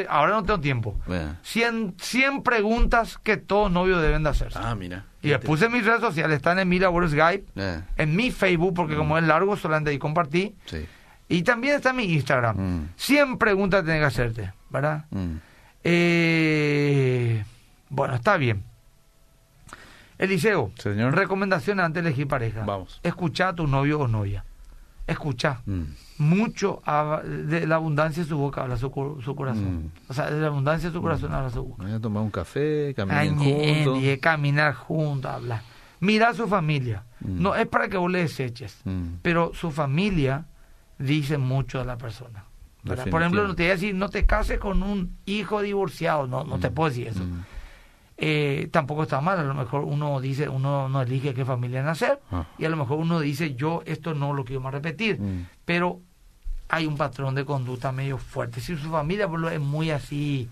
Ahora 0.09 0.33
no 0.37 0.43
tengo 0.45 0.61
tiempo. 0.61 0.99
Vea. 1.07 1.39
100, 1.43 1.97
100 2.01 2.43
preguntas 2.43 3.19
que 3.23 3.37
todos 3.37 3.71
novios 3.71 4.01
deben 4.01 4.23
de 4.23 4.31
hacer. 4.31 4.53
Ah, 4.55 4.75
mira. 4.75 5.05
Y 5.25 5.29
les 5.31 5.39
puse 5.39 5.67
en 5.67 5.73
mis 5.73 5.85
redes 5.85 6.01
sociales, 6.01 6.37
están 6.37 6.59
en 6.59 6.69
Mira 6.69 6.91
World 6.91 7.11
Skype, 7.11 7.45
Eh, 7.57 7.81
en 7.97 8.15
mi 8.17 8.31
Facebook, 8.31 8.73
Mm. 8.73 8.75
porque 8.75 8.97
como 8.97 9.17
es 9.19 9.25
largo, 9.25 9.57
solamente 9.57 9.91
ahí 9.91 9.99
compartí. 9.99 10.55
sí. 10.67 10.87
Y 11.27 11.43
también 11.43 11.77
está 11.77 11.91
en 11.91 11.97
mi 11.97 12.05
Instagram. 12.13 12.57
Mm. 12.59 12.89
100 12.97 13.39
preguntas 13.39 13.83
tienes 13.83 14.01
que 14.03 14.07
hacerte, 14.07 14.53
¿verdad? 14.69 15.07
Mm. 15.11 15.37
Eh, 15.85 17.45
bueno, 17.89 18.15
está 18.15 18.37
bien. 18.37 18.63
Eliseo, 20.19 20.71
Señor. 20.77 21.15
recomendación 21.17 21.81
antes 21.81 22.03
de 22.03 22.09
elegir 22.11 22.29
pareja. 22.29 22.63
Vamos. 22.65 23.01
Escucha 23.03 23.49
a 23.49 23.55
tu 23.55 23.67
novio 23.67 24.01
o 24.01 24.09
novia. 24.09 24.45
Escucha. 25.07 25.61
Mm. 25.67 25.83
Mucho 26.19 26.81
de 27.25 27.67
la 27.67 27.75
abundancia 27.77 28.23
de 28.23 28.29
su 28.29 28.39
boca 28.39 28.63
habla 28.63 28.77
su, 28.77 28.91
corazón. 28.91 29.85
Mm. 29.87 29.91
O 30.09 30.15
sea, 30.15 30.31
de 30.31 30.41
la 30.41 30.47
abundancia 30.47 30.89
de 30.89 30.95
su 30.95 31.03
corazón 31.03 31.33
habla 31.35 31.51
su 31.51 31.63
boca. 31.65 31.83
Voy 31.83 31.93
a 31.93 32.01
tomar 32.01 32.23
un 32.23 32.31
café, 32.31 32.95
caminen 32.97 33.19
Añe, 33.19 33.85
juntos. 33.85 34.19
caminar 34.21 34.75
juntos, 34.75 35.31
hablar. 35.31 35.63
Mira 36.01 36.31
a 36.31 36.35
su 36.35 36.47
familia. 36.49 37.05
Mm. 37.21 37.43
No 37.43 37.55
es 37.55 37.67
para 37.67 37.89
que 37.89 37.97
vos 37.97 38.11
le 38.11 38.21
deseches, 38.21 38.81
Mm. 38.85 39.05
pero 39.23 39.53
su 39.55 39.71
familia 39.71 40.47
dice 40.99 41.37
mucho 41.39 41.79
de 41.79 41.85
la 41.85 41.97
persona. 41.99 42.45
Por 43.11 43.23
ejemplo, 43.23 43.47
no 43.49 43.55
te 43.55 43.63
voy 43.63 43.71
a 43.71 43.75
decir, 43.75 43.95
no 43.95 44.11
te 44.11 44.27
cases 44.27 44.59
con 44.59 44.83
un 44.83 45.17
hijo 45.25 45.63
divorciado, 45.63 46.27
no, 46.27 46.45
no 46.45 46.59
te 46.59 46.69
Mm. 46.71 46.75
puedo 46.75 46.89
decir 46.91 47.09
eso. 47.09 47.23
Mm. 48.17 48.21
Eh, 48.27 48.69
tampoco 48.71 49.03
está 49.03 49.21
mal, 49.21 49.39
a 49.39 49.43
lo 49.45 49.55
mejor 49.55 49.83
uno 49.85 50.21
dice, 50.21 50.49
uno 50.49 50.89
no 50.89 51.03
elige 51.03 51.35
qué 51.35 51.45
familia 51.45 51.83
nacer, 51.83 52.21
Ah. 52.31 52.47
y 52.59 52.65
a 52.65 52.69
lo 52.69 52.77
mejor 52.77 52.99
uno 52.99 53.19
dice, 53.21 53.55
yo 53.55 53.83
esto 53.87 54.15
no 54.15 54.33
lo 54.33 54.45
quiero 54.45 54.61
más 54.61 54.73
repetir, 54.73 55.21
Mm. 55.21 55.47
pero 55.65 56.01
hay 56.69 56.87
un 56.87 56.97
patrón 56.97 57.35
de 57.35 57.45
conducta 57.45 57.91
medio 57.93 58.17
fuerte. 58.19 58.61
Si 58.61 58.77
su 58.77 58.89
familia 58.91 59.29
por 59.29 59.41
lo 59.41 59.51
es 59.51 59.61
muy 59.61 59.91
así, 59.91 60.49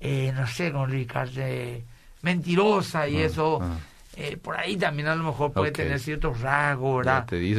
eh, 0.00 0.32
no 0.34 0.46
sé 0.46 0.70
cómo 0.72 0.84
explicarse, 0.84 1.84
mentirosa 2.22 3.08
y 3.08 3.16
Ah, 3.18 3.24
eso, 3.26 3.58
ah. 3.60 3.76
eh, 4.16 4.36
por 4.36 4.56
ahí 4.56 4.76
también 4.76 5.08
a 5.08 5.14
lo 5.16 5.24
mejor 5.24 5.52
puede 5.52 5.72
tener 5.72 5.98
ciertos 5.98 6.40
rasgos, 6.40 7.04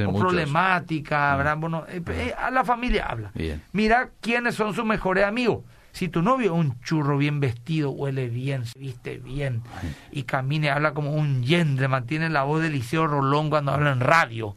o 0.08 0.12
muchos. 0.12 0.22
problemática. 0.30 1.36
¿verdad? 1.36 1.58
Bueno, 1.58 1.86
eh, 1.90 2.02
eh, 2.08 2.34
a 2.38 2.50
la 2.50 2.64
familia 2.64 3.08
habla. 3.08 3.32
Bien. 3.36 3.62
Mira 3.74 4.10
quiénes 4.22 4.56
son 4.56 4.74
sus 4.74 4.86
mejores 4.86 5.26
amigos. 5.26 5.64
Si 5.94 6.10
tu 6.10 6.22
novio 6.22 6.54
es 6.54 6.60
un 6.60 6.82
churro 6.82 7.18
bien 7.18 7.40
vestido, 7.40 7.92
huele 7.92 8.28
bien, 8.28 8.66
se 8.66 8.78
viste 8.78 9.18
bien 9.20 9.62
y 10.12 10.24
camina 10.24 10.66
y 10.66 10.70
habla 10.70 10.94
como 10.94 11.14
un 11.14 11.44
yendre, 11.44 11.88
mantiene 11.88 12.30
la 12.30 12.44
voz 12.44 12.62
de 12.62 12.70
Liceo 12.70 13.08
Rolón 13.08 13.50
cuando 13.50 13.72
habla 13.72 13.92
en 13.92 14.00
radio. 14.02 14.56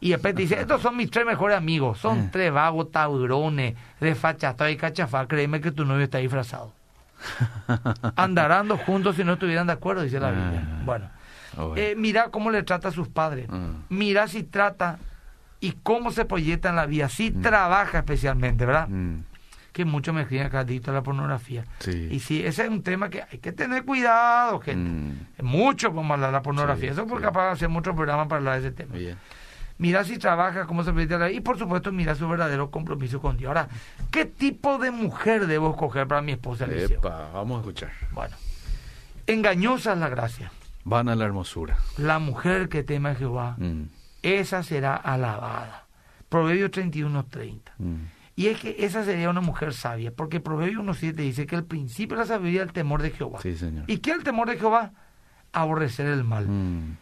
Y 0.00 0.10
después 0.10 0.34
te 0.36 0.42
dice, 0.42 0.60
estos 0.60 0.80
son 0.80 0.96
mis 0.96 1.10
tres 1.10 1.26
mejores 1.26 1.56
amigos, 1.56 1.98
son 1.98 2.26
Ah. 2.26 2.28
tres 2.32 2.52
vagos 2.52 2.90
taurones, 2.92 3.74
desfachatados 4.00 4.72
y 4.72 4.76
cachafá, 4.76 5.26
créeme 5.26 5.60
que 5.60 5.72
tu 5.72 5.84
novio 5.84 6.04
está 6.04 6.18
disfrazado. 6.18 6.72
Andarán 8.16 8.68
juntos 8.78 9.16
si 9.16 9.24
no 9.24 9.34
estuvieran 9.34 9.66
de 9.66 9.72
acuerdo, 9.72 10.02
dice 10.02 10.20
la 10.20 10.30
Biblia. 10.30 10.62
Ah. 10.64 10.82
Bueno, 10.84 11.10
Oh, 11.56 11.74
eh, 11.76 11.94
mira 11.96 12.28
cómo 12.30 12.50
le 12.52 12.62
trata 12.62 12.88
a 12.88 12.92
sus 12.92 13.08
padres. 13.08 13.48
Mm. 13.48 13.70
Mira 13.88 14.28
si 14.28 14.44
trata 14.44 14.98
y 15.58 15.72
cómo 15.82 16.12
se 16.12 16.24
proyecta 16.24 16.68
en 16.68 16.76
la 16.76 16.86
vida, 16.86 17.08
si 17.08 17.32
trabaja 17.32 17.98
especialmente, 17.98 18.64
¿verdad? 18.64 18.86
Que 19.78 19.84
muchos 19.84 20.12
me 20.12 20.22
escriben 20.22 20.44
acá 20.46 20.58
adicto 20.58 20.90
a 20.90 20.94
la 20.94 21.04
pornografía. 21.04 21.64
Sí. 21.78 22.08
Y 22.10 22.18
sí, 22.18 22.44
ese 22.44 22.64
es 22.64 22.68
un 22.68 22.82
tema 22.82 23.08
que 23.10 23.22
hay 23.22 23.38
que 23.38 23.52
tener 23.52 23.84
cuidado, 23.84 24.58
gente. 24.58 24.90
Mm. 25.40 25.46
Mucho 25.46 25.92
como 25.94 26.14
hablar 26.14 26.30
de 26.30 26.32
la 26.32 26.42
pornografía. 26.42 26.88
Sí, 26.88 26.94
Eso 26.94 27.06
porque 27.06 27.22
sí. 27.22 27.26
capaz 27.28 27.44
de 27.46 27.50
hacer 27.52 27.68
muchos 27.68 27.94
programas 27.94 28.26
para 28.26 28.38
hablar 28.38 28.60
de 28.60 28.66
ese 28.66 28.76
tema. 28.76 28.96
Bien. 28.96 29.16
Mira 29.78 30.02
si 30.02 30.18
trabaja, 30.18 30.66
cómo 30.66 30.82
se 30.82 30.90
la 30.92 30.96
vida. 30.96 31.30
Y 31.30 31.38
por 31.38 31.60
supuesto, 31.60 31.92
mira 31.92 32.16
su 32.16 32.28
verdadero 32.28 32.72
compromiso 32.72 33.20
con 33.20 33.36
Dios. 33.36 33.50
Ahora, 33.50 33.68
¿qué 34.10 34.24
tipo 34.24 34.78
de 34.78 34.90
mujer 34.90 35.46
debo 35.46 35.70
escoger 35.70 36.08
para 36.08 36.22
mi 36.22 36.32
esposa? 36.32 36.64
Epa, 36.68 37.30
vamos 37.32 37.58
a 37.58 37.60
escuchar. 37.60 37.92
Bueno, 38.10 38.34
engañosa 39.28 39.92
es 39.92 39.98
la 40.00 40.08
gracia. 40.08 40.50
Van 40.82 41.08
a 41.08 41.14
la 41.14 41.24
hermosura. 41.24 41.76
La 41.98 42.18
mujer 42.18 42.68
que 42.68 42.82
teme 42.82 43.10
a 43.10 43.14
Jehová, 43.14 43.54
Mm. 43.58 43.82
esa 44.24 44.64
será 44.64 44.96
alabada. 44.96 45.84
Proverbios 46.28 46.72
31.30. 46.72 47.72
Mm. 47.78 47.94
Y 48.38 48.46
es 48.46 48.60
que 48.60 48.76
esa 48.78 49.02
sería 49.02 49.30
una 49.30 49.40
mujer 49.40 49.74
sabia, 49.74 50.12
porque 50.12 50.38
Proverbios 50.38 50.84
1.7 50.84 51.12
dice 51.14 51.44
que 51.44 51.56
el 51.56 51.64
principio 51.64 52.16
de 52.16 52.22
la 52.22 52.28
sabiduría 52.28 52.62
es 52.62 52.68
el 52.68 52.72
temor 52.72 53.02
de 53.02 53.10
Jehová. 53.10 53.40
Sí, 53.42 53.56
señor. 53.56 53.82
¿Y 53.88 53.98
qué 53.98 54.12
es 54.12 54.18
el 54.18 54.22
temor 54.22 54.48
de 54.48 54.56
Jehová? 54.56 54.92
Aborrecer 55.52 56.06
el 56.06 56.22
mal. 56.22 56.46
Mm. 56.46 56.98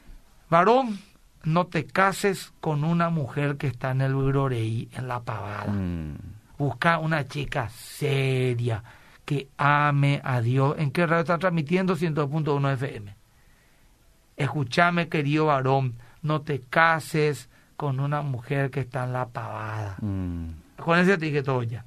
Varón, 0.48 0.98
no 1.44 1.66
te 1.66 1.84
cases 1.84 2.54
con 2.62 2.84
una 2.84 3.10
mujer 3.10 3.58
que 3.58 3.66
está 3.66 3.90
en 3.90 4.00
el 4.00 4.16
groreí, 4.16 4.88
en 4.94 5.08
la 5.08 5.24
pavada. 5.24 5.70
Mm. 5.70 6.16
Busca 6.56 6.98
una 7.00 7.28
chica 7.28 7.68
seria, 7.68 8.82
que 9.26 9.50
ame 9.58 10.22
a 10.24 10.40
Dios. 10.40 10.76
¿En 10.78 10.90
qué 10.90 11.04
radio 11.04 11.20
está 11.20 11.36
transmitiendo? 11.36 11.96
102.1 11.96 12.72
FM. 12.72 13.14
Escúchame, 14.38 15.10
querido 15.10 15.44
varón, 15.44 15.98
no 16.22 16.40
te 16.40 16.60
cases 16.60 17.50
con 17.76 18.00
una 18.00 18.22
mujer 18.22 18.70
que 18.70 18.80
está 18.80 19.04
en 19.04 19.12
la 19.12 19.28
pavada. 19.28 19.96
Mm. 20.00 20.64
Con 20.78 20.98
eso 20.98 21.18
te 21.18 21.26
dije 21.26 21.42
todo 21.42 21.62
ya. 21.62 21.84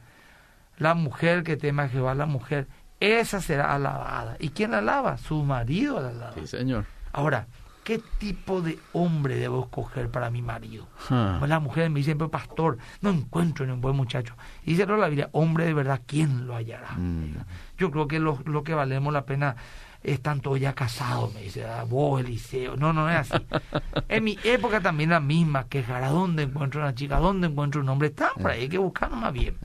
La 0.77 0.93
mujer 0.93 1.43
que 1.43 1.57
teme 1.57 1.83
a 1.83 1.89
Jehová, 1.89 2.15
la 2.15 2.25
mujer, 2.25 2.67
esa 2.99 3.41
será 3.41 3.73
alabada. 3.73 4.37
¿Y 4.39 4.49
quién 4.49 4.71
la 4.71 4.79
alaba? 4.79 5.17
Su 5.17 5.43
marido 5.43 6.01
la 6.01 6.09
alaba. 6.09 6.33
Sí, 6.35 6.47
señor. 6.47 6.85
Ahora, 7.11 7.47
¿qué 7.83 8.01
tipo 8.17 8.61
de 8.61 8.79
hombre 8.93 9.35
debo 9.35 9.63
escoger 9.63 10.09
para 10.09 10.29
mi 10.29 10.41
marido? 10.41 10.87
Ah. 11.09 11.37
Pues 11.39 11.49
las 11.49 11.61
mujeres 11.61 11.89
me 11.89 11.99
dicen, 11.99 12.17
pero 12.17 12.29
pastor, 12.29 12.77
no 13.01 13.09
encuentro 13.09 13.65
ni 13.65 13.71
un 13.71 13.81
buen 13.81 13.95
muchacho. 13.95 14.35
Y 14.63 14.71
dice 14.71 14.85
la 14.85 15.07
Biblia, 15.07 15.29
hombre 15.31 15.65
de 15.65 15.73
verdad, 15.73 16.01
¿quién 16.05 16.47
lo 16.47 16.55
hallará? 16.55 16.91
Mm. 16.97 17.35
Yo 17.77 17.91
creo 17.91 18.07
que 18.07 18.19
lo, 18.19 18.39
lo 18.45 18.63
que 18.63 18.73
valemos 18.73 19.11
la 19.13 19.25
pena 19.25 19.55
están 20.03 20.39
todos 20.41 20.59
ya 20.59 20.73
casados, 20.73 21.33
me 21.33 21.41
dice, 21.41 21.65
ah, 21.65 21.83
vos, 21.83 22.21
Eliseo. 22.21 22.75
No, 22.77 22.93
no 22.93 23.09
es 23.09 23.15
así. 23.31 23.45
en 24.09 24.23
mi 24.23 24.37
época 24.43 24.79
también 24.81 25.09
la 25.09 25.19
misma 25.19 25.67
quejar, 25.67 26.03
¿a 26.03 26.09
dónde 26.09 26.43
encuentro 26.43 26.81
una 26.81 26.95
chica? 26.95 27.17
¿A 27.17 27.19
dónde 27.19 27.47
encuentro 27.47 27.81
un 27.81 27.89
hombre? 27.89 28.09
Están 28.09 28.29
por 28.41 28.51
ahí, 28.51 28.61
hay 28.61 28.69
que 28.69 28.77
buscar 28.77 29.11
más 29.11 29.33
bien. 29.33 29.57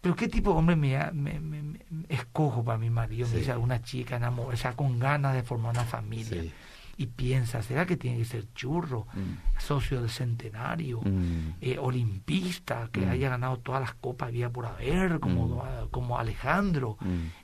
Pero 0.00 0.16
¿qué 0.16 0.26
tipo 0.28 0.50
de 0.52 0.56
hombre 0.58 0.74
me, 0.76 0.98
me, 1.12 1.38
me- 1.38 1.62
me- 1.62 1.78
escojo 2.08 2.64
para 2.64 2.76
mi 2.78 2.90
marido? 2.90 3.26
Me 3.28 3.34
Sí. 3.34 3.38
dice 3.40 3.52
alguna 3.52 3.80
chica 3.82 4.16
enamorada, 4.16 4.54
o 4.54 4.56
sea, 4.56 4.72
con 4.72 4.98
ganas 4.98 5.34
de 5.34 5.42
formar 5.44 5.70
una 5.72 5.84
familia. 5.84 6.42
Sí. 6.42 6.52
Y 6.98 7.06
piensa, 7.06 7.62
¿será 7.62 7.86
que 7.86 7.96
tiene 7.96 8.18
que 8.18 8.24
ser 8.26 8.44
churro, 8.54 9.06
Mm. 9.14 9.58
socio 9.58 10.00
del 10.00 10.10
centenario, 10.10 11.00
Mm. 11.00 11.54
eh, 11.60 11.78
olimpista, 11.78 12.88
que 12.92 13.00
Mm. 13.06 13.08
haya 13.10 13.28
ganado 13.30 13.56
todas 13.58 13.80
las 13.80 13.94
copas 13.94 14.28
había 14.28 14.50
por 14.50 14.66
haber, 14.66 15.18
como, 15.18 15.46
Mm. 15.64 15.88
como 15.90 16.18
Alejandro? 16.18 16.98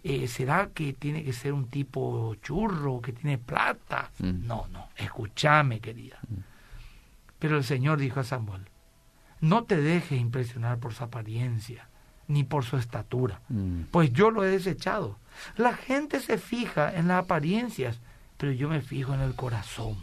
Eh, 0.05 0.29
¿Será 0.29 0.69
que 0.75 0.93
tiene 0.93 1.25
que 1.25 1.33
ser 1.33 1.53
un 1.55 1.67
tipo 1.69 2.35
churro, 2.43 3.01
que 3.01 3.13
tiene 3.13 3.39
plata? 3.39 4.11
No, 4.21 4.67
no, 4.71 4.89
escúchame, 4.97 5.81
querida. 5.81 6.19
Pero 7.39 7.57
el 7.57 7.65
Señor 7.65 7.99
dijo 7.99 8.21
a 8.21 8.25
Samuel, 8.25 8.63
no 9.41 9.65
te 9.65 9.77
dejes 9.81 10.21
impresionar 10.21 10.79
por 10.79 10.93
su 10.93 11.05
apariencia, 11.05 11.89
ni 12.27 12.45
por 12.45 12.65
su 12.65 12.77
estatura, 12.77 13.41
pues 13.91 14.13
yo 14.13 14.31
lo 14.31 14.45
he 14.45 14.49
desechado. 14.49 15.17
La 15.57 15.75
gente 15.75 16.21
se 16.21 16.37
fija 16.37 16.95
en 16.95 17.09
las 17.09 17.23
apariencias, 17.25 18.01
pero 18.39 18.53
yo 18.53 18.69
me 18.71 18.81
fijo 18.81 19.13
en 19.13 19.21
el 19.21 19.35
corazón. 19.35 19.97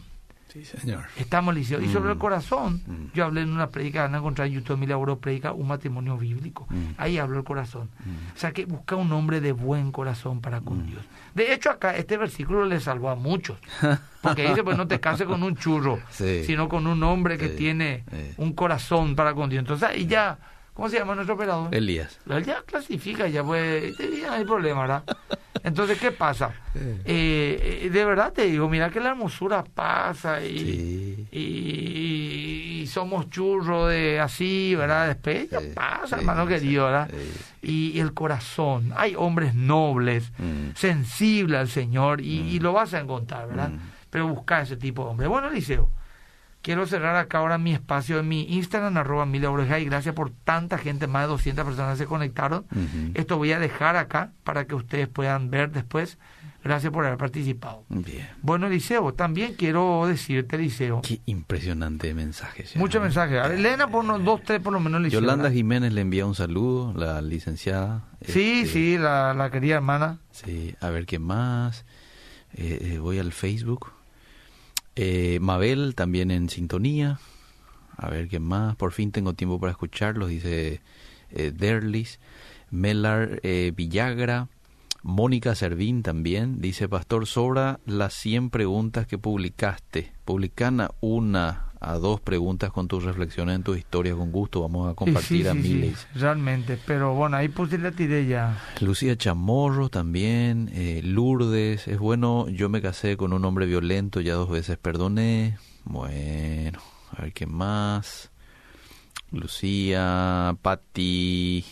Sí, 0.52 0.64
señor. 0.64 1.04
Estamos 1.18 1.54
lisiados. 1.54 1.84
Y 1.84 1.92
sobre 1.92 2.10
el 2.10 2.16
Mm. 2.16 2.20
corazón, 2.20 2.82
Mm. 2.86 3.12
yo 3.14 3.24
hablé 3.26 3.42
en 3.42 3.50
una 3.50 3.68
predica, 3.70 4.02
van 4.02 4.14
a 4.14 4.18
encontrar 4.18 4.46
en 4.48 4.54
YouTube, 4.54 4.78
mi 4.78 4.86
laboro 4.86 5.18
predica 5.18 5.52
un 5.52 5.66
matrimonio 5.68 6.16
bíblico. 6.16 6.66
Mm. 6.70 6.92
Ahí 6.96 7.18
hablo 7.18 7.36
el 7.36 7.44
corazón. 7.44 7.90
Mm. 8.06 8.34
O 8.34 8.38
sea 8.38 8.52
que 8.52 8.64
busca 8.64 8.96
un 8.96 9.12
hombre 9.12 9.42
de 9.42 9.52
buen 9.52 9.92
corazón 9.92 10.40
para 10.40 10.62
con 10.62 10.84
Mm. 10.84 10.86
Dios. 10.86 11.02
De 11.34 11.52
hecho, 11.52 11.68
acá 11.70 11.94
este 11.96 12.16
versículo 12.16 12.64
le 12.64 12.80
salvó 12.80 13.10
a 13.10 13.16
muchos. 13.16 13.58
Porque 14.22 14.48
dice, 14.48 14.64
pues 14.64 14.78
no 14.78 14.86
te 14.88 14.98
cases 14.98 15.26
con 15.26 15.42
un 15.42 15.56
churro, 15.56 15.98
Sí. 16.08 16.44
sino 16.44 16.68
con 16.70 16.86
un 16.86 17.02
hombre 17.02 17.36
que 17.36 17.48
Sí. 17.50 17.56
tiene 17.56 18.04
Sí. 18.10 18.34
un 18.38 18.54
corazón 18.54 19.14
para 19.14 19.34
con 19.34 19.50
Dios. 19.50 19.60
Entonces 19.60 19.86
ahí 19.88 20.06
ya, 20.06 20.38
¿cómo 20.76 20.88
se 20.88 20.98
llama 20.98 21.14
nuestro 21.16 21.34
operador? 21.34 21.74
Elías. 21.74 22.20
Ya 22.44 22.62
clasifica, 22.62 23.26
ya 23.26 23.42
pues, 23.42 23.96
ya 23.98 24.34
hay 24.34 24.44
problema, 24.44 24.82
¿verdad? 24.82 25.02
Entonces, 25.64 25.98
¿qué 25.98 26.12
pasa? 26.12 26.52
Eh, 27.08 27.82
eh, 27.84 27.90
de 27.90 28.04
verdad 28.04 28.32
te 28.34 28.42
digo, 28.46 28.68
mira 28.68 28.90
que 28.90 29.00
la 29.00 29.10
hermosura 29.10 29.64
pasa 29.64 30.44
y, 30.44 30.58
Sí. 30.58 31.28
y, 31.32 32.80
y 32.82 32.86
somos 32.86 33.30
churros 33.30 33.88
de 33.90 34.20
así, 34.20 34.74
¿verdad? 34.74 35.08
Después 35.08 35.48
ya 35.50 35.60
Sí, 35.60 35.66
pasa, 35.74 36.06
sí, 36.08 36.14
hermano 36.16 36.46
querido, 36.46 36.84
¿verdad? 36.84 37.08
sí. 37.62 37.92
Y 37.94 38.00
el 38.00 38.12
corazón, 38.12 38.92
hay 38.96 39.14
hombres 39.16 39.54
nobles, 39.54 40.32
Mm. 40.38 40.74
sensibles 40.74 41.58
al 41.58 41.68
Señor 41.68 42.20
y, 42.20 42.40
Mm. 42.40 42.48
y 42.48 42.58
lo 42.60 42.72
vas 42.74 42.92
a 42.94 43.00
encontrar, 43.00 43.48
¿verdad? 43.48 43.70
Mm. 43.70 43.78
Pero 44.10 44.28
busca 44.28 44.60
ese 44.62 44.76
tipo 44.76 45.04
de 45.04 45.10
hombre. 45.10 45.26
Bueno, 45.28 45.48
Eliseo, 45.48 45.90
quiero 46.66 46.84
cerrar 46.84 47.14
acá 47.14 47.38
ahora 47.38 47.58
mi 47.58 47.72
espacio 47.72 48.18
en 48.18 48.26
mi 48.26 48.42
Instagram, 48.56 48.96
arroba 48.96 49.24
Mila 49.24 49.52
Oreja, 49.52 49.78
y 49.78 49.84
gracias 49.84 50.16
por 50.16 50.30
tanta 50.30 50.78
gente, 50.78 51.06
más 51.06 51.22
de 51.22 51.28
200 51.28 51.64
personas 51.64 51.96
se 51.96 52.06
conectaron. 52.06 52.66
Esto 53.14 53.36
voy 53.38 53.52
a 53.52 53.60
dejar 53.60 53.94
acá 53.94 54.32
para 54.42 54.64
que 54.66 54.74
ustedes 54.74 55.06
puedan 55.06 55.48
ver 55.48 55.70
después. 55.70 56.18
Gracias 56.64 56.92
por 56.92 57.06
haber 57.06 57.16
participado. 57.18 57.84
Bien. 57.88 58.26
Bueno, 58.42 58.66
Eliseo, 58.66 59.14
también 59.14 59.54
quiero 59.54 60.04
decirte, 60.08 60.56
Eliseo, 60.56 61.00
Qué 61.02 61.20
impresionante 61.26 62.12
mensaje. 62.14 62.66
señor. 62.66 62.80
muchos 62.80 63.00
mensajes. 63.00 63.38
A 63.40 63.46
ver, 63.46 63.58
Elena, 63.60 63.86
ponnos 63.86 64.24
dos, 64.24 64.42
tres 64.42 64.58
por 64.60 64.72
lo 64.72 64.80
menos, 64.80 64.98
Eliseo. 65.00 65.20
Yolanda. 65.20 65.52
Jiménez 65.52 65.92
le 65.92 66.00
envía 66.00 66.26
un 66.26 66.34
saludo, 66.34 66.92
la 66.94 67.22
licenciada. 67.22 68.02
Sí, 68.26 68.62
Este, 68.64 68.72
sí, 68.72 68.98
la, 68.98 69.32
la 69.34 69.50
querida 69.52 69.76
hermana. 69.76 70.18
Sí, 70.32 70.74
a 70.80 70.90
ver 70.90 71.06
qué 71.06 71.20
más. 71.20 71.84
Eh, 72.54 72.94
eh, 72.94 72.98
voy 72.98 73.20
al 73.20 73.32
Facebook. 73.32 73.92
Eh, 74.96 75.38
Mabel 75.40 75.94
también 75.94 76.30
en 76.30 76.48
sintonía. 76.48 77.20
A 77.96 78.08
ver 78.08 78.28
qué 78.28 78.40
más. 78.40 78.76
Por 78.76 78.92
fin 78.92 79.12
tengo 79.12 79.34
tiempo 79.34 79.60
para 79.60 79.72
escucharlos, 79.72 80.30
dice 80.30 80.80
eh, 81.30 81.52
Derlis. 81.54 82.18
Melar 82.70 83.40
eh, 83.42 83.72
Villagra. 83.76 84.48
Mónica 85.02 85.54
Servín 85.54 86.02
también. 86.02 86.60
Dice 86.60 86.88
Pastor, 86.88 87.26
sobra 87.26 87.78
las 87.86 88.14
100 88.14 88.50
preguntas 88.50 89.06
que 89.06 89.18
publicaste. 89.18 90.12
Publican 90.24 90.88
una 91.00 91.72
a 91.88 91.98
dos 91.98 92.20
preguntas 92.20 92.70
con 92.72 92.88
tus 92.88 93.04
reflexiones 93.04 93.56
en 93.56 93.62
tus 93.62 93.78
historias. 93.78 94.16
Con 94.16 94.32
gusto 94.32 94.60
vamos 94.62 94.90
a 94.90 94.94
compartir 94.94 95.38
Sí, 95.38 95.42
sí, 95.42 95.48
a 95.48 95.52
sí, 95.52 95.58
miles. 95.58 96.06
realmente. 96.14 96.78
Pero 96.86 97.14
bueno, 97.14 97.36
ahí 97.36 97.48
puse 97.48 97.78
la 97.78 97.92
tiré 97.92 98.26
ya. 98.26 98.58
Lucía 98.80 99.16
Chamorro 99.16 99.88
también, 99.88 100.70
eh, 100.74 101.00
Lourdes, 101.04 101.86
es 101.88 101.98
bueno, 101.98 102.48
yo 102.48 102.68
me 102.68 102.82
casé 102.82 103.16
con 103.16 103.32
un 103.32 103.44
hombre 103.44 103.66
violento, 103.66 104.20
ya 104.20 104.34
dos 104.34 104.50
veces 104.50 104.78
perdoné. 104.78 105.58
Bueno, 105.84 106.80
a 107.16 107.22
ver 107.22 107.32
qué 107.32 107.46
más. 107.46 108.30
Lucía, 109.32 110.56
Patti, 110.62 111.64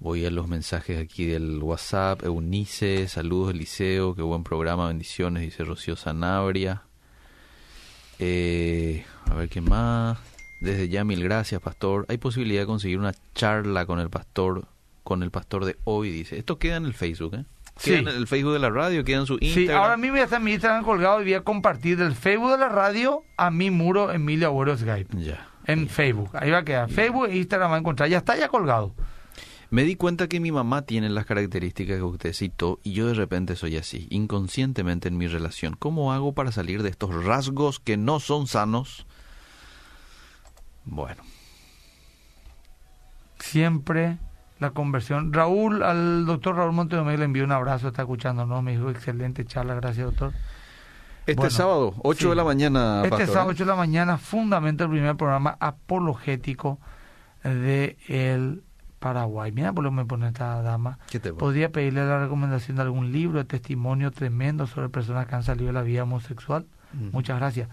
voy 0.00 0.24
a 0.26 0.30
los 0.30 0.48
mensajes 0.48 1.00
aquí 1.00 1.24
del 1.26 1.62
WhatsApp. 1.62 2.22
Eunice, 2.24 3.08
saludos 3.08 3.52
Eliseo, 3.54 4.14
qué 4.14 4.22
buen 4.22 4.44
programa, 4.44 4.88
bendiciones, 4.88 5.42
dice 5.42 5.64
Rocío 5.64 5.96
Sanabria. 5.96 6.82
Eh, 8.18 9.04
a 9.30 9.34
ver 9.34 9.48
qué 9.48 9.60
más. 9.60 10.18
Desde 10.60 10.88
ya 10.88 11.04
mil 11.04 11.22
gracias, 11.22 11.60
pastor. 11.60 12.04
Hay 12.08 12.18
posibilidad 12.18 12.62
de 12.62 12.66
conseguir 12.66 12.98
una 12.98 13.12
charla 13.34 13.86
con 13.86 14.00
el 14.00 14.10
pastor, 14.10 14.64
con 15.04 15.22
el 15.22 15.30
pastor 15.30 15.64
de 15.64 15.76
hoy, 15.84 16.10
dice. 16.10 16.36
Esto 16.38 16.58
queda 16.58 16.76
en 16.76 16.84
el 16.84 16.94
Facebook, 16.94 17.34
¿eh? 17.36 17.44
Sí. 17.76 17.90
Queda 17.90 18.10
en 18.10 18.16
el 18.16 18.26
Facebook 18.26 18.54
de 18.54 18.58
la 18.58 18.70
radio, 18.70 19.04
queda 19.04 19.18
en 19.18 19.26
su 19.26 19.38
Sí, 19.38 19.46
Instagram. 19.46 19.82
ahora 19.82 19.96
mismo 19.96 20.16
ya 20.16 20.24
está 20.24 20.40
mi 20.40 20.52
Instagram 20.52 20.82
colgado 20.82 21.20
y 21.20 21.24
voy 21.24 21.34
a 21.34 21.42
compartir 21.42 21.96
del 21.96 22.14
Facebook 22.16 22.50
de 22.50 22.58
la 22.58 22.68
radio 22.68 23.22
a 23.36 23.52
mi 23.52 23.70
muro 23.70 24.10
Emilio 24.10 24.48
Agüero 24.48 24.76
Skype. 24.76 25.16
Ya. 25.22 25.46
En 25.66 25.88
Facebook. 25.88 26.30
Ahí 26.32 26.50
va 26.50 26.58
a 26.58 26.64
quedar. 26.64 26.90
Facebook 26.90 27.26
e 27.28 27.36
Instagram 27.36 27.70
va 27.70 27.76
a 27.76 27.78
encontrar. 27.78 28.08
Ya 28.08 28.18
está 28.18 28.36
ya 28.36 28.48
colgado. 28.48 28.94
Me 29.70 29.82
di 29.82 29.96
cuenta 29.96 30.28
que 30.28 30.40
mi 30.40 30.50
mamá 30.50 30.82
tiene 30.82 31.10
las 31.10 31.26
características 31.26 31.96
que 31.96 32.02
usted 32.02 32.32
citó 32.32 32.80
y 32.82 32.92
yo 32.92 33.06
de 33.06 33.14
repente 33.14 33.54
soy 33.54 33.76
así, 33.76 34.06
inconscientemente 34.10 35.08
en 35.08 35.18
mi 35.18 35.26
relación. 35.26 35.76
¿Cómo 35.78 36.12
hago 36.12 36.32
para 36.32 36.52
salir 36.52 36.82
de 36.82 36.88
estos 36.88 37.24
rasgos 37.24 37.78
que 37.78 37.96
no 37.98 38.18
son 38.18 38.46
sanos? 38.46 39.06
Bueno, 40.84 41.22
Siempre 43.38 44.18
la 44.58 44.70
conversión. 44.70 45.32
Raúl, 45.32 45.82
al 45.82 46.26
doctor 46.26 46.56
Raúl 46.56 46.72
Montedomé 46.72 47.16
le 47.16 47.24
envío 47.24 47.44
un 47.44 47.52
abrazo, 47.52 47.88
está 47.88 48.02
escuchándonos, 48.02 48.62
me 48.62 48.72
dijo 48.72 48.90
excelente 48.90 49.44
charla, 49.44 49.74
gracias 49.74 50.06
doctor. 50.06 50.32
este 51.20 51.34
Bueno, 51.36 51.50
sábado, 51.50 51.94
8 52.02 52.20
sí. 52.20 52.28
de 52.28 52.34
la 52.34 52.44
mañana, 52.44 52.96
Este 53.04 53.10
pastor, 53.10 53.28
sábado 53.28 53.50
¿eh? 53.50 53.54
8 53.54 53.64
de 53.64 53.70
la 53.70 53.76
mañana, 53.76 54.18
fundamenta 54.18 54.84
el 54.84 54.90
primer 54.90 55.16
programa 55.16 55.56
apologético 55.60 56.80
de 57.44 57.96
el 58.08 58.64
Paraguay. 58.98 59.52
Mira 59.52 59.72
por 59.72 59.84
lo 59.84 59.90
que 59.90 59.96
me 59.96 60.04
pone 60.04 60.28
esta 60.28 60.60
dama. 60.62 60.98
¿Podría 61.38 61.70
pedirle 61.70 62.04
la 62.06 62.18
recomendación 62.20 62.76
de 62.76 62.82
algún 62.82 63.12
libro 63.12 63.38
de 63.38 63.44
testimonio 63.44 64.10
tremendo 64.10 64.66
sobre 64.66 64.88
personas 64.88 65.26
que 65.26 65.34
han 65.34 65.42
salido 65.42 65.68
de 65.68 65.72
la 65.74 65.82
vida 65.82 66.02
homosexual? 66.02 66.66
Mm. 66.92 67.10
Muchas 67.12 67.38
gracias. 67.38 67.68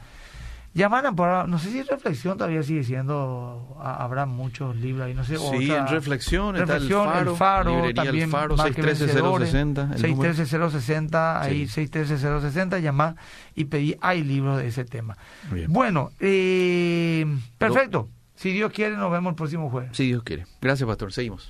Llamaran 0.73 1.15
para, 1.15 1.47
no 1.47 1.57
sé 1.57 1.69
si 1.71 1.83
reflexión 1.83 2.37
todavía 2.37 2.61
sigue 2.61 2.83
siendo, 2.83 3.77
ha- 3.79 4.03
habrá 4.03 4.25
muchos 4.25 4.75
libros 4.75 5.05
ahí, 5.07 5.13
no 5.13 5.23
sé. 5.23 5.37
Sí, 5.37 5.45
otra- 5.45 5.77
en 5.77 5.87
reflexión, 5.87 6.53
Reflexión, 6.53 7.01
está 7.03 7.15
el 7.15 7.23
el 7.23 7.25
Faro, 7.29 7.35
Faro, 7.37 7.71
librería 7.77 8.03
también 8.03 8.23
El 8.25 8.29
Faro, 8.29 8.57
Más 8.57 8.71
que 8.71 8.83
613-060. 8.83 9.95
el 9.95 10.01
número. 10.11 10.33
613-060, 10.33 11.41
ahí 11.41 11.65
Sí. 11.69 11.87
613-060, 11.87 12.79
llamá 12.81 13.15
y 13.55 13.63
pedí, 13.65 13.95
hay 14.01 14.21
libros 14.25 14.57
de 14.57 14.67
ese 14.67 14.83
tema. 14.83 15.15
Bien. 15.49 15.71
Bueno, 15.71 16.11
eh, 16.19 17.25
perfecto. 17.57 18.09
Si 18.35 18.51
Dios 18.51 18.71
quiere, 18.71 18.97
nos 18.97 19.11
vemos 19.11 19.31
el 19.31 19.35
próximo 19.35 19.69
jueves. 19.69 19.95
Si 19.95 20.05
Dios 20.05 20.23
quiere. 20.23 20.45
Gracias, 20.61 20.87
pastor. 20.87 21.11
Seguimos. 21.13 21.43